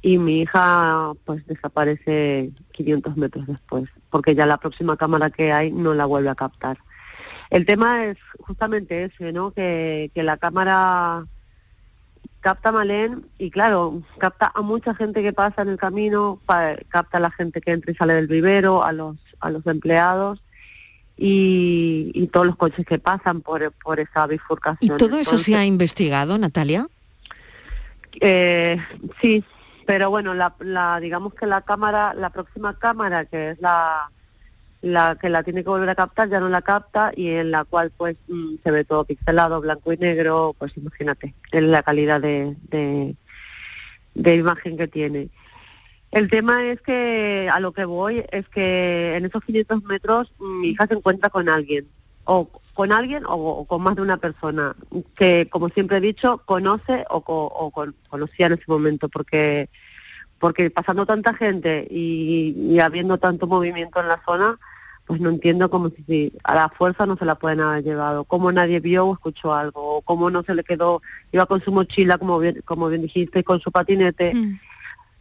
y 0.00 0.16
mi 0.18 0.42
hija 0.42 1.12
pues 1.24 1.44
desaparece 1.46 2.50
500 2.72 3.16
metros 3.16 3.46
después, 3.48 3.90
porque 4.10 4.34
ya 4.34 4.46
la 4.46 4.58
próxima 4.58 4.96
cámara 4.96 5.30
que 5.30 5.52
hay 5.52 5.72
no 5.72 5.92
la 5.92 6.06
vuelve 6.06 6.30
a 6.30 6.34
captar. 6.36 6.78
El 7.50 7.66
tema 7.66 8.04
es 8.04 8.16
justamente 8.38 9.04
ese, 9.04 9.32
¿no? 9.32 9.50
Que, 9.50 10.10
que 10.14 10.22
la 10.22 10.36
cámara 10.36 11.24
capta 12.44 12.70
Malén 12.72 13.24
y 13.38 13.50
claro, 13.50 14.02
capta 14.18 14.52
a 14.54 14.60
mucha 14.60 14.94
gente 14.94 15.22
que 15.22 15.32
pasa 15.32 15.62
en 15.62 15.70
el 15.70 15.78
camino, 15.78 16.38
pa- 16.44 16.76
capta 16.88 17.16
a 17.16 17.20
la 17.20 17.30
gente 17.30 17.62
que 17.62 17.72
entra 17.72 17.90
y 17.90 17.94
sale 17.94 18.12
del 18.12 18.26
vivero, 18.26 18.84
a 18.84 18.92
los, 18.92 19.16
a 19.40 19.48
los 19.50 19.66
empleados 19.66 20.42
y, 21.16 22.10
y 22.14 22.26
todos 22.26 22.46
los 22.46 22.56
coches 22.56 22.84
que 22.84 22.98
pasan 22.98 23.40
por, 23.40 23.72
por 23.82 23.98
esa 23.98 24.26
¿Y 24.26 24.30
bifurcación. 24.30 24.98
todo 24.98 25.18
eso 25.18 25.38
se 25.38 25.56
ha 25.56 25.64
investigado, 25.64 26.36
Natalia? 26.36 26.86
eh, 28.20 28.78
sí, 29.20 29.42
pero 29.86 30.10
bueno, 30.10 30.34
la, 30.34 30.54
la, 30.60 31.00
digamos 31.00 31.34
que 31.34 31.46
la 31.46 31.62
cámara, 31.62 32.12
la 32.14 32.30
próxima 32.30 32.78
cámara, 32.78 33.24
que 33.24 33.50
es 33.52 33.60
la, 33.60 34.10
la 34.84 35.16
que 35.18 35.30
la 35.30 35.42
tiene 35.42 35.62
que 35.62 35.70
volver 35.70 35.88
a 35.88 35.94
captar, 35.94 36.28
ya 36.28 36.40
no 36.40 36.50
la 36.50 36.60
capta 36.60 37.10
y 37.16 37.28
en 37.28 37.50
la 37.50 37.64
cual 37.64 37.90
pues 37.96 38.16
mm, 38.28 38.56
se 38.62 38.70
ve 38.70 38.84
todo 38.84 39.04
pixelado, 39.04 39.60
blanco 39.62 39.92
y 39.94 39.96
negro, 39.96 40.54
pues 40.58 40.76
imagínate, 40.76 41.34
es 41.52 41.62
la 41.62 41.82
calidad 41.82 42.20
de, 42.20 42.54
de, 42.68 44.34
imagen 44.34 44.76
que 44.76 44.86
tiene. 44.86 45.30
El 46.10 46.28
tema 46.28 46.64
es 46.64 46.82
que 46.82 47.48
a 47.50 47.60
lo 47.60 47.72
que 47.72 47.86
voy 47.86 48.24
es 48.30 48.46
que 48.50 49.16
en 49.16 49.24
esos 49.24 49.42
500 49.42 49.84
metros 49.84 50.30
mm, 50.38 50.60
mi 50.60 50.68
hija 50.68 50.86
se 50.86 50.94
encuentra 50.94 51.30
con 51.30 51.48
alguien, 51.48 51.88
o 52.24 52.50
con 52.74 52.92
alguien 52.92 53.24
o, 53.24 53.36
o 53.36 53.64
con 53.64 53.82
más 53.82 53.96
de 53.96 54.02
una 54.02 54.18
persona, 54.18 54.76
que 55.16 55.48
como 55.50 55.70
siempre 55.70 55.96
he 55.96 56.00
dicho, 56.00 56.42
conoce 56.44 57.06
o, 57.08 57.16
o 57.26 57.70
con- 57.70 57.94
conocía 58.10 58.48
en 58.48 58.52
ese 58.52 58.64
momento, 58.68 59.08
porque 59.08 59.70
porque 60.38 60.68
pasando 60.68 61.06
tanta 61.06 61.32
gente 61.32 61.86
y 61.88 62.78
habiendo 62.78 63.16
tanto 63.16 63.46
movimiento 63.46 64.00
en 64.00 64.08
la 64.08 64.20
zona, 64.26 64.58
pues 65.06 65.20
no 65.20 65.28
entiendo 65.28 65.68
cómo 65.70 65.90
si, 65.90 66.02
si 66.04 66.32
a 66.44 66.54
la 66.54 66.68
fuerza 66.70 67.04
no 67.06 67.16
se 67.16 67.24
la 67.24 67.34
pueden 67.34 67.60
haber 67.60 67.84
llevado, 67.84 68.24
cómo 68.24 68.50
nadie 68.52 68.80
vio 68.80 69.06
o 69.06 69.12
escuchó 69.14 69.52
algo, 69.54 69.96
o 69.98 70.00
cómo 70.02 70.30
no 70.30 70.42
se 70.42 70.54
le 70.54 70.64
quedó, 70.64 71.02
iba 71.32 71.44
con 71.46 71.62
su 71.62 71.72
mochila, 71.72 72.16
como 72.18 72.38
bien, 72.38 72.62
como 72.64 72.88
bien 72.88 73.02
dijiste, 73.02 73.44
con 73.44 73.60
su 73.60 73.70
patinete, 73.70 74.32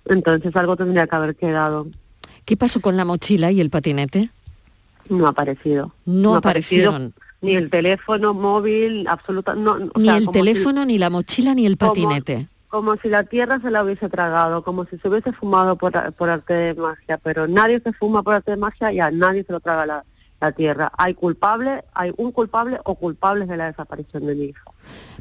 entonces 0.05 0.55
algo 0.55 0.75
tendría 0.75 1.07
que 1.07 1.15
haber 1.15 1.35
quedado. 1.35 1.87
¿Qué 2.45 2.57
pasó 2.57 2.81
con 2.81 2.97
la 2.97 3.05
mochila 3.05 3.51
y 3.51 3.61
el 3.61 3.69
patinete? 3.69 4.29
No 5.09 5.25
ha 5.27 5.29
aparecido. 5.29 5.93
No 6.05 6.35
ha 6.35 6.37
aparecido 6.37 6.89
aparecieron. 6.89 7.13
Ni 7.41 7.55
el 7.55 7.69
teléfono 7.69 8.33
móvil, 8.33 9.05
absoluta, 9.09 9.53
no, 9.53 9.73
o 9.73 9.99
Ni 9.99 10.05
sea, 10.05 10.15
el 10.17 10.25
como 10.25 10.33
si- 10.33 10.39
teléfono, 10.39 10.85
ni 10.85 10.97
la 10.97 11.09
mochila, 11.09 11.53
ni 11.53 11.65
el 11.65 11.77
como- 11.77 11.91
patinete. 11.93 12.47
Como 12.73 12.95
si 12.97 13.07
la 13.07 13.23
tierra 13.23 13.59
se 13.61 13.69
la 13.69 13.83
hubiese 13.83 14.09
tragado, 14.09 14.63
como 14.63 14.85
si 14.85 14.97
se 14.97 15.07
hubiese 15.07 15.31
fumado 15.31 15.75
por, 15.75 15.93
por 16.13 16.27
arte 16.27 16.55
de 16.55 16.73
magia, 16.73 17.19
pero 17.19 17.47
nadie 17.47 17.79
se 17.79 17.93
fuma 17.93 18.23
por 18.23 18.33
arte 18.33 18.49
de 18.49 18.57
magia 18.57 18.91
y 18.91 18.99
a 18.99 19.11
nadie 19.11 19.43
se 19.43 19.51
lo 19.53 19.59
traga 19.59 19.85
la, 19.85 20.03
la 20.41 20.51
tierra. 20.53 20.91
Hay 20.97 21.13
culpable, 21.13 21.83
hay 21.93 22.11
un 22.17 22.31
culpable 22.31 22.79
o 22.83 22.95
culpables 22.95 23.47
de 23.47 23.57
la 23.57 23.67
desaparición 23.67 24.25
de 24.25 24.33
mi 24.33 24.45
hija. 24.45 24.63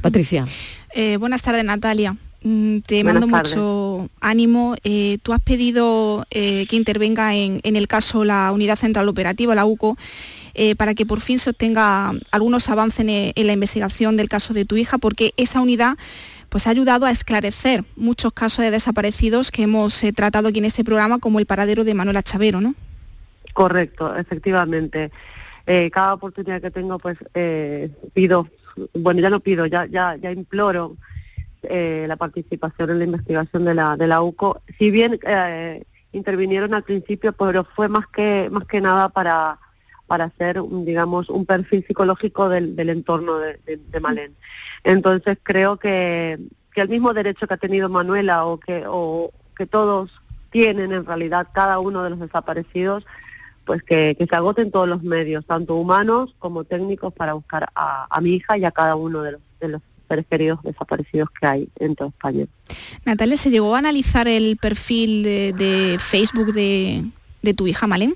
Patricia. 0.00 0.46
Eh, 0.94 1.18
buenas 1.18 1.42
tardes, 1.42 1.62
Natalia. 1.62 2.16
Mm, 2.40 2.78
Te 2.78 3.02
Buenas 3.02 3.20
mando 3.20 3.36
tardes. 3.36 3.54
mucho 3.54 4.08
ánimo. 4.22 4.74
Eh, 4.82 5.18
tú 5.22 5.34
has 5.34 5.40
pedido 5.40 6.24
eh, 6.30 6.66
que 6.70 6.76
intervenga 6.76 7.34
en, 7.34 7.60
en 7.64 7.76
el 7.76 7.86
caso 7.86 8.24
la 8.24 8.50
Unidad 8.50 8.76
Central 8.76 9.10
Operativa, 9.10 9.54
la 9.54 9.66
UCO, 9.66 9.98
eh, 10.54 10.74
para 10.74 10.94
que 10.94 11.04
por 11.04 11.20
fin 11.20 11.38
se 11.38 11.50
obtenga 11.50 12.12
algunos 12.30 12.70
avances 12.70 13.00
en, 13.00 13.10
en 13.10 13.46
la 13.46 13.52
investigación 13.52 14.16
del 14.16 14.30
caso 14.30 14.54
de 14.54 14.64
tu 14.64 14.76
hija, 14.76 14.96
porque 14.96 15.34
esa 15.36 15.60
unidad 15.60 15.98
pues 16.52 16.66
ha 16.66 16.70
ayudado 16.70 17.06
a 17.06 17.10
esclarecer 17.10 17.82
muchos 17.96 18.34
casos 18.34 18.62
de 18.62 18.70
desaparecidos 18.70 19.50
que 19.50 19.62
hemos 19.62 20.04
eh, 20.04 20.12
tratado 20.12 20.48
aquí 20.48 20.58
en 20.58 20.66
este 20.66 20.84
programa, 20.84 21.18
como 21.18 21.38
el 21.38 21.46
paradero 21.46 21.82
de 21.82 21.94
Manuela 21.94 22.22
Chavero, 22.22 22.60
¿no? 22.60 22.74
Correcto, 23.54 24.14
efectivamente. 24.14 25.10
Eh, 25.66 25.90
cada 25.90 26.12
oportunidad 26.12 26.60
que 26.60 26.70
tengo, 26.70 26.98
pues 26.98 27.16
eh, 27.32 27.88
pido, 28.12 28.48
bueno, 28.92 29.22
ya 29.22 29.30
no 29.30 29.40
pido, 29.40 29.64
ya 29.64 29.86
ya 29.86 30.16
ya 30.16 30.30
imploro 30.30 30.98
eh, 31.62 32.04
la 32.06 32.16
participación 32.16 32.90
en 32.90 32.98
la 32.98 33.04
investigación 33.06 33.64
de 33.64 33.74
la 33.74 33.96
de 33.96 34.06
la 34.06 34.20
UCO. 34.20 34.60
Si 34.78 34.90
bien 34.90 35.18
eh, 35.26 35.84
intervinieron 36.12 36.74
al 36.74 36.82
principio, 36.82 37.32
pero 37.32 37.64
fue 37.64 37.88
más 37.88 38.06
que 38.08 38.50
más 38.52 38.66
que 38.66 38.82
nada 38.82 39.08
para 39.08 39.58
para 40.12 40.24
hacer, 40.26 40.60
digamos, 40.84 41.30
un 41.30 41.46
perfil 41.46 41.86
psicológico 41.86 42.50
del, 42.50 42.78
entorno 42.90 43.38
de, 43.38 43.58
de, 43.64 44.00
Malén. 44.00 44.36
Entonces 44.84 45.38
creo 45.42 45.78
que, 45.78 46.38
que 46.74 46.82
el 46.82 46.90
mismo 46.90 47.14
derecho 47.14 47.46
que 47.46 47.54
ha 47.54 47.56
tenido 47.56 47.88
Manuela 47.88 48.44
o 48.44 48.60
que, 48.60 48.84
o 48.86 49.32
que 49.56 49.64
todos 49.64 50.10
tienen 50.50 50.92
en 50.92 51.06
realidad 51.06 51.48
cada 51.54 51.78
uno 51.78 52.02
de 52.02 52.10
los 52.10 52.20
desaparecidos, 52.20 53.06
pues 53.64 53.82
que, 53.82 54.14
se 54.18 54.36
agoten 54.36 54.70
todos 54.70 54.86
los 54.86 55.02
medios, 55.02 55.46
tanto 55.46 55.76
humanos 55.76 56.34
como 56.38 56.64
técnicos, 56.64 57.14
para 57.14 57.32
buscar 57.32 57.70
a, 57.74 58.06
a 58.14 58.20
mi 58.20 58.34
hija 58.34 58.58
y 58.58 58.66
a 58.66 58.70
cada 58.70 58.96
uno 58.96 59.22
de 59.22 59.32
los, 59.32 59.40
de 59.62 59.68
los 59.68 59.82
queridos 60.28 60.62
desaparecidos 60.62 61.30
que 61.30 61.46
hay 61.46 61.68
en 61.76 61.94
toda 61.94 62.10
España. 62.10 62.44
Natalia, 63.06 63.38
¿se 63.38 63.48
llegó 63.48 63.74
a 63.74 63.78
analizar 63.78 64.28
el 64.28 64.58
perfil 64.58 65.22
de, 65.22 65.54
de 65.54 65.96
Facebook 65.98 66.52
de, 66.52 67.02
de 67.40 67.54
tu 67.54 67.66
hija 67.66 67.86
Malén? 67.86 68.14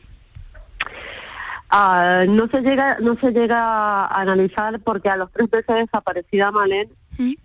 Ah, 1.69 2.25
no 2.29 2.47
se 2.49 2.61
llega 2.63 2.99
no 3.01 3.19
se 3.19 3.33
llega 3.33 4.07
a 4.07 4.21
analizar 4.21 4.79
porque 4.81 5.09
a 5.09 5.17
los 5.17 5.33
tres 5.33 5.51
meses 5.51 5.67
de 5.67 5.75
desaparecida 5.75 6.53
Malén 6.53 6.89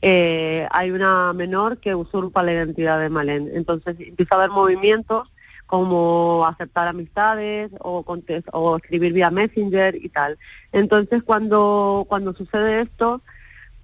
eh, 0.01 0.67
hay 0.69 0.91
una 0.91 1.33
menor 1.33 1.77
que 1.79 1.95
usurpa 1.95 2.43
la 2.43 2.53
identidad 2.53 2.99
de 2.99 3.09
Malén. 3.09 3.49
Entonces 3.53 3.95
empieza 3.99 4.35
a 4.35 4.37
haber 4.39 4.51
movimientos 4.51 5.31
como 5.65 6.45
aceptar 6.45 6.87
amistades 6.87 7.71
o, 7.79 8.05
o 8.51 8.75
escribir 8.75 9.13
vía 9.13 9.31
Messenger 9.31 9.95
y 9.95 10.09
tal. 10.09 10.37
Entonces 10.71 11.23
cuando, 11.23 12.05
cuando 12.09 12.33
sucede 12.33 12.81
esto, 12.81 13.21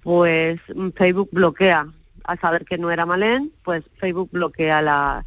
pues 0.02 0.60
Facebook 0.96 1.30
bloquea. 1.32 1.86
Al 2.24 2.38
saber 2.40 2.66
que 2.66 2.76
no 2.76 2.90
era 2.90 3.06
Malén, 3.06 3.52
pues 3.64 3.82
Facebook 3.98 4.28
bloquea 4.30 4.82
la, 4.82 5.24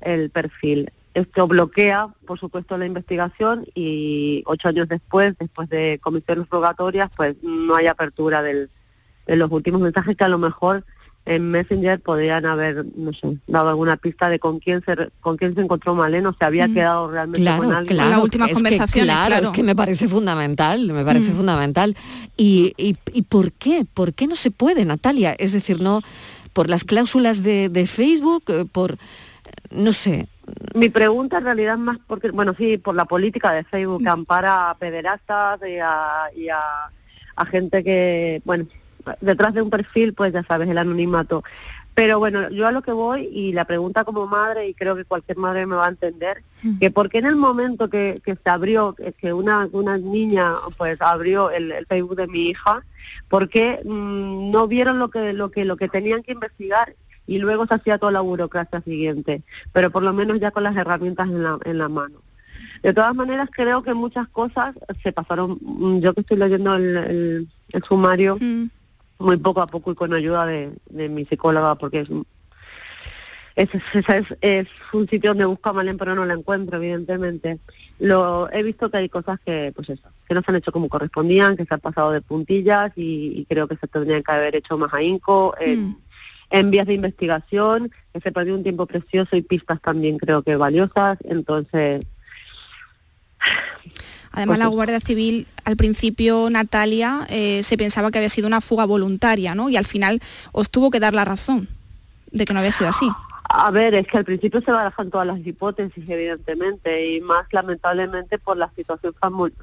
el 0.00 0.30
perfil. 0.30 0.92
Esto 1.20 1.46
bloquea, 1.48 2.08
por 2.26 2.38
supuesto, 2.38 2.76
la 2.78 2.86
investigación 2.86 3.64
y 3.74 4.42
ocho 4.46 4.68
años 4.68 4.88
después, 4.88 5.34
después 5.38 5.68
de 5.68 5.98
comisiones 6.02 6.46
rogatorias, 6.50 7.10
pues 7.16 7.34
no 7.42 7.74
hay 7.74 7.86
apertura 7.86 8.42
del, 8.42 8.70
de 9.26 9.36
los 9.36 9.50
últimos 9.50 9.80
mensajes 9.80 10.16
que 10.16 10.24
a 10.24 10.28
lo 10.28 10.38
mejor 10.38 10.84
en 11.26 11.50
Messenger 11.50 12.00
podrían 12.00 12.46
haber, 12.46 12.86
no 12.96 13.12
sé, 13.12 13.36
dado 13.46 13.68
alguna 13.68 13.96
pista 13.98 14.30
de 14.30 14.38
con 14.38 14.60
quién 14.60 14.82
se 14.84 14.94
re- 14.94 15.10
con 15.20 15.36
quién 15.36 15.54
se 15.54 15.60
encontró 15.60 15.94
Malén 15.94 16.24
o 16.26 16.34
se 16.38 16.44
había 16.44 16.68
quedado 16.72 17.10
realmente 17.10 17.42
Claro, 17.42 17.64
con 17.64 17.72
alguien. 17.74 17.96
claro. 17.96 18.24
es 18.24 18.62
que, 18.92 19.00
claro, 19.02 19.34
es 19.42 19.50
que 19.50 19.62
me 19.62 19.76
parece 19.76 20.08
fundamental, 20.08 20.90
me 20.92 21.04
parece 21.04 21.32
Mm. 21.32 21.36
fundamental. 21.36 21.96
Y, 22.36 22.72
y, 22.78 22.96
y 23.12 23.22
por 23.22 23.52
qué? 23.52 23.84
¿Por 23.92 24.14
qué 24.14 24.26
no 24.26 24.36
se 24.36 24.50
puede, 24.50 24.84
Natalia? 24.86 25.34
Es 25.38 25.52
decir, 25.52 25.80
no 25.82 26.00
por 26.54 26.70
las 26.70 26.84
cláusulas 26.84 27.42
de, 27.42 27.68
de 27.68 27.86
Facebook, 27.86 28.44
eh, 28.48 28.64
por 28.70 28.96
no 29.70 29.92
sé. 29.92 30.28
Mi 30.74 30.88
pregunta 30.88 31.38
en 31.38 31.44
realidad 31.44 31.74
es 31.74 31.80
más 31.80 31.98
porque, 32.06 32.30
bueno, 32.30 32.54
sí, 32.56 32.78
por 32.78 32.94
la 32.94 33.04
política 33.04 33.52
de 33.52 33.64
Facebook 33.64 34.02
que 34.02 34.08
ampara 34.08 34.70
a 34.70 34.74
pederastas 34.78 35.60
y 35.68 35.78
a, 35.78 36.28
y 36.34 36.48
a, 36.48 36.60
a 37.36 37.46
gente 37.46 37.82
que, 37.84 38.40
bueno, 38.44 38.66
detrás 39.20 39.54
de 39.54 39.62
un 39.62 39.70
perfil, 39.70 40.14
pues 40.14 40.32
ya 40.32 40.42
sabes, 40.44 40.68
el 40.68 40.78
anonimato. 40.78 41.42
Pero 41.94 42.20
bueno, 42.20 42.48
yo 42.50 42.66
a 42.68 42.72
lo 42.72 42.82
que 42.82 42.92
voy 42.92 43.28
y 43.32 43.52
la 43.52 43.64
pregunta 43.64 44.04
como 44.04 44.26
madre, 44.28 44.68
y 44.68 44.74
creo 44.74 44.94
que 44.94 45.04
cualquier 45.04 45.36
madre 45.38 45.66
me 45.66 45.74
va 45.74 45.86
a 45.86 45.90
entender, 45.90 46.42
que 46.78 46.90
por 46.92 47.08
qué 47.08 47.18
en 47.18 47.26
el 47.26 47.34
momento 47.36 47.88
que, 47.90 48.20
que 48.24 48.36
se 48.36 48.50
abrió, 48.50 48.92
que- 48.94 49.12
que 49.12 49.32
una, 49.32 49.68
una 49.72 49.98
niña 49.98 50.54
pues 50.76 51.00
abrió 51.02 51.50
el, 51.50 51.72
el 51.72 51.86
Facebook 51.86 52.16
de 52.16 52.28
mi 52.28 52.50
hija, 52.50 52.84
¿por 53.28 53.48
qué 53.48 53.80
mm, 53.84 54.50
no 54.52 54.68
vieron 54.68 55.00
lo 55.00 55.08
que, 55.08 55.32
lo 55.32 55.50
que, 55.50 55.64
lo 55.64 55.76
que 55.76 55.88
tenían 55.88 56.22
que 56.22 56.32
investigar 56.32 56.94
y 57.28 57.38
luego 57.38 57.66
se 57.66 57.74
hacía 57.74 57.98
toda 57.98 58.10
la 58.10 58.20
burocracia 58.22 58.80
siguiente, 58.80 59.42
pero 59.72 59.90
por 59.92 60.02
lo 60.02 60.12
menos 60.12 60.40
ya 60.40 60.50
con 60.50 60.64
las 60.64 60.74
herramientas 60.76 61.28
en 61.28 61.42
la, 61.44 61.58
en 61.64 61.78
la 61.78 61.88
mano. 61.88 62.20
De 62.82 62.92
todas 62.92 63.14
maneras, 63.14 63.48
creo 63.52 63.82
que 63.82 63.94
muchas 63.94 64.26
cosas 64.28 64.74
se 65.02 65.12
pasaron, 65.12 65.58
mm, 65.60 65.98
yo 66.00 66.14
que 66.14 66.22
estoy 66.22 66.38
leyendo 66.38 66.74
el, 66.74 66.96
el- 66.96 67.48
el 67.72 67.82
sumario, 67.84 68.38
muy 69.20 69.36
poco 69.36 69.60
a 69.60 69.66
poco 69.66 69.92
y 69.92 69.94
con 69.94 70.14
ayuda 70.14 70.46
de, 70.46 70.72
de 70.90 71.08
mi 71.08 71.24
psicóloga, 71.26 71.74
porque 71.74 72.00
es, 72.00 72.08
es, 73.56 73.68
es, 74.40 74.66
un 74.92 75.08
sitio 75.08 75.30
donde 75.30 75.44
busco 75.44 75.68
a 75.68 75.72
Malén, 75.72 75.98
pero 75.98 76.14
no 76.14 76.24
la 76.24 76.34
encuentro, 76.34 76.76
evidentemente. 76.76 77.58
Lo 77.98 78.48
He 78.52 78.62
visto 78.62 78.90
que 78.90 78.98
hay 78.98 79.08
cosas 79.08 79.40
que, 79.44 79.72
pues 79.74 79.90
eso, 79.90 80.08
que 80.28 80.34
no 80.34 80.40
se 80.42 80.50
han 80.52 80.56
hecho 80.56 80.70
como 80.72 80.88
correspondían, 80.88 81.56
que 81.56 81.64
se 81.64 81.74
han 81.74 81.80
pasado 81.80 82.12
de 82.12 82.20
puntillas 82.20 82.92
y, 82.96 83.32
y 83.40 83.44
creo 83.46 83.66
que 83.66 83.76
se 83.76 83.88
tendrían 83.88 84.22
que 84.22 84.32
haber 84.32 84.54
hecho 84.56 84.78
más 84.78 84.94
ahínco 84.94 85.54
en, 85.60 85.98
en 86.50 86.70
vías 86.70 86.86
de 86.86 86.94
investigación, 86.94 87.90
que 88.12 88.20
se 88.20 88.32
perdió 88.32 88.54
un 88.54 88.62
tiempo 88.62 88.86
precioso 88.86 89.36
y 89.36 89.42
pistas 89.42 89.80
también 89.80 90.18
creo 90.18 90.42
que 90.42 90.56
valiosas, 90.56 91.18
entonces... 91.24 92.04
Además, 94.30 94.58
Pues 94.58 94.68
la. 94.68 94.74
Guardia 94.74 95.00
Civil, 95.00 95.46
al 95.64 95.76
principio, 95.76 96.48
Natalia, 96.50 97.26
eh, 97.30 97.62
se 97.62 97.76
pensaba 97.76 98.10
que 98.10 98.18
había 98.18 98.28
sido 98.28 98.46
una 98.46 98.60
fuga 98.60 98.84
voluntaria, 98.84 99.54
¿no? 99.54 99.68
Y 99.68 99.76
al 99.76 99.84
final 99.84 100.20
os 100.52 100.70
tuvo 100.70 100.90
que 100.90 101.00
dar 101.00 101.14
la 101.14 101.24
razón 101.24 101.68
de 102.30 102.44
que 102.44 102.52
no 102.52 102.60
había 102.60 102.72
sido 102.72 102.90
así. 102.90 103.08
A 103.50 103.70
ver, 103.70 103.94
es 103.94 104.06
que 104.06 104.18
al 104.18 104.24
principio 104.24 104.60
se 104.60 104.70
barajan 104.70 105.10
todas 105.10 105.26
las 105.26 105.44
hipótesis, 105.44 106.04
evidentemente, 106.08 107.14
y 107.14 107.20
más 107.22 107.46
lamentablemente 107.50 108.38
por 108.38 108.58
la 108.58 108.70
situación 108.76 109.14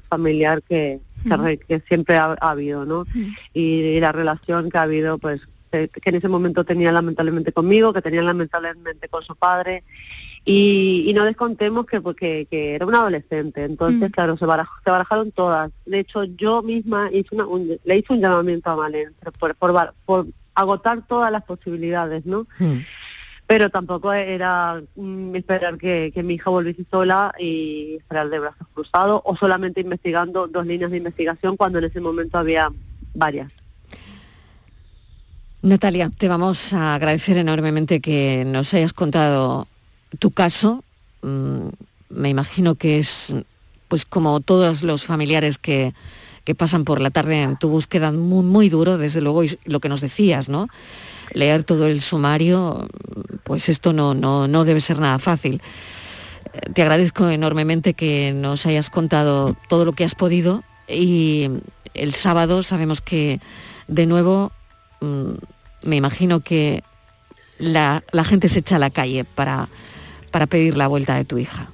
familiar 0.08 0.62
que, 0.62 1.00
siempre 1.88 2.16
ha, 2.16 2.36
ha 2.40 2.50
habido, 2.50 2.84
¿no? 2.84 3.04
Y, 3.54 3.80
y 3.80 4.00
la 4.00 4.10
relación 4.10 4.70
que 4.70 4.78
ha 4.78 4.82
habido, 4.82 5.18
pues, 5.18 5.40
que, 5.88 6.00
que 6.00 6.10
en 6.10 6.16
ese 6.16 6.28
momento 6.28 6.64
tenía 6.64 6.90
lamentablemente 6.92 7.52
conmigo, 7.52 7.92
que 7.92 8.02
tenía 8.02 8.22
lamentablemente 8.22 9.08
con 9.08 9.22
su 9.22 9.34
padre, 9.36 9.84
y, 10.44 11.04
y 11.08 11.12
no 11.14 11.24
descontemos 11.24 11.86
que 11.86 12.00
porque 12.00 12.46
que 12.50 12.74
era 12.76 12.86
una 12.86 13.00
adolescente, 13.00 13.64
entonces, 13.64 14.08
Mm. 14.10 14.12
claro, 14.12 14.36
se, 14.36 14.44
baraj- 14.46 14.68
se 14.84 14.90
barajaron 14.90 15.32
todas. 15.32 15.70
De 15.84 15.98
hecho, 15.98 16.24
yo 16.24 16.62
misma 16.62 17.10
hice 17.12 17.34
una, 17.34 17.46
un- 17.46 17.78
le 17.84 17.96
hice 17.98 18.12
un 18.12 18.20
llamamiento 18.20 18.70
a 18.70 18.76
Malén 18.76 19.12
por, 19.40 19.54
por, 19.56 19.94
por 20.04 20.26
agotar 20.54 21.06
todas 21.06 21.30
las 21.32 21.42
posibilidades, 21.44 22.24
¿no? 22.26 22.46
pero 23.48 23.70
tampoco 23.70 24.12
era 24.12 24.82
mm, 24.96 25.36
esperar 25.36 25.78
que, 25.78 26.10
que 26.12 26.22
mi 26.24 26.34
hija 26.34 26.50
volviese 26.50 26.84
sola 26.90 27.32
y 27.38 27.94
esperar 27.96 28.28
de 28.28 28.40
brazos 28.40 28.66
cruzados 28.74 29.20
o 29.24 29.36
solamente 29.36 29.80
investigando 29.82 30.48
dos 30.48 30.66
líneas 30.66 30.90
de 30.90 30.96
investigación 30.96 31.56
cuando 31.56 31.78
en 31.78 31.84
ese 31.84 32.00
momento 32.00 32.38
había 32.38 32.70
varias. 33.14 33.52
Natalia, 35.66 36.12
te 36.16 36.28
vamos 36.28 36.72
a 36.72 36.94
agradecer 36.94 37.36
enormemente 37.38 38.00
que 38.00 38.44
nos 38.46 38.72
hayas 38.72 38.92
contado 38.92 39.66
tu 40.20 40.30
caso. 40.30 40.84
Mm, 41.22 41.70
Me 42.08 42.28
imagino 42.28 42.76
que 42.76 43.00
es, 43.00 43.34
pues 43.88 44.04
como 44.04 44.38
todos 44.38 44.84
los 44.84 45.02
familiares 45.02 45.58
que, 45.58 45.92
que 46.44 46.54
pasan 46.54 46.84
por 46.84 47.00
la 47.00 47.10
tarde 47.10 47.42
en 47.42 47.56
tu 47.56 47.68
búsqueda, 47.68 48.12
muy, 48.12 48.44
muy 48.44 48.68
duro, 48.68 48.96
desde 48.96 49.20
luego, 49.20 49.42
y 49.42 49.58
lo 49.64 49.80
que 49.80 49.88
nos 49.88 50.00
decías, 50.00 50.48
¿no? 50.48 50.68
Leer 51.32 51.64
todo 51.64 51.88
el 51.88 52.00
sumario, 52.00 52.86
pues 53.42 53.68
esto 53.68 53.92
no, 53.92 54.14
no, 54.14 54.46
no 54.46 54.64
debe 54.64 54.80
ser 54.80 55.00
nada 55.00 55.18
fácil. 55.18 55.60
Te 56.74 56.82
agradezco 56.82 57.28
enormemente 57.28 57.94
que 57.94 58.32
nos 58.32 58.66
hayas 58.66 58.88
contado 58.88 59.56
todo 59.68 59.84
lo 59.84 59.94
que 59.94 60.04
has 60.04 60.14
podido 60.14 60.62
y 60.86 61.50
el 61.92 62.14
sábado 62.14 62.62
sabemos 62.62 63.00
que 63.00 63.40
de 63.88 64.06
nuevo 64.06 64.52
mm, 65.00 65.55
me 65.86 65.96
imagino 65.96 66.40
que 66.40 66.82
la, 67.58 68.02
la 68.12 68.24
gente 68.24 68.48
se 68.48 68.58
echa 68.58 68.76
a 68.76 68.78
la 68.78 68.90
calle 68.90 69.24
para, 69.24 69.68
para 70.30 70.46
pedir 70.46 70.76
la 70.76 70.88
vuelta 70.88 71.14
de 71.14 71.24
tu 71.24 71.38
hija. 71.38 71.68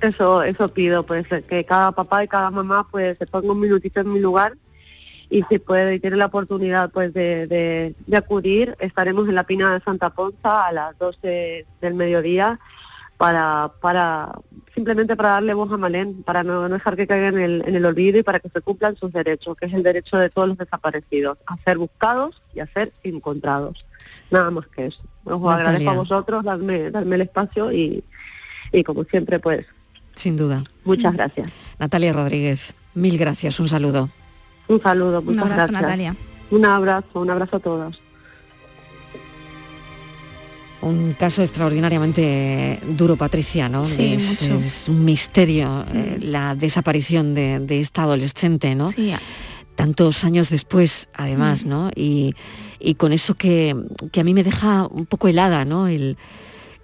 Eso, 0.00 0.42
eso 0.42 0.68
pido, 0.68 1.04
pues 1.04 1.26
que 1.48 1.64
cada 1.64 1.92
papá 1.92 2.24
y 2.24 2.28
cada 2.28 2.50
mamá 2.50 2.86
pues 2.90 3.16
se 3.18 3.26
ponga 3.26 3.52
un 3.52 3.60
minutito 3.60 4.00
en 4.00 4.12
mi 4.12 4.20
lugar 4.20 4.54
y 5.30 5.42
si 5.48 5.58
puede 5.58 5.94
y 5.94 6.00
tiene 6.00 6.16
la 6.16 6.26
oportunidad 6.26 6.90
pues 6.90 7.14
de, 7.14 7.46
de, 7.46 8.16
acudir, 8.16 8.76
estaremos 8.80 9.28
en 9.28 9.34
la 9.34 9.44
Pina 9.44 9.72
de 9.72 9.80
Santa 9.80 10.10
Ponza 10.10 10.66
a 10.66 10.72
las 10.72 10.98
12 10.98 11.66
del 11.80 11.94
mediodía 11.94 12.60
para, 13.16 13.72
para 13.80 14.32
simplemente 14.74 15.16
para 15.16 15.30
darle 15.30 15.54
voz 15.54 15.70
a 15.72 15.76
Malén, 15.76 16.22
para 16.22 16.42
no, 16.42 16.68
dejar 16.68 16.96
que 16.96 17.06
caiga 17.06 17.28
en 17.28 17.38
el, 17.38 17.62
en 17.66 17.74
el 17.76 17.84
olvido 17.86 18.18
y 18.18 18.22
para 18.22 18.40
que 18.40 18.48
se 18.48 18.60
cumplan 18.60 18.96
sus 18.96 19.12
derechos, 19.12 19.56
que 19.56 19.66
es 19.66 19.72
el 19.72 19.82
derecho 19.82 20.16
de 20.16 20.30
todos 20.30 20.48
los 20.48 20.58
desaparecidos, 20.58 21.38
a 21.46 21.56
ser 21.58 21.78
buscados 21.78 22.40
y 22.54 22.60
a 22.60 22.66
ser 22.66 22.92
encontrados. 23.02 23.84
Nada 24.30 24.50
más 24.50 24.66
que 24.68 24.86
eso. 24.86 25.00
Os 25.24 25.40
Natalia. 25.40 25.54
agradezco 25.54 25.90
a 25.90 25.94
vosotros 25.94 26.44
darme, 26.44 26.90
darme 26.90 27.14
el 27.16 27.22
espacio 27.22 27.72
y, 27.72 28.02
y 28.72 28.82
como 28.84 29.04
siempre 29.04 29.38
pues 29.38 29.64
Sin 30.14 30.36
duda. 30.36 30.64
muchas 30.84 31.12
gracias. 31.14 31.50
Natalia 31.78 32.12
Rodríguez, 32.12 32.74
mil 32.94 33.16
gracias, 33.18 33.60
un 33.60 33.68
saludo. 33.68 34.10
Un 34.68 34.80
saludo, 34.82 35.22
muchas 35.22 35.42
abrazo, 35.42 35.56
gracias. 35.56 35.82
Natalia. 35.82 36.16
Un 36.50 36.64
abrazo, 36.64 37.20
un 37.20 37.30
abrazo 37.30 37.56
a 37.56 37.60
todos. 37.60 38.00
Un 40.84 41.14
caso 41.14 41.42
extraordinariamente 41.42 42.80
duro, 42.96 43.16
Patricia, 43.16 43.68
¿no? 43.68 43.84
Sí, 43.84 44.14
es, 44.14 44.42
mucho. 44.42 44.54
Mm. 44.54 44.64
es 44.66 44.88
un 44.88 45.04
misterio 45.04 45.84
eh, 45.92 46.18
la 46.20 46.54
desaparición 46.54 47.34
de, 47.34 47.60
de 47.60 47.80
esta 47.80 48.02
adolescente, 48.02 48.74
¿no? 48.74 48.90
Sí, 48.92 49.12
Tantos 49.76 50.22
años 50.24 50.50
después, 50.50 51.08
Mm. 51.12 51.22
además, 51.22 51.64
¿no? 51.64 51.90
Y, 51.96 52.34
y 52.78 52.94
con 52.94 53.12
eso 53.12 53.34
que, 53.34 53.74
que 54.12 54.20
a 54.20 54.24
mí 54.24 54.34
me 54.34 54.44
deja 54.44 54.86
un 54.86 55.06
poco 55.06 55.26
helada, 55.28 55.64
¿no? 55.64 55.88
El, 55.88 56.16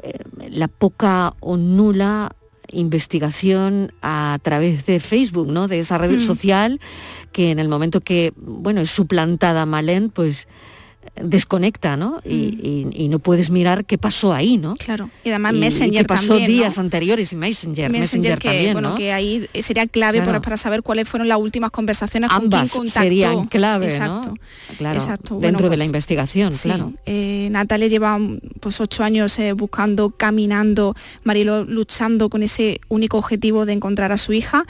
eh, 0.03 0.13
la 0.49 0.67
poca 0.69 1.35
o 1.41 1.57
nula 1.57 2.31
investigación 2.73 3.93
a 4.03 4.39
través 4.43 4.87
de 4.87 5.01
Facebook, 5.01 5.49
¿no? 5.49 5.69
De 5.69 5.79
esa 5.81 5.99
red 5.99 6.17
Mm. 6.17 6.21
social 6.21 6.81
que 7.33 7.51
en 7.51 7.59
el 7.59 7.69
momento 7.69 8.01
que, 8.01 8.33
bueno, 8.37 8.81
es 8.81 8.91
suplantada 8.91 9.67
Malén, 9.67 10.09
pues 10.11 10.49
desconecta, 11.23 11.97
¿no? 11.97 12.21
Y, 12.25 12.31
y- 12.35 12.89
y 13.05 13.09
no 13.09 13.19
puedes 13.19 13.51
mirar 13.51 13.85
qué 13.85 13.99
pasó 13.99 14.33
ahí, 14.33 14.57
¿no? 14.57 14.73
Mm. 14.75 14.77
Claro. 14.77 15.11
Y 15.25 15.29
además 15.31 15.55
Y- 15.55 15.59
Messenger 15.59 16.03
qué 16.03 16.09
pasó 16.09 16.29
también, 16.29 16.51
¿no? 16.51 16.57
días 16.57 16.79
anteriores 16.79 17.33
y 17.33 17.37
Messenger, 17.37 17.91
Messenger, 17.91 18.01
Messenger 18.01 18.39
que, 18.39 18.49
también, 18.49 18.73
bueno, 18.75 18.91
¿no? 18.91 18.97
que 18.97 19.13
ahí 19.13 19.47
sería 19.61 19.87
clave 19.87 20.19
Claro. 20.19 20.27
para, 20.33 20.41
para 20.43 20.57
saber 20.57 20.83
cuáles 20.83 21.09
fueron 21.09 21.29
las 21.29 21.39
últimas 21.39 21.71
conversaciones 21.71 22.31
Ambas 22.33 22.71
con 22.73 22.83
quién 22.83 22.85
contactó. 22.85 23.01
serían 23.03 23.47
clave, 23.49 23.87
Exacto. 23.87 24.31
¿no? 24.31 24.35
Claro, 24.79 24.99
Exacto. 24.99 25.39
dentro 25.41 25.69
de 25.69 25.77
la 25.77 25.83
pues, 25.83 25.89
investigación, 25.89 26.53
Sí, 26.55 26.69
claro. 26.69 26.93
eh, 27.07 27.49
Natalia 27.51 27.89
lleva 27.89 28.19
pues 28.61 28.81
ocho 28.81 29.03
años 29.05 29.39
eh, 29.39 29.53
buscando, 29.53 30.11
caminando, 30.11 30.95
Marilo 31.25 31.65
luchando 31.65 32.31
con 32.31 32.43
ese 32.43 32.81
único 32.89 33.19
objetivo 33.19 33.67
de 33.67 33.73
encontrar 33.75 34.13
a 34.13 34.19
su 34.19 34.33
hija, 34.33 34.65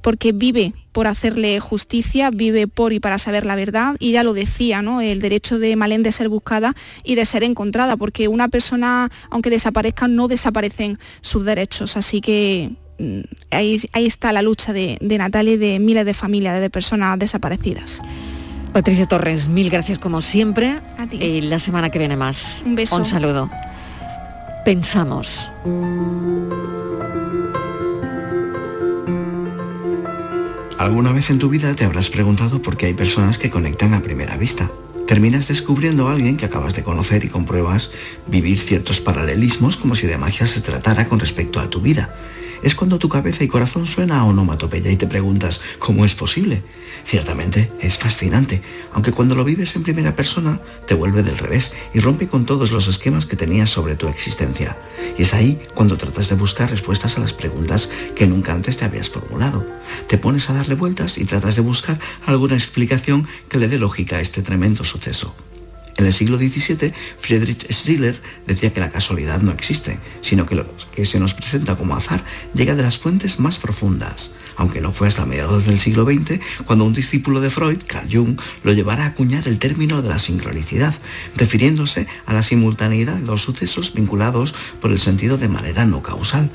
porque 0.00 0.32
vive 0.32 0.72
por 0.92 1.06
hacerle 1.06 1.58
justicia, 1.58 2.30
vive 2.30 2.66
por 2.66 2.92
y 2.92 3.00
para 3.00 3.18
saber 3.18 3.44
la 3.44 3.56
verdad, 3.56 3.96
y 3.98 4.12
ya 4.12 4.22
lo 4.22 4.34
decía, 4.34 4.82
¿no? 4.82 5.00
El 5.00 5.20
derecho 5.20 5.58
de 5.58 5.74
Malén 5.76 6.02
de 6.02 6.12
ser 6.12 6.28
buscada 6.28 6.74
y 7.02 7.14
de 7.14 7.24
ser 7.26 7.42
encontrada, 7.42 7.96
porque 7.96 8.28
una 8.28 8.48
persona, 8.48 9.10
aunque 9.30 9.50
desaparezca, 9.50 10.08
no 10.08 10.28
desaparecen 10.28 10.98
sus 11.20 11.44
derechos. 11.44 11.96
Así 11.96 12.20
que 12.20 12.72
mm, 12.98 13.20
ahí, 13.50 13.80
ahí 13.92 14.06
está 14.06 14.32
la 14.32 14.42
lucha 14.42 14.72
de, 14.72 14.98
de 15.00 15.18
Natalia 15.18 15.54
y 15.54 15.58
de 15.58 15.78
miles 15.78 16.04
de 16.04 16.14
familias, 16.14 16.60
de 16.60 16.70
personas 16.70 17.18
desaparecidas. 17.18 18.02
Patricia 18.72 19.06
Torres, 19.06 19.48
mil 19.48 19.68
gracias 19.68 19.98
como 19.98 20.22
siempre. 20.22 20.80
A 20.96 21.06
ti. 21.06 21.18
Y 21.18 21.42
la 21.42 21.58
semana 21.58 21.90
que 21.90 21.98
viene 21.98 22.16
más. 22.16 22.62
Un 22.64 22.74
beso. 22.74 22.96
Un 22.96 23.06
saludo. 23.06 23.50
Pensamos. 24.64 25.50
Alguna 30.82 31.12
vez 31.12 31.30
en 31.30 31.38
tu 31.38 31.48
vida 31.48 31.76
te 31.76 31.84
habrás 31.84 32.10
preguntado 32.10 32.60
por 32.60 32.76
qué 32.76 32.86
hay 32.86 32.94
personas 32.94 33.38
que 33.38 33.50
conectan 33.50 33.94
a 33.94 34.02
primera 34.02 34.36
vista. 34.36 34.68
Terminas 35.06 35.46
descubriendo 35.46 36.08
a 36.08 36.12
alguien 36.12 36.36
que 36.36 36.44
acabas 36.44 36.74
de 36.74 36.82
conocer 36.82 37.24
y 37.24 37.28
compruebas 37.28 37.92
vivir 38.26 38.58
ciertos 38.58 39.00
paralelismos 39.00 39.76
como 39.76 39.94
si 39.94 40.08
de 40.08 40.18
magia 40.18 40.48
se 40.48 40.60
tratara 40.60 41.06
con 41.06 41.20
respecto 41.20 41.60
a 41.60 41.70
tu 41.70 41.80
vida. 41.80 42.12
Es 42.62 42.76
cuando 42.76 42.98
tu 42.98 43.08
cabeza 43.08 43.42
y 43.42 43.48
corazón 43.48 43.86
suena 43.86 44.20
a 44.20 44.24
onomatopeya 44.24 44.90
y 44.90 44.96
te 44.96 45.08
preguntas 45.08 45.60
cómo 45.78 46.04
es 46.04 46.14
posible. 46.14 46.62
Ciertamente 47.04 47.70
es 47.80 47.98
fascinante, 47.98 48.62
aunque 48.92 49.10
cuando 49.10 49.34
lo 49.34 49.44
vives 49.44 49.74
en 49.74 49.82
primera 49.82 50.14
persona 50.14 50.60
te 50.86 50.94
vuelve 50.94 51.24
del 51.24 51.38
revés 51.38 51.72
y 51.92 52.00
rompe 52.00 52.28
con 52.28 52.46
todos 52.46 52.70
los 52.70 52.86
esquemas 52.86 53.26
que 53.26 53.36
tenías 53.36 53.70
sobre 53.70 53.96
tu 53.96 54.06
existencia. 54.06 54.76
Y 55.18 55.22
es 55.22 55.34
ahí 55.34 55.60
cuando 55.74 55.96
tratas 55.96 56.28
de 56.28 56.36
buscar 56.36 56.70
respuestas 56.70 57.16
a 57.16 57.20
las 57.20 57.34
preguntas 57.34 57.90
que 58.14 58.28
nunca 58.28 58.52
antes 58.52 58.76
te 58.76 58.84
habías 58.84 59.10
formulado. 59.10 59.66
Te 60.06 60.18
pones 60.18 60.48
a 60.48 60.54
darle 60.54 60.76
vueltas 60.76 61.18
y 61.18 61.24
tratas 61.24 61.56
de 61.56 61.62
buscar 61.62 61.98
alguna 62.24 62.54
explicación 62.54 63.26
que 63.48 63.58
le 63.58 63.68
dé 63.68 63.78
lógica 63.78 64.16
a 64.16 64.20
este 64.20 64.42
tremendo 64.42 64.84
suceso. 64.84 65.34
En 65.96 66.06
el 66.06 66.12
siglo 66.12 66.38
XVII, 66.38 66.92
Friedrich 67.18 67.70
Schiller 67.70 68.20
decía 68.46 68.72
que 68.72 68.80
la 68.80 68.90
casualidad 68.90 69.40
no 69.40 69.52
existe, 69.52 69.98
sino 70.20 70.46
que 70.46 70.54
lo 70.54 70.66
que 70.94 71.04
se 71.04 71.20
nos 71.20 71.34
presenta 71.34 71.76
como 71.76 71.94
azar 71.94 72.24
llega 72.54 72.74
de 72.74 72.82
las 72.82 72.98
fuentes 72.98 73.38
más 73.38 73.58
profundas. 73.58 74.34
Aunque 74.56 74.80
no 74.80 74.92
fue 74.92 75.08
hasta 75.08 75.26
mediados 75.26 75.66
del 75.66 75.78
siglo 75.78 76.04
XX 76.04 76.40
cuando 76.66 76.84
un 76.84 76.92
discípulo 76.92 77.40
de 77.40 77.50
Freud, 77.50 77.82
Carl 77.86 78.08
Jung, 78.10 78.38
lo 78.62 78.72
llevara 78.72 79.04
a 79.04 79.08
acuñar 79.08 79.46
el 79.48 79.58
término 79.58 80.02
de 80.02 80.08
la 80.08 80.18
sincronicidad, 80.18 80.94
refiriéndose 81.36 82.06
a 82.26 82.34
la 82.34 82.42
simultaneidad 82.42 83.16
de 83.16 83.24
dos 83.24 83.42
sucesos 83.42 83.94
vinculados 83.94 84.54
por 84.80 84.92
el 84.92 84.98
sentido 84.98 85.38
de 85.38 85.48
manera 85.48 85.86
no 85.86 86.02
causal. 86.02 86.50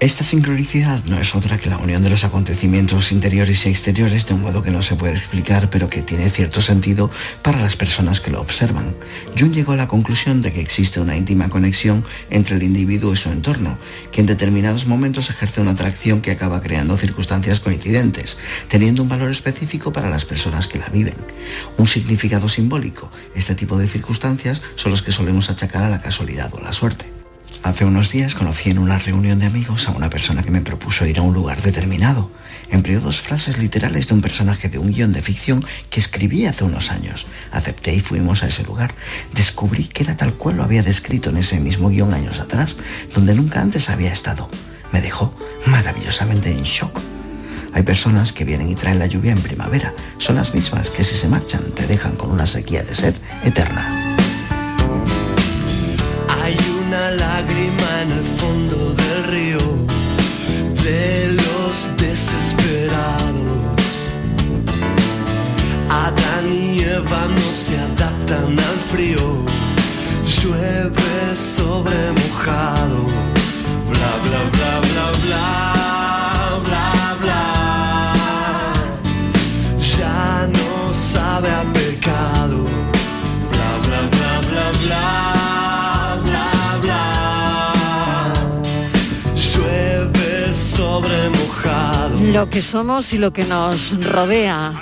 Esta 0.00 0.24
sincronicidad 0.24 1.04
no 1.04 1.20
es 1.20 1.34
otra 1.34 1.58
que 1.58 1.68
la 1.68 1.76
unión 1.76 2.02
de 2.02 2.08
los 2.08 2.24
acontecimientos 2.24 3.12
interiores 3.12 3.66
y 3.66 3.68
exteriores 3.68 4.24
de 4.24 4.32
un 4.32 4.40
modo 4.40 4.62
que 4.62 4.70
no 4.70 4.80
se 4.80 4.96
puede 4.96 5.12
explicar, 5.12 5.68
pero 5.68 5.90
que 5.90 6.00
tiene 6.00 6.30
cierto 6.30 6.62
sentido 6.62 7.10
para 7.42 7.60
las 7.60 7.76
personas 7.76 8.22
que 8.22 8.30
lo 8.30 8.40
observan. 8.40 8.96
Jung 9.38 9.52
llegó 9.52 9.72
a 9.72 9.76
la 9.76 9.88
conclusión 9.88 10.40
de 10.40 10.54
que 10.54 10.62
existe 10.62 11.00
una 11.00 11.18
íntima 11.18 11.50
conexión 11.50 12.02
entre 12.30 12.56
el 12.56 12.62
individuo 12.62 13.12
y 13.12 13.16
su 13.16 13.28
entorno, 13.28 13.76
que 14.10 14.22
en 14.22 14.26
determinados 14.26 14.86
momentos 14.86 15.28
ejerce 15.28 15.60
una 15.60 15.72
atracción 15.72 16.22
que 16.22 16.30
acaba 16.30 16.62
creando 16.62 16.96
circunstancias 16.96 17.60
coincidentes, 17.60 18.38
teniendo 18.68 19.02
un 19.02 19.10
valor 19.10 19.30
específico 19.30 19.92
para 19.92 20.08
las 20.08 20.24
personas 20.24 20.66
que 20.66 20.78
la 20.78 20.88
viven. 20.88 21.16
Un 21.76 21.86
significado 21.86 22.48
simbólico. 22.48 23.12
Este 23.34 23.54
tipo 23.54 23.76
de 23.76 23.86
circunstancias 23.86 24.62
son 24.76 24.92
los 24.92 25.02
que 25.02 25.12
solemos 25.12 25.50
achacar 25.50 25.84
a 25.84 25.90
la 25.90 26.00
casualidad 26.00 26.50
o 26.54 26.58
a 26.58 26.62
la 26.62 26.72
suerte. 26.72 27.19
Hace 27.62 27.84
unos 27.84 28.10
días 28.10 28.34
conocí 28.34 28.70
en 28.70 28.78
una 28.78 28.98
reunión 28.98 29.38
de 29.38 29.46
amigos 29.46 29.86
a 29.86 29.92
una 29.92 30.10
persona 30.10 30.42
que 30.42 30.50
me 30.50 30.62
propuso 30.62 31.06
ir 31.06 31.18
a 31.18 31.22
un 31.22 31.34
lugar 31.34 31.60
determinado. 31.60 32.30
Empleó 32.70 33.00
dos 33.00 33.20
frases 33.20 33.58
literales 33.58 34.08
de 34.08 34.14
un 34.14 34.22
personaje 34.22 34.68
de 34.68 34.78
un 34.78 34.92
guion 34.92 35.12
de 35.12 35.22
ficción 35.22 35.64
que 35.90 36.00
escribí 36.00 36.46
hace 36.46 36.64
unos 36.64 36.90
años. 36.90 37.26
Acepté 37.52 37.94
y 37.94 38.00
fuimos 38.00 38.42
a 38.42 38.46
ese 38.46 38.62
lugar. 38.62 38.94
Descubrí 39.34 39.84
que 39.88 40.04
era 40.04 40.16
tal 40.16 40.34
cual 40.34 40.56
lo 40.56 40.62
había 40.62 40.82
descrito 40.82 41.30
en 41.30 41.36
ese 41.36 41.60
mismo 41.60 41.90
guion 41.90 42.14
años 42.14 42.40
atrás, 42.40 42.76
donde 43.14 43.34
nunca 43.34 43.60
antes 43.60 43.90
había 43.90 44.12
estado. 44.12 44.48
Me 44.92 45.00
dejó 45.00 45.34
maravillosamente 45.66 46.50
en 46.50 46.62
shock. 46.62 46.98
Hay 47.72 47.82
personas 47.82 48.32
que 48.32 48.44
vienen 48.44 48.68
y 48.68 48.74
traen 48.74 48.98
la 48.98 49.06
lluvia 49.06 49.32
en 49.32 49.42
primavera. 49.42 49.94
Son 50.18 50.36
las 50.36 50.54
mismas 50.54 50.90
que 50.90 51.04
si 51.04 51.14
se 51.14 51.28
marchan 51.28 51.72
te 51.74 51.86
dejan 51.86 52.16
con 52.16 52.30
una 52.30 52.46
sequía 52.46 52.82
de 52.82 52.94
sed 52.94 53.14
eterna. 53.44 54.16
Lágrima 57.40 58.02
en 58.02 58.12
el 58.12 58.24
fondo 58.38 58.76
del 58.94 59.24
río 59.24 59.60
de 60.84 61.32
los 61.32 61.74
desesperados. 61.96 63.82
Adán 65.88 66.46
y 66.52 66.80
Eva 66.80 67.22
no 67.38 67.48
se 67.64 67.78
adaptan 67.78 68.58
al 68.58 68.78
frío. 68.90 69.44
Llueve 70.36 71.36
sobre 71.56 71.98
mojado. 72.20 73.09
Lo 92.32 92.48
que 92.48 92.62
somos 92.62 93.12
y 93.12 93.18
lo 93.18 93.32
que 93.32 93.44
nos 93.44 94.02
rodea. 94.04 94.72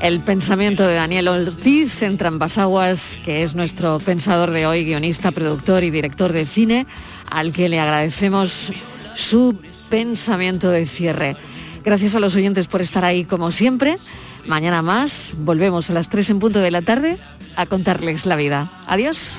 El 0.00 0.20
pensamiento 0.20 0.86
de 0.86 0.94
Daniel 0.94 1.28
Ortiz 1.28 2.02
en 2.02 2.18
Trampasaguas, 2.18 3.18
que 3.24 3.42
es 3.42 3.54
nuestro 3.54 3.98
pensador 3.98 4.50
de 4.50 4.66
hoy, 4.66 4.84
guionista, 4.84 5.30
productor 5.30 5.84
y 5.84 5.90
director 5.90 6.32
de 6.32 6.44
cine, 6.44 6.86
al 7.30 7.52
que 7.52 7.70
le 7.70 7.80
agradecemos 7.80 8.72
su 9.14 9.58
pensamiento 9.88 10.70
de 10.70 10.86
cierre. 10.86 11.36
Gracias 11.82 12.14
a 12.14 12.20
los 12.20 12.36
oyentes 12.36 12.66
por 12.66 12.82
estar 12.82 13.04
ahí 13.04 13.24
como 13.24 13.50
siempre. 13.52 13.96
Mañana 14.46 14.82
más, 14.82 15.32
volvemos 15.38 15.88
a 15.88 15.94
las 15.94 16.10
3 16.10 16.30
en 16.30 16.38
punto 16.40 16.58
de 16.58 16.70
la 16.70 16.82
tarde 16.82 17.16
a 17.56 17.64
contarles 17.64 18.26
la 18.26 18.36
vida. 18.36 18.70
Adiós. 18.86 19.38